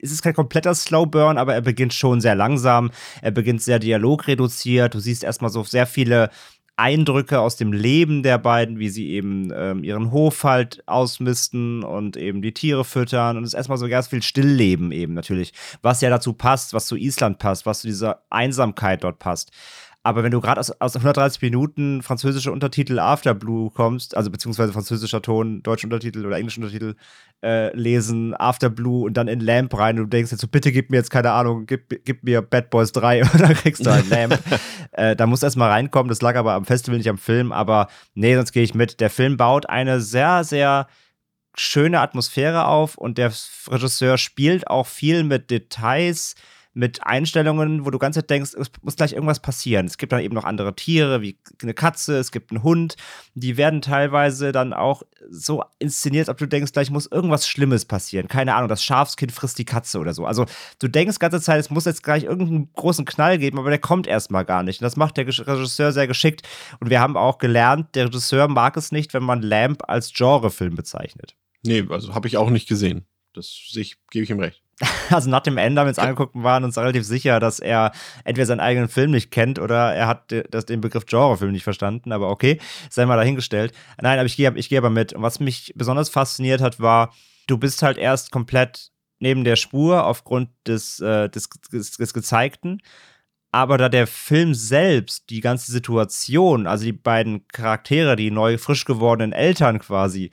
es 0.00 0.12
ist 0.12 0.22
kein 0.22 0.34
kompletter 0.34 0.74
Slowburn, 0.74 1.38
aber 1.38 1.54
er 1.54 1.62
beginnt 1.62 1.94
schon 1.94 2.20
sehr 2.20 2.34
langsam. 2.34 2.90
Er 3.22 3.30
beginnt 3.30 3.62
sehr 3.62 3.78
dialogreduziert. 3.78 4.94
Du 4.94 5.00
siehst 5.00 5.24
erstmal 5.24 5.50
so 5.50 5.64
sehr 5.64 5.86
viele 5.86 6.30
Eindrücke 6.78 7.40
aus 7.40 7.56
dem 7.56 7.72
Leben 7.72 8.22
der 8.22 8.38
beiden, 8.38 8.78
wie 8.78 8.88
sie 8.88 9.08
eben 9.08 9.52
ähm, 9.54 9.82
ihren 9.82 10.12
Hof 10.12 10.44
halt 10.44 10.84
ausmisten 10.86 11.82
und 11.82 12.16
eben 12.16 12.40
die 12.40 12.54
Tiere 12.54 12.84
füttern. 12.84 13.36
Und 13.36 13.42
es 13.42 13.50
ist 13.50 13.54
erstmal 13.54 13.78
so 13.78 13.88
ganz 13.88 14.06
viel 14.06 14.22
Stillleben 14.22 14.92
eben 14.92 15.14
natürlich, 15.14 15.52
was 15.82 16.00
ja 16.00 16.08
dazu 16.08 16.32
passt, 16.32 16.74
was 16.74 16.86
zu 16.86 16.96
Island 16.96 17.40
passt, 17.40 17.66
was 17.66 17.80
zu 17.80 17.88
dieser 17.88 18.22
Einsamkeit 18.30 19.02
dort 19.02 19.18
passt. 19.18 19.50
Aber 20.08 20.22
wenn 20.22 20.30
du 20.30 20.40
gerade 20.40 20.58
aus, 20.58 20.70
aus 20.70 20.96
130 20.96 21.42
Minuten 21.42 22.00
französische 22.00 22.50
Untertitel 22.50 22.98
After 22.98 23.34
Blue 23.34 23.70
kommst, 23.70 24.16
also 24.16 24.30
beziehungsweise 24.30 24.72
französischer 24.72 25.20
Ton, 25.20 25.62
deutsche 25.62 25.86
Untertitel 25.86 26.24
oder 26.24 26.38
englische 26.38 26.60
Untertitel 26.60 26.94
äh, 27.44 27.76
lesen, 27.76 28.34
After 28.34 28.70
Blue 28.70 29.04
und 29.04 29.18
dann 29.18 29.28
in 29.28 29.40
Lamp 29.40 29.76
rein 29.76 29.98
und 29.98 30.04
du 30.04 30.08
denkst 30.08 30.30
jetzt 30.30 30.40
so, 30.40 30.48
bitte 30.48 30.72
gib 30.72 30.90
mir 30.90 30.96
jetzt, 30.96 31.10
keine 31.10 31.32
Ahnung, 31.32 31.66
gib, 31.66 32.06
gib 32.06 32.24
mir 32.24 32.40
Bad 32.40 32.70
Boys 32.70 32.92
3 32.92 33.20
und 33.32 33.38
dann 33.38 33.52
kriegst 33.52 33.84
du 33.84 33.90
ein 33.90 34.08
Lamp. 34.10 34.38
äh, 34.92 35.14
da 35.14 35.26
musst 35.26 35.42
du 35.42 35.46
erstmal 35.46 35.68
reinkommen, 35.68 36.08
das 36.08 36.22
lag 36.22 36.36
aber 36.36 36.54
am 36.54 36.64
Festival, 36.64 36.96
nicht 36.96 37.10
am 37.10 37.18
Film, 37.18 37.52
aber 37.52 37.88
nee, 38.14 38.34
sonst 38.34 38.52
gehe 38.52 38.62
ich 38.62 38.72
mit. 38.72 39.00
Der 39.00 39.10
Film 39.10 39.36
baut 39.36 39.68
eine 39.68 40.00
sehr, 40.00 40.42
sehr 40.42 40.86
schöne 41.54 42.00
Atmosphäre 42.00 42.66
auf 42.66 42.96
und 42.96 43.18
der 43.18 43.30
Regisseur 43.68 44.16
spielt 44.16 44.68
auch 44.68 44.86
viel 44.86 45.22
mit 45.22 45.50
Details, 45.50 46.34
mit 46.78 47.04
Einstellungen, 47.04 47.84
wo 47.84 47.90
du 47.90 47.98
ganz 47.98 48.14
Zeit 48.14 48.30
denkst, 48.30 48.54
es 48.54 48.70
muss 48.82 48.94
gleich 48.94 49.12
irgendwas 49.12 49.40
passieren. 49.40 49.86
Es 49.86 49.98
gibt 49.98 50.12
dann 50.12 50.20
eben 50.20 50.36
noch 50.36 50.44
andere 50.44 50.76
Tiere, 50.76 51.20
wie 51.20 51.36
eine 51.60 51.74
Katze, 51.74 52.16
es 52.18 52.30
gibt 52.30 52.52
einen 52.52 52.62
Hund. 52.62 52.94
Die 53.34 53.56
werden 53.56 53.82
teilweise 53.82 54.52
dann 54.52 54.72
auch 54.72 55.02
so 55.28 55.64
inszeniert, 55.80 56.28
ob 56.28 56.38
du 56.38 56.46
denkst, 56.46 56.72
gleich 56.72 56.92
muss 56.92 57.06
irgendwas 57.06 57.48
Schlimmes 57.48 57.84
passieren. 57.84 58.28
Keine 58.28 58.54
Ahnung, 58.54 58.68
das 58.68 58.84
Schafskind 58.84 59.32
frisst 59.32 59.58
die 59.58 59.64
Katze 59.64 59.98
oder 59.98 60.14
so. 60.14 60.24
Also 60.24 60.46
du 60.78 60.86
denkst 60.86 61.18
ganze 61.18 61.40
Zeit, 61.40 61.58
es 61.58 61.68
muss 61.68 61.84
jetzt 61.84 62.04
gleich 62.04 62.22
irgendeinen 62.22 62.72
großen 62.74 63.04
Knall 63.04 63.38
geben, 63.38 63.58
aber 63.58 63.70
der 63.70 63.80
kommt 63.80 64.06
erstmal 64.06 64.44
gar 64.44 64.62
nicht. 64.62 64.80
Und 64.80 64.84
das 64.84 64.94
macht 64.94 65.16
der 65.16 65.26
Regisseur 65.26 65.90
sehr 65.90 66.06
geschickt. 66.06 66.46
Und 66.78 66.90
wir 66.90 67.00
haben 67.00 67.16
auch 67.16 67.38
gelernt, 67.38 67.96
der 67.96 68.06
Regisseur 68.06 68.46
mag 68.46 68.76
es 68.76 68.92
nicht, 68.92 69.14
wenn 69.14 69.24
man 69.24 69.42
Lamp 69.42 69.82
als 69.88 70.12
Genrefilm 70.12 70.76
bezeichnet. 70.76 71.34
Nee, 71.64 71.84
also 71.90 72.14
habe 72.14 72.28
ich 72.28 72.36
auch 72.36 72.50
nicht 72.50 72.68
gesehen. 72.68 73.04
Das 73.34 73.52
gebe 74.12 74.22
ich 74.22 74.30
ihm 74.30 74.38
recht. 74.38 74.62
Also 75.10 75.30
nach 75.30 75.40
dem 75.40 75.58
Ende 75.58 75.80
haben 75.80 75.86
wir 75.86 75.90
uns 75.90 75.98
angeguckt 75.98 76.34
und 76.34 76.44
waren 76.44 76.64
uns 76.64 76.78
relativ 76.78 77.04
sicher, 77.04 77.40
dass 77.40 77.60
er 77.60 77.92
entweder 78.24 78.46
seinen 78.46 78.60
eigenen 78.60 78.88
Film 78.88 79.10
nicht 79.10 79.30
kennt 79.30 79.58
oder 79.58 79.94
er 79.94 80.06
hat 80.06 80.32
das, 80.50 80.66
den 80.66 80.80
Begriff 80.80 81.06
Genrefilm 81.06 81.52
nicht 81.52 81.64
verstanden. 81.64 82.12
Aber 82.12 82.30
okay, 82.30 82.60
sei 82.90 83.06
mal 83.06 83.16
dahingestellt. 83.16 83.72
Nein, 84.00 84.18
aber 84.18 84.26
ich 84.26 84.36
gehe 84.36 84.52
ich 84.54 84.68
geh 84.68 84.78
aber 84.78 84.90
mit. 84.90 85.12
Und 85.12 85.22
was 85.22 85.40
mich 85.40 85.72
besonders 85.76 86.10
fasziniert 86.10 86.60
hat, 86.60 86.80
war, 86.80 87.12
du 87.46 87.58
bist 87.58 87.82
halt 87.82 87.98
erst 87.98 88.30
komplett 88.30 88.90
neben 89.20 89.44
der 89.44 89.56
Spur 89.56 90.04
aufgrund 90.04 90.50
des, 90.66 91.00
äh, 91.00 91.28
des, 91.28 91.48
des, 91.72 91.92
des 91.92 92.14
Gezeigten. 92.14 92.80
Aber 93.50 93.78
da 93.78 93.88
der 93.88 94.06
Film 94.06 94.54
selbst, 94.54 95.30
die 95.30 95.40
ganze 95.40 95.72
Situation, 95.72 96.66
also 96.66 96.84
die 96.84 96.92
beiden 96.92 97.48
Charaktere, 97.48 98.14
die 98.14 98.30
neu 98.30 98.58
frisch 98.58 98.84
gewordenen 98.84 99.32
Eltern 99.32 99.78
quasi, 99.78 100.30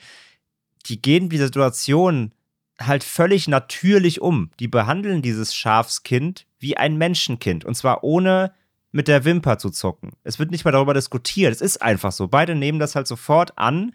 die 0.87 1.01
gehen 1.01 1.23
mit 1.23 1.31
dieser 1.31 1.45
Situation 1.45 2.34
halt 2.79 3.03
völlig 3.03 3.47
natürlich 3.47 4.21
um. 4.21 4.51
Die 4.59 4.67
behandeln 4.67 5.21
dieses 5.21 5.55
Schafskind 5.55 6.45
wie 6.59 6.77
ein 6.77 6.97
Menschenkind. 6.97 7.65
Und 7.65 7.75
zwar 7.75 8.03
ohne 8.03 8.53
mit 8.91 9.07
der 9.07 9.25
Wimper 9.25 9.57
zu 9.57 9.69
zucken. 9.69 10.13
Es 10.23 10.39
wird 10.39 10.51
nicht 10.51 10.63
mal 10.65 10.71
darüber 10.71 10.93
diskutiert. 10.93 11.53
Es 11.53 11.61
ist 11.61 11.81
einfach 11.81 12.11
so. 12.11 12.27
Beide 12.27 12.55
nehmen 12.55 12.79
das 12.79 12.95
halt 12.95 13.07
sofort 13.07 13.57
an 13.57 13.91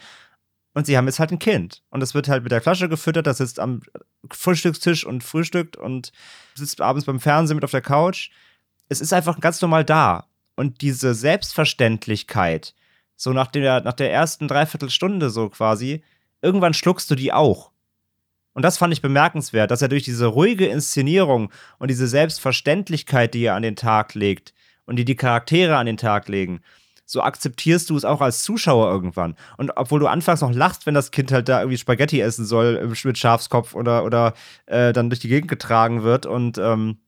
und 0.74 0.86
sie 0.86 0.96
haben 0.96 1.06
jetzt 1.06 1.18
halt 1.18 1.32
ein 1.32 1.38
Kind. 1.38 1.82
Und 1.90 2.02
es 2.02 2.14
wird 2.14 2.28
halt 2.28 2.42
mit 2.42 2.52
der 2.52 2.60
Flasche 2.60 2.88
gefüttert, 2.88 3.26
das 3.26 3.38
sitzt 3.38 3.58
am 3.58 3.80
Frühstückstisch 4.30 5.04
und 5.04 5.24
frühstückt 5.24 5.76
und 5.76 6.12
sitzt 6.54 6.80
abends 6.80 7.06
beim 7.06 7.20
Fernsehen 7.20 7.56
mit 7.56 7.64
auf 7.64 7.70
der 7.70 7.80
Couch. 7.80 8.30
Es 8.88 9.00
ist 9.00 9.12
einfach 9.12 9.40
ganz 9.40 9.60
normal 9.62 9.84
da. 9.84 10.26
Und 10.54 10.82
diese 10.82 11.14
Selbstverständlichkeit, 11.14 12.74
so 13.16 13.32
nach 13.32 13.46
der, 13.46 13.80
nach 13.80 13.94
der 13.94 14.12
ersten 14.12 14.48
Dreiviertelstunde 14.48 15.30
so 15.30 15.48
quasi, 15.48 16.02
irgendwann 16.42 16.74
schluckst 16.74 17.10
du 17.10 17.14
die 17.14 17.32
auch. 17.32 17.70
Und 18.52 18.64
das 18.64 18.78
fand 18.78 18.92
ich 18.92 19.02
bemerkenswert, 19.02 19.70
dass 19.70 19.82
er 19.82 19.88
durch 19.88 20.02
diese 20.02 20.26
ruhige 20.26 20.66
Inszenierung 20.66 21.52
und 21.78 21.88
diese 21.88 22.08
Selbstverständlichkeit, 22.08 23.34
die 23.34 23.44
er 23.44 23.54
an 23.54 23.62
den 23.62 23.76
Tag 23.76 24.14
legt 24.14 24.52
und 24.86 24.96
die 24.96 25.04
die 25.04 25.16
Charaktere 25.16 25.76
an 25.76 25.86
den 25.86 25.96
Tag 25.96 26.28
legen, 26.28 26.60
so 27.06 27.22
akzeptierst 27.22 27.90
du 27.90 27.96
es 27.96 28.04
auch 28.04 28.20
als 28.20 28.42
Zuschauer 28.44 28.90
irgendwann. 28.90 29.34
Und 29.56 29.72
obwohl 29.76 30.00
du 30.00 30.06
anfangs 30.06 30.42
noch 30.42 30.52
lachst, 30.52 30.86
wenn 30.86 30.94
das 30.94 31.10
Kind 31.10 31.32
halt 31.32 31.48
da 31.48 31.60
irgendwie 31.60 31.78
Spaghetti 31.78 32.20
essen 32.20 32.44
soll 32.44 32.88
mit 33.04 33.18
Schafskopf 33.18 33.74
oder, 33.74 34.04
oder 34.04 34.34
äh, 34.66 34.92
dann 34.92 35.10
durch 35.10 35.20
die 35.20 35.28
Gegend 35.28 35.50
getragen 35.50 36.02
wird 36.02 36.26
und 36.26 36.58
ähm, 36.58 36.98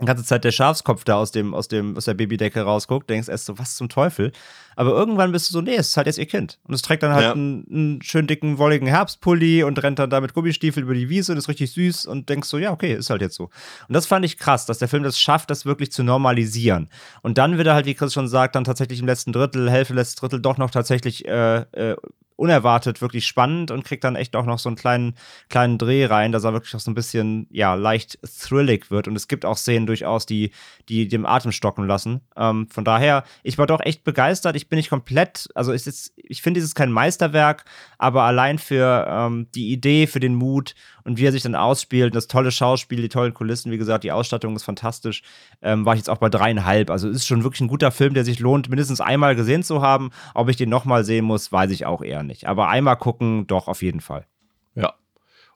die 0.00 0.06
ganze 0.06 0.24
Zeit 0.24 0.44
der 0.44 0.52
Schafskopf 0.52 1.04
da 1.04 1.16
aus 1.16 1.32
dem, 1.32 1.54
aus 1.54 1.66
dem, 1.66 1.96
aus 1.96 2.04
der 2.04 2.14
Babydecke 2.14 2.60
rausguckt, 2.60 3.10
denkst 3.10 3.28
erst 3.28 3.46
so, 3.46 3.58
was 3.58 3.74
zum 3.74 3.88
Teufel? 3.88 4.32
Aber 4.76 4.90
irgendwann 4.90 5.32
bist 5.32 5.48
du 5.48 5.54
so, 5.54 5.60
nee, 5.60 5.74
es 5.74 5.88
ist 5.88 5.96
halt 5.96 6.06
jetzt 6.06 6.18
ihr 6.18 6.26
Kind. 6.26 6.60
Und 6.62 6.74
es 6.74 6.82
trägt 6.82 7.02
dann 7.02 7.12
halt 7.12 7.24
ja. 7.24 7.32
einen, 7.32 7.66
einen 7.68 8.02
schön 8.02 8.28
dicken, 8.28 8.58
wolligen 8.58 8.86
Herbstpulli 8.86 9.64
und 9.64 9.82
rennt 9.82 9.98
dann 9.98 10.08
da 10.08 10.20
mit 10.20 10.34
Gummistiefel 10.34 10.84
über 10.84 10.94
die 10.94 11.08
Wiese 11.08 11.32
und 11.32 11.38
ist 11.38 11.48
richtig 11.48 11.72
süß 11.72 12.06
und 12.06 12.28
denkst 12.28 12.48
so, 12.48 12.58
ja, 12.58 12.70
okay, 12.70 12.94
ist 12.94 13.10
halt 13.10 13.22
jetzt 13.22 13.34
so. 13.34 13.50
Und 13.88 13.94
das 13.94 14.06
fand 14.06 14.24
ich 14.24 14.38
krass, 14.38 14.66
dass 14.66 14.78
der 14.78 14.86
Film 14.86 15.02
das 15.02 15.18
schafft, 15.18 15.50
das 15.50 15.66
wirklich 15.66 15.90
zu 15.90 16.04
normalisieren. 16.04 16.88
Und 17.22 17.38
dann 17.38 17.58
wird 17.58 17.66
er 17.66 17.74
halt, 17.74 17.86
wie 17.86 17.94
Chris 17.94 18.12
schon 18.12 18.28
sagt, 18.28 18.54
dann 18.54 18.62
tatsächlich 18.62 19.00
im 19.00 19.06
letzten 19.06 19.32
Drittel, 19.32 19.68
Hälfte, 19.68 19.94
letztes 19.94 20.14
Drittel 20.16 20.40
doch 20.40 20.58
noch 20.58 20.70
tatsächlich 20.70 21.26
äh, 21.26 21.62
äh, 21.72 21.96
unerwartet 22.38 23.02
wirklich 23.02 23.26
spannend 23.26 23.72
und 23.72 23.84
kriegt 23.84 24.04
dann 24.04 24.14
echt 24.14 24.36
auch 24.36 24.46
noch 24.46 24.60
so 24.60 24.68
einen 24.68 24.76
kleinen, 24.76 25.14
kleinen 25.48 25.76
Dreh 25.76 26.06
rein, 26.06 26.30
dass 26.30 26.44
er 26.44 26.52
wirklich 26.52 26.74
auch 26.76 26.80
so 26.80 26.90
ein 26.90 26.94
bisschen, 26.94 27.48
ja, 27.50 27.74
leicht 27.74 28.18
thrillig 28.40 28.92
wird. 28.92 29.08
Und 29.08 29.16
es 29.16 29.26
gibt 29.26 29.44
auch 29.44 29.56
Szenen 29.56 29.86
durchaus, 29.86 30.24
die, 30.24 30.52
die 30.88 31.08
dem 31.08 31.26
Atem 31.26 31.50
stocken 31.50 31.86
lassen. 31.86 32.20
Ähm, 32.36 32.68
von 32.68 32.84
daher, 32.84 33.24
ich 33.42 33.58
war 33.58 33.66
doch 33.66 33.80
echt 33.80 34.04
begeistert. 34.04 34.54
Ich 34.54 34.68
bin 34.68 34.76
nicht 34.76 34.88
komplett, 34.88 35.48
also 35.56 35.72
ist 35.72 35.86
jetzt, 35.86 36.12
ich 36.16 36.40
finde, 36.40 36.60
es 36.60 36.64
ist 36.64 36.76
kein 36.76 36.92
Meisterwerk, 36.92 37.64
aber 37.98 38.22
allein 38.22 38.58
für 38.58 39.06
ähm, 39.08 39.48
die 39.56 39.72
Idee, 39.72 40.06
für 40.06 40.20
den 40.20 40.36
Mut 40.36 40.76
und 41.08 41.16
wie 41.16 41.24
er 41.24 41.32
sich 41.32 41.42
dann 41.42 41.54
ausspielt, 41.54 42.14
das 42.14 42.26
tolle 42.26 42.50
Schauspiel, 42.52 43.00
die 43.00 43.08
tollen 43.08 43.32
Kulissen, 43.32 43.72
wie 43.72 43.78
gesagt, 43.78 44.04
die 44.04 44.12
Ausstattung 44.12 44.54
ist 44.54 44.64
fantastisch, 44.64 45.22
ähm, 45.62 45.86
war 45.86 45.94
ich 45.94 46.00
jetzt 46.00 46.10
auch 46.10 46.18
bei 46.18 46.28
dreieinhalb. 46.28 46.90
Also 46.90 47.08
es 47.08 47.16
ist 47.16 47.26
schon 47.26 47.44
wirklich 47.44 47.62
ein 47.62 47.68
guter 47.68 47.90
Film, 47.90 48.12
der 48.12 48.26
sich 48.26 48.40
lohnt, 48.40 48.68
mindestens 48.68 49.00
einmal 49.00 49.34
gesehen 49.34 49.62
zu 49.62 49.80
haben. 49.80 50.10
Ob 50.34 50.50
ich 50.50 50.56
den 50.56 50.68
nochmal 50.68 51.04
sehen 51.04 51.24
muss, 51.24 51.50
weiß 51.50 51.70
ich 51.70 51.86
auch 51.86 52.02
eher 52.02 52.22
nicht. 52.22 52.46
Aber 52.46 52.68
einmal 52.68 52.96
gucken, 52.96 53.46
doch 53.46 53.68
auf 53.68 53.80
jeden 53.80 54.02
Fall. 54.02 54.26
Ja. 54.74 54.92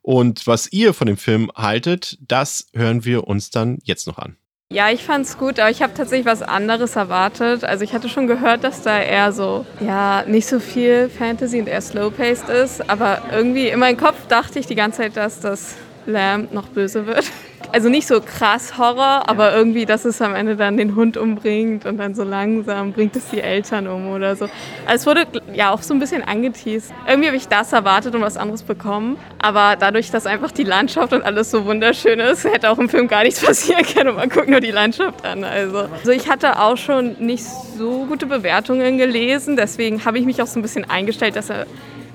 Und 0.01 0.47
was 0.47 0.73
ihr 0.73 0.95
von 0.95 1.07
dem 1.07 1.19
Film 1.19 1.51
haltet, 1.55 2.19
das 2.27 2.69
hören 2.73 3.05
wir 3.05 3.29
uns 3.29 3.51
dann 3.51 3.79
jetzt 3.85 4.07
noch 4.07 4.17
an. 4.17 4.37
Ja, 4.73 4.89
ich 4.89 5.05
fand's 5.05 5.37
gut, 5.37 5.61
aber 5.61 5.69
ich 5.69 5.83
habe 5.83 5.93
tatsächlich 5.93 6.25
was 6.25 6.41
anderes 6.41 6.97
erwartet. 6.97 7.63
Also 7.63 7.85
ich 7.85 7.93
hatte 7.93 8.09
schon 8.09 8.27
gehört, 8.27 8.65
dass 8.65 8.81
da 8.81 8.99
eher 8.99 9.31
so, 9.31 9.67
ja, 9.81 10.25
nicht 10.27 10.47
so 10.47 10.61
viel 10.61 11.11
Fantasy 11.11 11.61
und 11.61 11.69
eher 11.69 11.83
slow-paced 11.83 12.49
ist. 12.49 12.89
Aber 12.89 13.21
irgendwie 13.31 13.69
in 13.69 13.79
meinem 13.79 13.99
Kopf 13.99 14.27
dachte 14.29 14.59
ich 14.59 14.67
die 14.67 14.75
ganze 14.75 15.03
Zeit, 15.03 15.19
dass 15.19 15.41
das 15.41 15.75
Lamb 16.07 16.55
noch 16.55 16.69
böse 16.69 17.07
wird. 17.07 17.31
Also 17.73 17.89
nicht 17.89 18.07
so 18.07 18.21
krass 18.21 18.77
Horror, 18.77 19.31
aber 19.31 19.57
irgendwie, 19.57 19.87
dass 19.87 20.05
es 20.05 20.21
am 20.21 20.35
Ende 20.35 20.57
dann 20.57 20.77
den 20.77 20.95
Hund 20.95 21.17
umbringt 21.17 21.87
und 21.87 21.97
dann 21.97 22.15
so 22.15 22.23
langsam 22.23 22.93
bringt 22.93 23.17
es 23.17 23.31
die 23.31 23.41
Eltern 23.41 23.87
um 23.87 24.11
oder 24.11 24.37
so. 24.37 24.45
Also 24.85 24.95
es 24.95 25.07
wurde 25.07 25.27
ja 25.55 25.71
auch 25.71 25.81
so 25.81 25.95
ein 25.95 25.99
bisschen 25.99 26.23
angeteased. 26.23 26.93
Irgendwie 27.09 27.29
habe 27.29 27.37
ich 27.39 27.49
das 27.49 27.73
erwartet 27.73 28.15
und 28.15 28.21
was 28.21 28.37
anderes 28.37 28.63
bekommen. 28.63 29.17
Aber 29.39 29.77
dadurch, 29.77 30.11
dass 30.11 30.27
einfach 30.27 30.53
die 30.53 30.65
Landschaft 30.65 31.15
und 31.15 31.23
alles 31.23 31.51
so 31.51 31.65
wunderschön 31.65 32.21
ist, 32.21 32.45
hätte 32.45 32.69
auch 32.69 32.79
im 32.79 32.91
Film 32.91 33.09
gar 33.09 33.23
nichts 33.23 33.41
passieren 33.45 33.87
können 33.87 34.11
und 34.11 34.17
man 34.17 34.29
guckt 34.29 34.51
nur 34.51 34.61
die 34.61 34.71
Landschaft 34.71 35.25
an. 35.25 35.43
Also, 35.43 35.79
also 35.79 36.11
ich 36.11 36.29
hatte 36.29 36.61
auch 36.61 36.77
schon 36.77 37.17
nicht 37.21 37.45
so 37.45 38.05
gute 38.05 38.27
Bewertungen 38.27 38.99
gelesen, 38.99 39.57
deswegen 39.57 40.05
habe 40.05 40.19
ich 40.19 40.27
mich 40.27 40.43
auch 40.43 40.47
so 40.47 40.59
ein 40.59 40.63
bisschen 40.63 40.91
eingestellt, 40.91 41.37
dass 41.37 41.49
er 41.49 41.67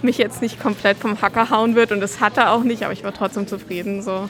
mich 0.04 0.20
jetzt 0.20 0.43
nicht 0.43 0.62
komplett 0.62 0.98
vom 0.98 1.20
Hacker 1.20 1.50
hauen 1.50 1.74
wird 1.74 1.91
und 1.91 2.00
das 2.00 2.20
hat 2.20 2.38
er 2.38 2.52
auch 2.52 2.62
nicht, 2.62 2.84
aber 2.84 2.93
ich 2.93 3.04
war 3.04 3.13
trotzdem 3.13 3.48
zufrieden 3.48 4.04
so. 4.04 4.30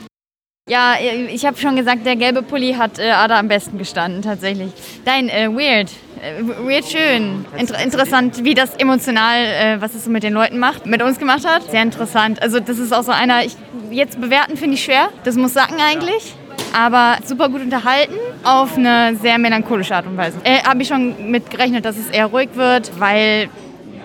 Ja, 0.70 0.96
ich 1.00 1.46
habe 1.46 1.58
schon 1.58 1.78
gesagt, 1.78 2.06
der 2.06 2.18
gelbe 2.18 2.42
Pulli 2.42 2.74
hat 2.74 3.00
äh, 3.00 3.12
Ada 3.12 3.40
am 3.40 3.48
besten 3.48 3.78
gestanden, 3.78 4.22
tatsächlich. 4.22 4.74
Dein 5.06 5.30
äh, 5.30 5.48
Weird. 5.48 5.90
Äh, 6.22 6.44
weird 6.44 6.84
schön. 6.84 7.46
Inter 7.58 7.82
interessant, 7.82 8.44
wie 8.44 8.54
das 8.54 8.76
emotional, 8.76 9.46
äh, 9.46 9.80
was 9.80 9.96
es 9.96 10.04
so 10.04 10.12
mit 10.12 10.24
den 10.24 10.34
Leuten 10.34 10.60
macht, 10.60 10.86
mit 10.86 11.02
uns 11.02 11.20
gemacht 11.20 11.48
hat. 11.48 11.72
Sehr 11.72 11.84
interessant. 11.84 12.42
Also, 12.42 12.60
das 12.60 12.80
ist 12.80 12.92
auch 12.94 13.04
so 13.04 13.14
einer, 13.14 13.46
ich, 13.46 13.56
jetzt 13.92 14.20
bewerten 14.20 14.58
finde 14.58 14.76
ich 14.76 14.84
schwer. 14.84 15.08
Das 15.24 15.36
muss 15.36 15.54
sagen 15.54 15.76
eigentlich. 15.80 16.36
Aber 16.78 17.16
super 17.24 17.48
gut 17.48 17.62
unterhalten 17.62 18.16
auf 18.44 18.76
eine 18.76 19.16
sehr 19.16 19.38
melancholische 19.38 19.96
Art 19.96 20.06
und 20.06 20.18
Weise. 20.18 20.38
Äh, 20.44 20.64
habe 20.64 20.82
ich 20.82 20.90
schon 20.90 21.32
mit 21.32 21.50
gerechnet, 21.50 21.86
dass 21.86 21.96
es 21.96 22.10
eher 22.10 22.26
ruhig 22.26 22.50
wird, 22.56 22.92
weil 23.00 23.48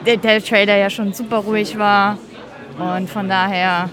der, 0.07 0.17
der 0.17 0.41
Trailer 0.41 0.77
ja 0.77 0.91
schon 0.91 1.13
super 1.13 1.39
ruhig 1.39 1.77
war. 1.77 2.19
Und 2.79 3.11
von 3.11 3.29
daher 3.29 3.91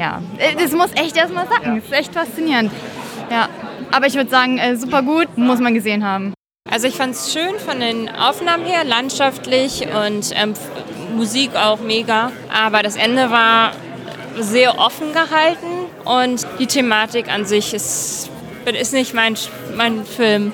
ja, 0.00 0.22
das 0.58 0.72
muss 0.72 0.92
echt 0.94 1.16
erstmal 1.16 1.46
sagen. 1.46 1.76
Das 1.76 1.84
ist 1.84 1.92
echt 1.92 2.14
faszinierend. 2.14 2.72
Ja, 3.30 3.48
aber 3.92 4.06
ich 4.06 4.14
würde 4.14 4.30
sagen, 4.30 4.58
äh, 4.58 4.74
super 4.76 5.02
gut, 5.02 5.36
muss 5.36 5.60
man 5.60 5.74
gesehen 5.74 6.04
haben. 6.04 6.32
Also 6.70 6.88
ich 6.88 6.94
fand 6.94 7.14
es 7.14 7.32
schön 7.32 7.58
von 7.58 7.80
den 7.80 8.08
Aufnahmen 8.08 8.64
her, 8.64 8.84
landschaftlich 8.84 9.82
und 9.82 10.30
ähm, 10.34 10.54
Musik 11.16 11.54
auch 11.54 11.80
mega. 11.80 12.32
Aber 12.50 12.82
das 12.82 12.96
Ende 12.96 13.30
war 13.30 13.72
sehr 14.38 14.78
offen 14.78 15.12
gehalten 15.12 15.66
und 16.04 16.46
die 16.58 16.66
Thematik 16.66 17.30
an 17.30 17.44
sich 17.44 17.74
ist, 17.74 18.30
ist 18.64 18.94
nicht 18.94 19.12
mein, 19.12 19.36
mein 19.76 20.06
Film 20.06 20.52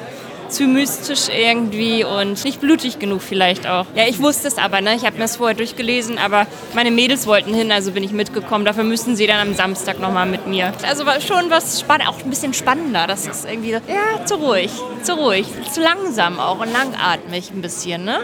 zu 0.49 0.65
mystisch 0.65 1.29
irgendwie 1.29 2.05
und 2.05 2.45
nicht 2.45 2.61
blutig 2.61 2.99
genug 2.99 3.23
vielleicht 3.23 3.67
auch. 3.67 3.87
Ja, 3.95 4.07
ich 4.07 4.21
wusste 4.21 4.49
es 4.49 4.59
aber, 4.59 4.81
ne? 4.81 4.95
Ich 4.95 5.05
habe 5.05 5.17
mir 5.17 5.23
das 5.23 5.37
vorher 5.37 5.57
durchgelesen, 5.57 6.19
aber 6.19 6.47
meine 6.75 6.91
Mädels 6.91 7.27
wollten 7.27 7.55
hin, 7.55 7.73
also 7.73 7.93
bin 7.93 8.03
ich 8.03 8.13
mitgekommen. 8.13 8.65
Dafür 8.65 8.85
müssen 8.85 9.17
sie 9.17 9.27
dann 9.27 9.41
am 9.49 9.55
Samstag 9.55 10.01
nochmal 10.01 10.27
mit 10.27 10.47
mir. 10.47 10.73
Also 10.87 11.07
war 11.07 11.21
schon 11.21 11.51
was 11.51 11.81
spannend, 11.81 12.09
auch 12.09 12.23
ein 12.23 12.31
bisschen 12.31 12.55
spannender. 12.55 13.07
Das 13.07 13.27
ist 13.27 13.45
irgendwie, 13.45 13.71
ja, 13.73 14.25
zu 14.25 14.37
ruhig, 14.37 14.71
zu 15.03 15.15
ruhig, 15.15 15.47
zu 15.73 15.81
langsam 15.81 16.39
auch 16.39 16.61
und 16.61 16.73
langatmig 16.73 17.51
ein 17.51 17.63
bisschen, 17.63 18.05
ne? 18.05 18.21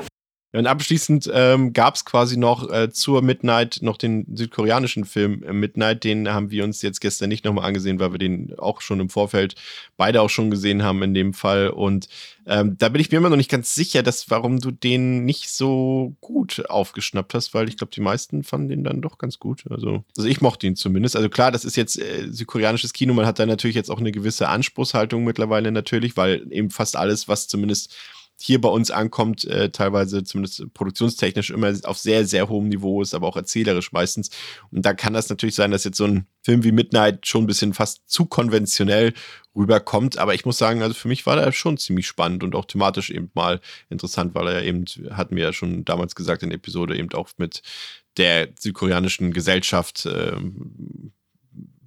Und 0.54 0.66
abschließend 0.66 1.30
ähm, 1.32 1.72
gab 1.72 1.94
es 1.94 2.04
quasi 2.04 2.36
noch 2.36 2.70
äh, 2.70 2.90
zur 2.90 3.22
Midnight 3.22 3.78
noch 3.80 3.96
den 3.96 4.26
südkoreanischen 4.36 5.06
Film 5.06 5.42
äh, 5.42 5.52
Midnight. 5.54 6.04
Den 6.04 6.28
haben 6.28 6.50
wir 6.50 6.64
uns 6.64 6.82
jetzt 6.82 7.00
gestern 7.00 7.30
nicht 7.30 7.46
nochmal 7.46 7.64
angesehen, 7.64 7.98
weil 7.98 8.12
wir 8.12 8.18
den 8.18 8.58
auch 8.58 8.82
schon 8.82 9.00
im 9.00 9.08
Vorfeld 9.08 9.54
beide 9.96 10.20
auch 10.20 10.28
schon 10.28 10.50
gesehen 10.50 10.82
haben 10.82 11.02
in 11.02 11.14
dem 11.14 11.32
Fall. 11.32 11.70
Und 11.70 12.08
ähm, 12.44 12.76
da 12.76 12.90
bin 12.90 13.00
ich 13.00 13.10
mir 13.10 13.16
immer 13.16 13.30
noch 13.30 13.38
nicht 13.38 13.50
ganz 13.50 13.74
sicher, 13.74 14.02
dass, 14.02 14.28
warum 14.30 14.60
du 14.60 14.72
den 14.72 15.24
nicht 15.24 15.48
so 15.48 16.16
gut 16.20 16.68
aufgeschnappt 16.68 17.32
hast, 17.32 17.54
weil 17.54 17.68
ich 17.70 17.78
glaube, 17.78 17.92
die 17.94 18.02
meisten 18.02 18.42
fanden 18.42 18.68
den 18.68 18.84
dann 18.84 19.00
doch 19.00 19.16
ganz 19.16 19.38
gut. 19.38 19.64
Also, 19.70 20.04
also 20.18 20.28
ich 20.28 20.42
mochte 20.42 20.66
ihn 20.66 20.76
zumindest. 20.76 21.16
Also 21.16 21.30
klar, 21.30 21.50
das 21.50 21.64
ist 21.64 21.76
jetzt 21.76 21.98
äh, 21.98 22.28
südkoreanisches 22.30 22.92
Kino. 22.92 23.14
Man 23.14 23.24
hat 23.24 23.38
da 23.38 23.46
natürlich 23.46 23.76
jetzt 23.76 23.90
auch 23.90 24.00
eine 24.00 24.12
gewisse 24.12 24.50
Anspruchshaltung 24.50 25.24
mittlerweile 25.24 25.72
natürlich, 25.72 26.18
weil 26.18 26.46
eben 26.50 26.68
fast 26.68 26.96
alles, 26.96 27.26
was 27.26 27.48
zumindest 27.48 27.94
hier 28.44 28.60
bei 28.60 28.68
uns 28.68 28.90
ankommt, 28.90 29.44
äh, 29.44 29.70
teilweise 29.70 30.24
zumindest 30.24 30.74
produktionstechnisch 30.74 31.50
immer 31.50 31.72
auf 31.84 31.96
sehr, 31.96 32.26
sehr 32.26 32.48
hohem 32.48 32.68
Niveau 32.68 33.00
ist, 33.00 33.14
aber 33.14 33.28
auch 33.28 33.36
erzählerisch 33.36 33.92
meistens. 33.92 34.30
Und 34.70 34.84
da 34.84 34.94
kann 34.94 35.12
das 35.12 35.28
natürlich 35.28 35.54
sein, 35.54 35.70
dass 35.70 35.84
jetzt 35.84 35.98
so 35.98 36.06
ein 36.06 36.26
Film 36.42 36.64
wie 36.64 36.72
Midnight 36.72 37.26
schon 37.26 37.44
ein 37.44 37.46
bisschen 37.46 37.72
fast 37.72 38.02
zu 38.06 38.26
konventionell 38.26 39.14
rüberkommt. 39.54 40.18
Aber 40.18 40.34
ich 40.34 40.44
muss 40.44 40.58
sagen, 40.58 40.82
also 40.82 40.94
für 40.94 41.08
mich 41.08 41.24
war 41.24 41.36
der 41.36 41.52
schon 41.52 41.78
ziemlich 41.78 42.08
spannend 42.08 42.42
und 42.42 42.56
auch 42.56 42.64
thematisch 42.64 43.10
eben 43.10 43.30
mal 43.34 43.60
interessant, 43.90 44.34
weil 44.34 44.48
er 44.48 44.64
eben, 44.64 44.86
hatten 45.10 45.36
wir 45.36 45.44
ja 45.44 45.52
schon 45.52 45.84
damals 45.84 46.16
gesagt 46.16 46.42
in 46.42 46.50
der 46.50 46.56
Episode, 46.56 46.96
eben 46.98 47.12
auch 47.12 47.28
mit 47.36 47.62
der 48.16 48.48
südkoreanischen 48.58 49.32
Gesellschaft 49.32 50.04
äh, 50.06 50.36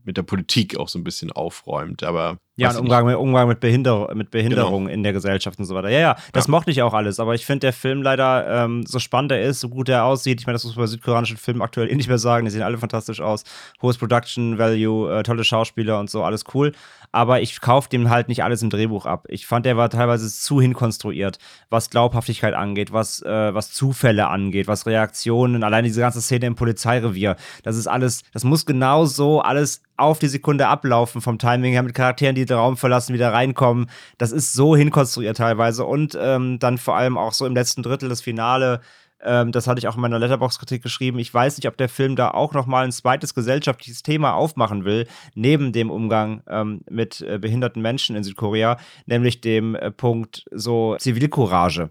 mit 0.05 0.17
der 0.17 0.23
Politik 0.23 0.77
auch 0.77 0.87
so 0.87 0.99
ein 0.99 1.03
bisschen 1.03 1.31
aufräumt. 1.31 2.03
Aber 2.03 2.39
ja, 2.57 2.69
ein 2.69 2.77
Umgang, 2.77 3.05
mit, 3.05 3.15
Umgang 3.17 3.47
mit, 3.49 3.59
Behinder 3.59 4.09
mit 4.13 4.31
Behinderung 4.31 4.85
genau. 4.85 4.93
in 4.93 5.03
der 5.03 5.11
Gesellschaft 5.11 5.59
und 5.59 5.65
so 5.65 5.75
weiter. 5.75 5.89
Ja, 5.89 5.99
ja, 5.99 6.15
das 6.31 6.47
ja. 6.47 6.51
mochte 6.51 6.71
ich 6.71 6.81
auch 6.81 6.93
alles. 6.93 7.19
Aber 7.19 7.35
ich 7.35 7.45
finde, 7.45 7.59
der 7.61 7.73
Film 7.73 8.01
leider, 8.01 8.63
ähm, 8.63 8.85
so 8.85 8.99
spannend 8.99 9.33
er 9.33 9.41
ist, 9.41 9.59
so 9.59 9.67
gut 9.67 9.89
er 9.89 10.05
aussieht, 10.05 10.39
ich 10.39 10.47
meine, 10.47 10.55
das 10.55 10.63
muss 10.63 10.75
man 10.77 10.83
bei 10.83 10.87
südkoreanischen 10.87 11.35
Filmen 11.35 11.61
aktuell 11.61 11.91
eh 11.91 11.95
nicht 11.95 12.07
mehr 12.07 12.17
sagen, 12.17 12.45
die 12.45 12.51
sehen 12.51 12.61
alle 12.61 12.77
fantastisch 12.77 13.19
aus. 13.19 13.43
Hohes 13.81 13.97
Production 13.97 14.57
Value, 14.57 15.19
äh, 15.19 15.23
tolle 15.23 15.43
Schauspieler 15.43 15.99
und 15.99 16.09
so, 16.09 16.23
alles 16.23 16.45
cool. 16.53 16.71
Aber 17.11 17.41
ich 17.41 17.59
kaufe 17.59 17.89
dem 17.89 18.09
halt 18.09 18.29
nicht 18.29 18.43
alles 18.43 18.61
im 18.61 18.69
Drehbuch 18.69 19.05
ab. 19.05 19.25
Ich 19.29 19.47
fand, 19.47 19.65
der 19.65 19.77
war 19.77 19.89
teilweise 19.89 20.29
zu 20.29 20.61
hinkonstruiert, 20.61 21.39
was 21.69 21.89
Glaubhaftigkeit 21.89 22.53
angeht, 22.53 22.93
was, 22.93 23.21
äh, 23.21 23.53
was 23.53 23.71
Zufälle 23.71 24.27
angeht, 24.27 24.67
was 24.67 24.85
Reaktionen, 24.85 25.63
allein 25.63 25.83
diese 25.83 26.01
ganze 26.01 26.21
Szene 26.21 26.45
im 26.45 26.55
Polizeirevier. 26.55 27.35
Das 27.63 27.75
ist 27.75 27.87
alles, 27.87 28.23
das 28.33 28.43
muss 28.43 28.65
genau 28.65 29.05
so 29.05 29.41
alles 29.41 29.81
auf 29.97 30.19
die 30.19 30.27
Sekunde 30.27 30.67
ablaufen 30.67 31.21
vom 31.21 31.37
Timing 31.37 31.71
her 31.71 31.83
mit 31.83 31.93
Charakteren, 31.93 32.35
die 32.35 32.44
den 32.49 32.57
Raum 32.57 32.77
verlassen, 32.77 33.13
wieder 33.13 33.33
reinkommen. 33.33 33.89
Das 34.17 34.31
ist 34.31 34.53
so 34.53 34.75
hinkonstruiert 34.75 35.37
teilweise 35.37 35.85
und 35.85 36.17
ähm, 36.19 36.59
dann 36.59 36.77
vor 36.77 36.95
allem 36.95 37.17
auch 37.17 37.33
so 37.33 37.45
im 37.45 37.53
letzten 37.53 37.83
Drittel 37.83 38.09
das 38.09 38.21
Finale. 38.21 38.81
Ähm, 39.21 39.51
das 39.51 39.67
hatte 39.67 39.79
ich 39.79 39.87
auch 39.87 39.95
in 39.95 40.01
meiner 40.01 40.19
Letterbox-Kritik 40.19 40.83
geschrieben. 40.83 41.19
Ich 41.19 41.33
weiß 41.33 41.57
nicht, 41.57 41.67
ob 41.67 41.77
der 41.77 41.89
Film 41.89 42.15
da 42.15 42.31
auch 42.31 42.53
noch 42.53 42.65
mal 42.65 42.85
ein 42.85 42.91
zweites 42.91 43.33
gesellschaftliches 43.33 44.03
Thema 44.03 44.33
aufmachen 44.33 44.85
will, 44.85 45.07
neben 45.33 45.71
dem 45.71 45.89
Umgang 45.89 46.43
ähm, 46.47 46.81
mit 46.89 47.21
äh, 47.21 47.39
behinderten 47.39 47.81
Menschen 47.81 48.15
in 48.15 48.23
Südkorea, 48.23 48.77
nämlich 49.05 49.41
dem 49.41 49.75
äh, 49.75 49.91
Punkt 49.91 50.45
so 50.51 50.95
Zivilcourage. 50.99 51.89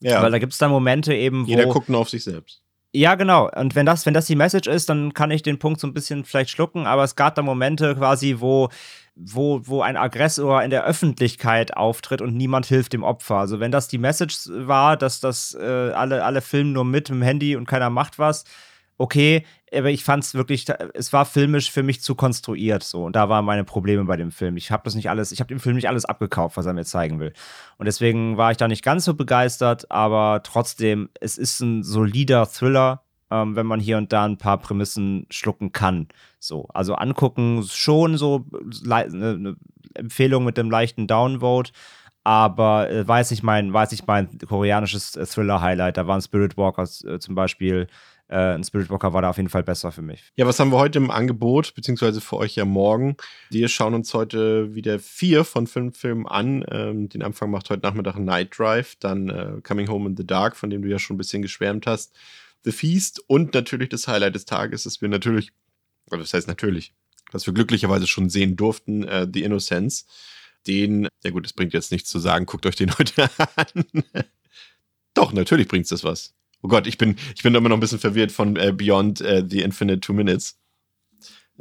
Ja. 0.00 0.22
Weil 0.22 0.32
da 0.32 0.38
gibt 0.38 0.52
es 0.52 0.58
dann 0.58 0.70
Momente 0.70 1.14
eben, 1.14 1.46
wo. 1.46 1.50
Jeder 1.50 1.66
guckt 1.66 1.88
nur 1.88 2.00
auf 2.00 2.08
sich 2.08 2.24
selbst. 2.24 2.62
Ja, 2.94 3.14
genau. 3.14 3.48
Und 3.50 3.74
wenn 3.74 3.86
das, 3.86 4.04
wenn 4.04 4.12
das 4.12 4.26
die 4.26 4.36
Message 4.36 4.68
ist, 4.68 4.90
dann 4.90 5.14
kann 5.14 5.30
ich 5.30 5.42
den 5.42 5.58
Punkt 5.58 5.80
so 5.80 5.86
ein 5.86 5.94
bisschen 5.94 6.24
vielleicht 6.24 6.50
schlucken, 6.50 6.86
aber 6.86 7.04
es 7.04 7.16
gab 7.16 7.34
da 7.34 7.42
Momente 7.42 7.94
quasi, 7.96 8.36
wo, 8.38 8.68
wo, 9.14 9.60
wo 9.64 9.82
ein 9.82 9.96
Aggressor 9.96 10.62
in 10.62 10.70
der 10.70 10.84
Öffentlichkeit 10.84 11.76
auftritt 11.76 12.22
und 12.22 12.34
niemand 12.34 12.66
hilft 12.66 12.92
dem 12.92 13.02
Opfer. 13.02 13.36
Also 13.36 13.60
wenn 13.60 13.70
das 13.70 13.88
die 13.88 13.98
Message 13.98 14.48
war, 14.48 14.96
dass 14.96 15.20
das 15.20 15.54
äh, 15.54 15.92
alle, 15.94 16.24
alle 16.24 16.40
filmen 16.40 16.72
nur 16.72 16.84
mit 16.84 17.08
dem 17.08 17.22
Handy 17.22 17.56
und 17.56 17.66
keiner 17.66 17.90
macht 17.90 18.18
was, 18.18 18.44
okay, 18.98 19.44
aber 19.74 19.90
ich 19.90 20.04
fand 20.04 20.22
es 20.22 20.34
wirklich, 20.34 20.66
es 20.94 21.12
war 21.12 21.24
filmisch 21.24 21.70
für 21.70 21.82
mich 21.82 22.02
zu 22.02 22.14
konstruiert 22.14 22.82
so 22.82 23.04
und 23.04 23.16
da 23.16 23.28
waren 23.28 23.44
meine 23.44 23.64
Probleme 23.64 24.04
bei 24.04 24.16
dem 24.16 24.30
Film. 24.30 24.56
Ich 24.56 24.70
habe 24.70 24.82
das 24.84 24.94
nicht 24.94 25.10
alles, 25.10 25.32
ich 25.32 25.40
habe 25.40 25.48
dem 25.48 25.60
Film 25.60 25.76
nicht 25.76 25.88
alles 25.88 26.04
abgekauft, 26.04 26.56
was 26.56 26.66
er 26.66 26.74
mir 26.74 26.84
zeigen 26.84 27.18
will. 27.18 27.32
Und 27.78 27.86
deswegen 27.86 28.36
war 28.36 28.50
ich 28.50 28.58
da 28.58 28.68
nicht 28.68 28.84
ganz 28.84 29.04
so 29.04 29.14
begeistert, 29.14 29.90
aber 29.90 30.42
trotzdem, 30.42 31.10
es 31.20 31.38
ist 31.38 31.60
ein 31.60 31.82
solider 31.82 32.46
Thriller, 32.50 33.01
ähm, 33.32 33.56
wenn 33.56 33.66
man 33.66 33.80
hier 33.80 33.96
und 33.96 34.12
da 34.12 34.24
ein 34.24 34.36
paar 34.36 34.58
Prämissen 34.58 35.26
schlucken 35.30 35.72
kann. 35.72 36.08
So, 36.38 36.66
also 36.74 36.94
angucken 36.94 37.64
schon 37.68 38.18
so 38.18 38.44
eine 38.84 39.38
ne 39.38 39.56
Empfehlung 39.94 40.44
mit 40.44 40.56
dem 40.56 40.70
leichten 40.70 41.06
Downvote 41.06 41.72
aber 42.24 42.88
äh, 42.88 43.06
weiß 43.06 43.32
ich 43.32 43.42
mein, 43.42 43.72
weiß 43.72 43.90
ich 43.90 44.06
mein 44.06 44.38
koreanisches 44.46 45.16
äh, 45.16 45.26
Thriller-Highlight. 45.26 45.96
Da 45.96 46.06
waren 46.06 46.22
Spirit 46.22 46.56
Walkers 46.56 47.02
äh, 47.04 47.18
zum 47.18 47.34
Beispiel 47.34 47.88
äh, 48.32 48.54
ein 48.54 48.64
Spirit 48.64 48.88
Walker 48.88 49.12
war 49.12 49.20
da 49.20 49.30
auf 49.30 49.36
jeden 49.36 49.50
Fall 49.50 49.62
besser 49.62 49.92
für 49.92 50.00
mich. 50.00 50.32
Ja, 50.36 50.46
was 50.46 50.58
haben 50.58 50.72
wir 50.72 50.78
heute 50.78 50.98
im 50.98 51.10
Angebot, 51.10 51.74
beziehungsweise 51.74 52.22
für 52.22 52.38
euch 52.38 52.54
ja 52.54 52.64
morgen? 52.64 53.16
Wir 53.50 53.68
schauen 53.68 53.92
uns 53.92 54.14
heute 54.14 54.74
wieder 54.74 54.98
vier 54.98 55.44
von 55.44 55.66
fünf 55.66 55.98
Filmen 55.98 56.26
an. 56.26 56.64
Ähm, 56.70 57.10
den 57.10 57.22
Anfang 57.22 57.50
macht 57.50 57.68
heute 57.68 57.82
Nachmittag 57.82 58.18
Night 58.18 58.58
Drive, 58.58 58.96
dann 59.00 59.28
äh, 59.28 59.60
Coming 59.62 59.88
Home 59.88 60.08
in 60.08 60.16
the 60.16 60.26
Dark, 60.26 60.56
von 60.56 60.70
dem 60.70 60.80
du 60.80 60.88
ja 60.88 60.98
schon 60.98 61.14
ein 61.14 61.18
bisschen 61.18 61.42
geschwärmt 61.42 61.86
hast, 61.86 62.16
The 62.64 62.72
Feast 62.72 63.20
und 63.26 63.54
natürlich 63.54 63.88
das 63.88 64.08
Highlight 64.08 64.34
des 64.34 64.44
Tages, 64.44 64.84
das 64.84 65.00
wir 65.00 65.08
natürlich, 65.08 65.52
oder 66.10 66.20
das 66.20 66.34
heißt 66.34 66.48
natürlich, 66.48 66.92
was 67.32 67.46
wir 67.46 67.54
glücklicherweise 67.54 68.06
schon 68.06 68.30
sehen 68.30 68.56
durften, 68.56 69.04
äh, 69.04 69.26
The 69.32 69.42
Innocence. 69.42 70.06
Den, 70.66 71.08
ja 71.24 71.30
gut, 71.30 71.44
es 71.44 71.52
bringt 71.52 71.72
jetzt 71.72 71.90
nichts 71.90 72.08
zu 72.08 72.20
sagen, 72.20 72.46
guckt 72.46 72.66
euch 72.66 72.76
den 72.76 72.92
heute 72.98 73.28
an. 73.56 74.04
Doch, 75.14 75.32
natürlich 75.32 75.68
bringt 75.68 75.84
es 75.84 75.90
das 75.90 76.04
was. 76.04 76.34
Oh 76.62 76.68
Gott, 76.68 76.86
ich 76.86 76.98
bin, 76.98 77.16
ich 77.34 77.42
bin 77.42 77.54
immer 77.54 77.68
noch 77.68 77.76
ein 77.76 77.80
bisschen 77.80 77.98
verwirrt 77.98 78.30
von 78.30 78.56
äh, 78.56 78.72
Beyond 78.72 79.20
äh, 79.20 79.44
the 79.48 79.62
Infinite 79.62 80.00
Two 80.00 80.12
Minutes. 80.12 80.61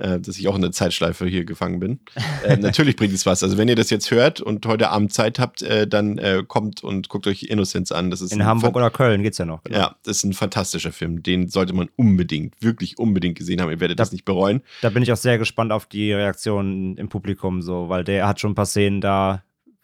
Äh, 0.01 0.19
dass 0.19 0.37
ich 0.37 0.47
auch 0.47 0.55
in 0.55 0.63
der 0.63 0.71
Zeitschleife 0.71 1.27
hier 1.27 1.45
gefangen 1.45 1.79
bin. 1.79 1.99
Äh, 2.43 2.57
natürlich 2.57 2.95
bringt 2.95 3.13
es 3.13 3.27
was. 3.27 3.43
Also, 3.43 3.59
wenn 3.59 3.67
ihr 3.67 3.75
das 3.75 3.91
jetzt 3.91 4.09
hört 4.09 4.41
und 4.41 4.65
heute 4.65 4.89
Abend 4.89 5.13
Zeit 5.13 5.37
habt, 5.37 5.61
äh, 5.61 5.87
dann 5.87 6.17
äh, 6.17 6.43
kommt 6.47 6.83
und 6.83 7.07
guckt 7.07 7.27
euch 7.27 7.43
Innocence 7.43 7.91
an. 7.91 8.09
Das 8.09 8.19
ist 8.19 8.33
in 8.33 8.43
Hamburg 8.43 8.75
oder 8.75 8.89
Köln 8.89 9.21
geht's 9.21 9.37
ja 9.37 9.45
noch. 9.45 9.63
Genau. 9.63 9.77
Ja, 9.77 9.95
das 10.03 10.17
ist 10.17 10.23
ein 10.23 10.33
fantastischer 10.33 10.91
Film. 10.91 11.21
Den 11.21 11.49
sollte 11.49 11.73
man 11.73 11.89
unbedingt, 11.97 12.55
wirklich 12.61 12.97
unbedingt 12.97 13.37
gesehen 13.37 13.61
haben. 13.61 13.69
Ihr 13.69 13.79
werdet 13.79 13.99
da, 13.99 14.01
das 14.03 14.11
nicht 14.11 14.25
bereuen. 14.25 14.63
Da 14.81 14.89
bin 14.89 15.03
ich 15.03 15.11
auch 15.11 15.17
sehr 15.17 15.37
gespannt 15.37 15.71
auf 15.71 15.85
die 15.85 16.11
Reaktionen 16.11 16.97
im 16.97 17.09
Publikum, 17.09 17.61
so, 17.61 17.89
weil 17.89 18.03
der 18.03 18.27
hat 18.27 18.39
schon 18.39 18.53
ein 18.53 18.55
paar 18.55 18.65
Szenen 18.65 19.01
da 19.01 19.43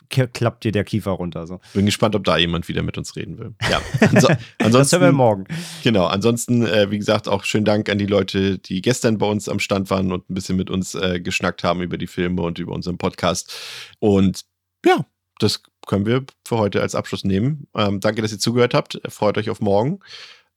klappt 0.10 0.64
dir 0.64 0.72
der 0.72 0.84
Kiefer 0.84 1.12
runter. 1.12 1.47
So. 1.47 1.60
Bin 1.74 1.86
gespannt, 1.86 2.16
ob 2.16 2.24
da 2.24 2.38
jemand 2.38 2.68
wieder 2.68 2.84
mit 2.84 2.97
uns 2.97 3.16
reden 3.16 3.38
will. 3.38 3.55
Ja. 3.70 3.82
Anso 4.01 4.28
ansonsten, 4.60 4.72
das 4.72 4.91
hören 4.91 5.01
wir 5.01 5.12
morgen. 5.12 5.45
Genau. 5.84 6.05
Ansonsten, 6.05 6.66
äh, 6.66 6.89
wie 6.91 6.97
gesagt, 6.97 7.28
auch 7.28 7.43
schönen 7.43 7.66
Dank 7.66 7.89
an 7.89 7.97
die 7.97 8.05
Leute, 8.05 8.60
die 8.60 8.82
gestern 8.82 9.18
bei 9.18 9.28
uns 9.28 9.49
am 9.49 9.60
Stand 9.60 9.89
waren 9.89 10.12
und 10.12 10.30
ein 10.30 10.34
bisschen 10.34 10.58
mit 10.58 10.70
uns 10.70 10.95
äh, 10.95 11.20
geschnackt 11.20 11.64
haben 11.64 11.82
über 11.82 11.97
die 11.97 12.08
Filme 12.08 12.41
und 12.41 12.60
über 12.60 12.74
unseren 12.74 12.97
Podcast. 12.97 13.53
Und 13.99 14.45
ja, 14.86 15.05
das 15.39 15.62
können 15.86 16.05
wir 16.05 16.26
für 16.45 16.58
heute 16.58 16.82
als 16.82 16.95
Abschluss 16.95 17.24
nehmen. 17.24 17.68
Ähm, 17.76 17.99
danke, 17.99 18.22
dass 18.22 18.32
ihr 18.32 18.39
zugehört 18.39 18.74
habt. 18.74 18.99
Freut 19.08 19.38
euch 19.38 19.49
auf 19.49 19.62
morgen. 19.62 19.99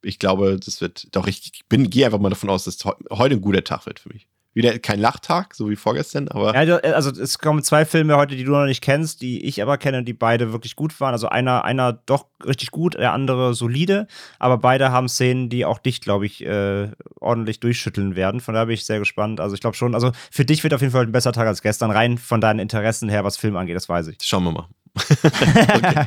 Ich 0.03 0.19
glaube, 0.19 0.59
das 0.59 0.81
wird 0.81 1.15
doch, 1.15 1.27
ich 1.27 1.63
bin, 1.69 1.91
gehe 1.91 2.07
einfach 2.07 2.19
mal 2.19 2.31
davon 2.31 2.51
aus, 2.51 2.65
dass 2.65 2.85
heute 2.85 3.35
ein 3.35 3.43
guter 3.43 3.65
Tag 3.65 3.87
wird 3.87 4.01
für 4.01 4.09
mich. 4.09 4.27
Wieder 4.53 4.79
kein 4.81 4.99
Lachtag, 4.99 5.55
so 5.55 5.71
wie 5.71 5.77
vorgestern, 5.77 6.27
aber. 6.27 6.61
Ja, 6.61 6.77
also 6.79 7.11
es 7.11 7.39
kommen 7.39 7.63
zwei 7.63 7.85
Filme 7.85 8.17
heute, 8.17 8.35
die 8.35 8.43
du 8.43 8.51
noch 8.51 8.65
nicht 8.65 8.83
kennst, 8.83 9.23
die 9.23 9.45
ich 9.45 9.63
aber 9.63 9.79
kenne, 9.79 10.03
die 10.03 10.13
beide 10.13 10.53
wirklich 10.53 10.75
gut 10.75 11.01
waren. 11.01 11.13
Also 11.13 11.29
einer, 11.29 11.65
einer 11.65 11.93
doch 11.93 12.27
richtig 12.45 12.73
gut, 12.73 12.95
der 12.95 13.13
andere 13.13 13.55
solide, 13.55 14.09
aber 14.41 14.59
beide 14.59 14.91
haben 14.91 15.09
Szenen, 15.09 15.51
die 15.51 15.65
auch 15.65 15.79
dich, 15.79 16.01
glaube 16.01 16.27
ich, 16.27 16.45
äh, 16.45 16.91
ordentlich 17.21 17.61
durchschütteln 17.61 18.17
werden. 18.17 18.41
Von 18.41 18.55
daher 18.55 18.67
bin 18.67 18.75
ich 18.75 18.85
sehr 18.85 18.99
gespannt. 18.99 19.39
Also 19.39 19.55
ich 19.55 19.61
glaube 19.61 19.77
schon, 19.77 19.95
also 19.95 20.11
für 20.33 20.45
dich 20.45 20.65
wird 20.65 20.75
auf 20.75 20.81
jeden 20.81 20.93
Fall 20.93 21.05
ein 21.05 21.13
besser 21.13 21.33
Tag 21.33 21.47
als 21.47 21.63
gestern, 21.63 21.93
rein 21.93 22.19
von 22.19 22.41
deinen 22.41 22.59
Interessen 22.59 23.09
her, 23.09 23.23
was 23.23 23.37
Film 23.37 23.57
angeht, 23.57 23.77
das 23.77 23.89
weiß 23.89 24.09
ich. 24.09 24.17
Schauen 24.21 24.45
wir 24.45 24.53
mal. 24.53 24.69
okay. 24.97 26.07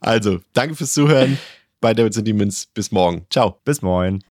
Also, 0.00 0.38
danke 0.52 0.76
fürs 0.76 0.94
Zuhören 0.94 1.38
bei 1.80 1.94
Davids 1.94 2.18
and 2.18 2.26
Demons. 2.26 2.66
Bis 2.66 2.92
morgen. 2.92 3.26
Ciao. 3.30 3.58
Bis 3.64 3.82
morgen. 3.82 4.22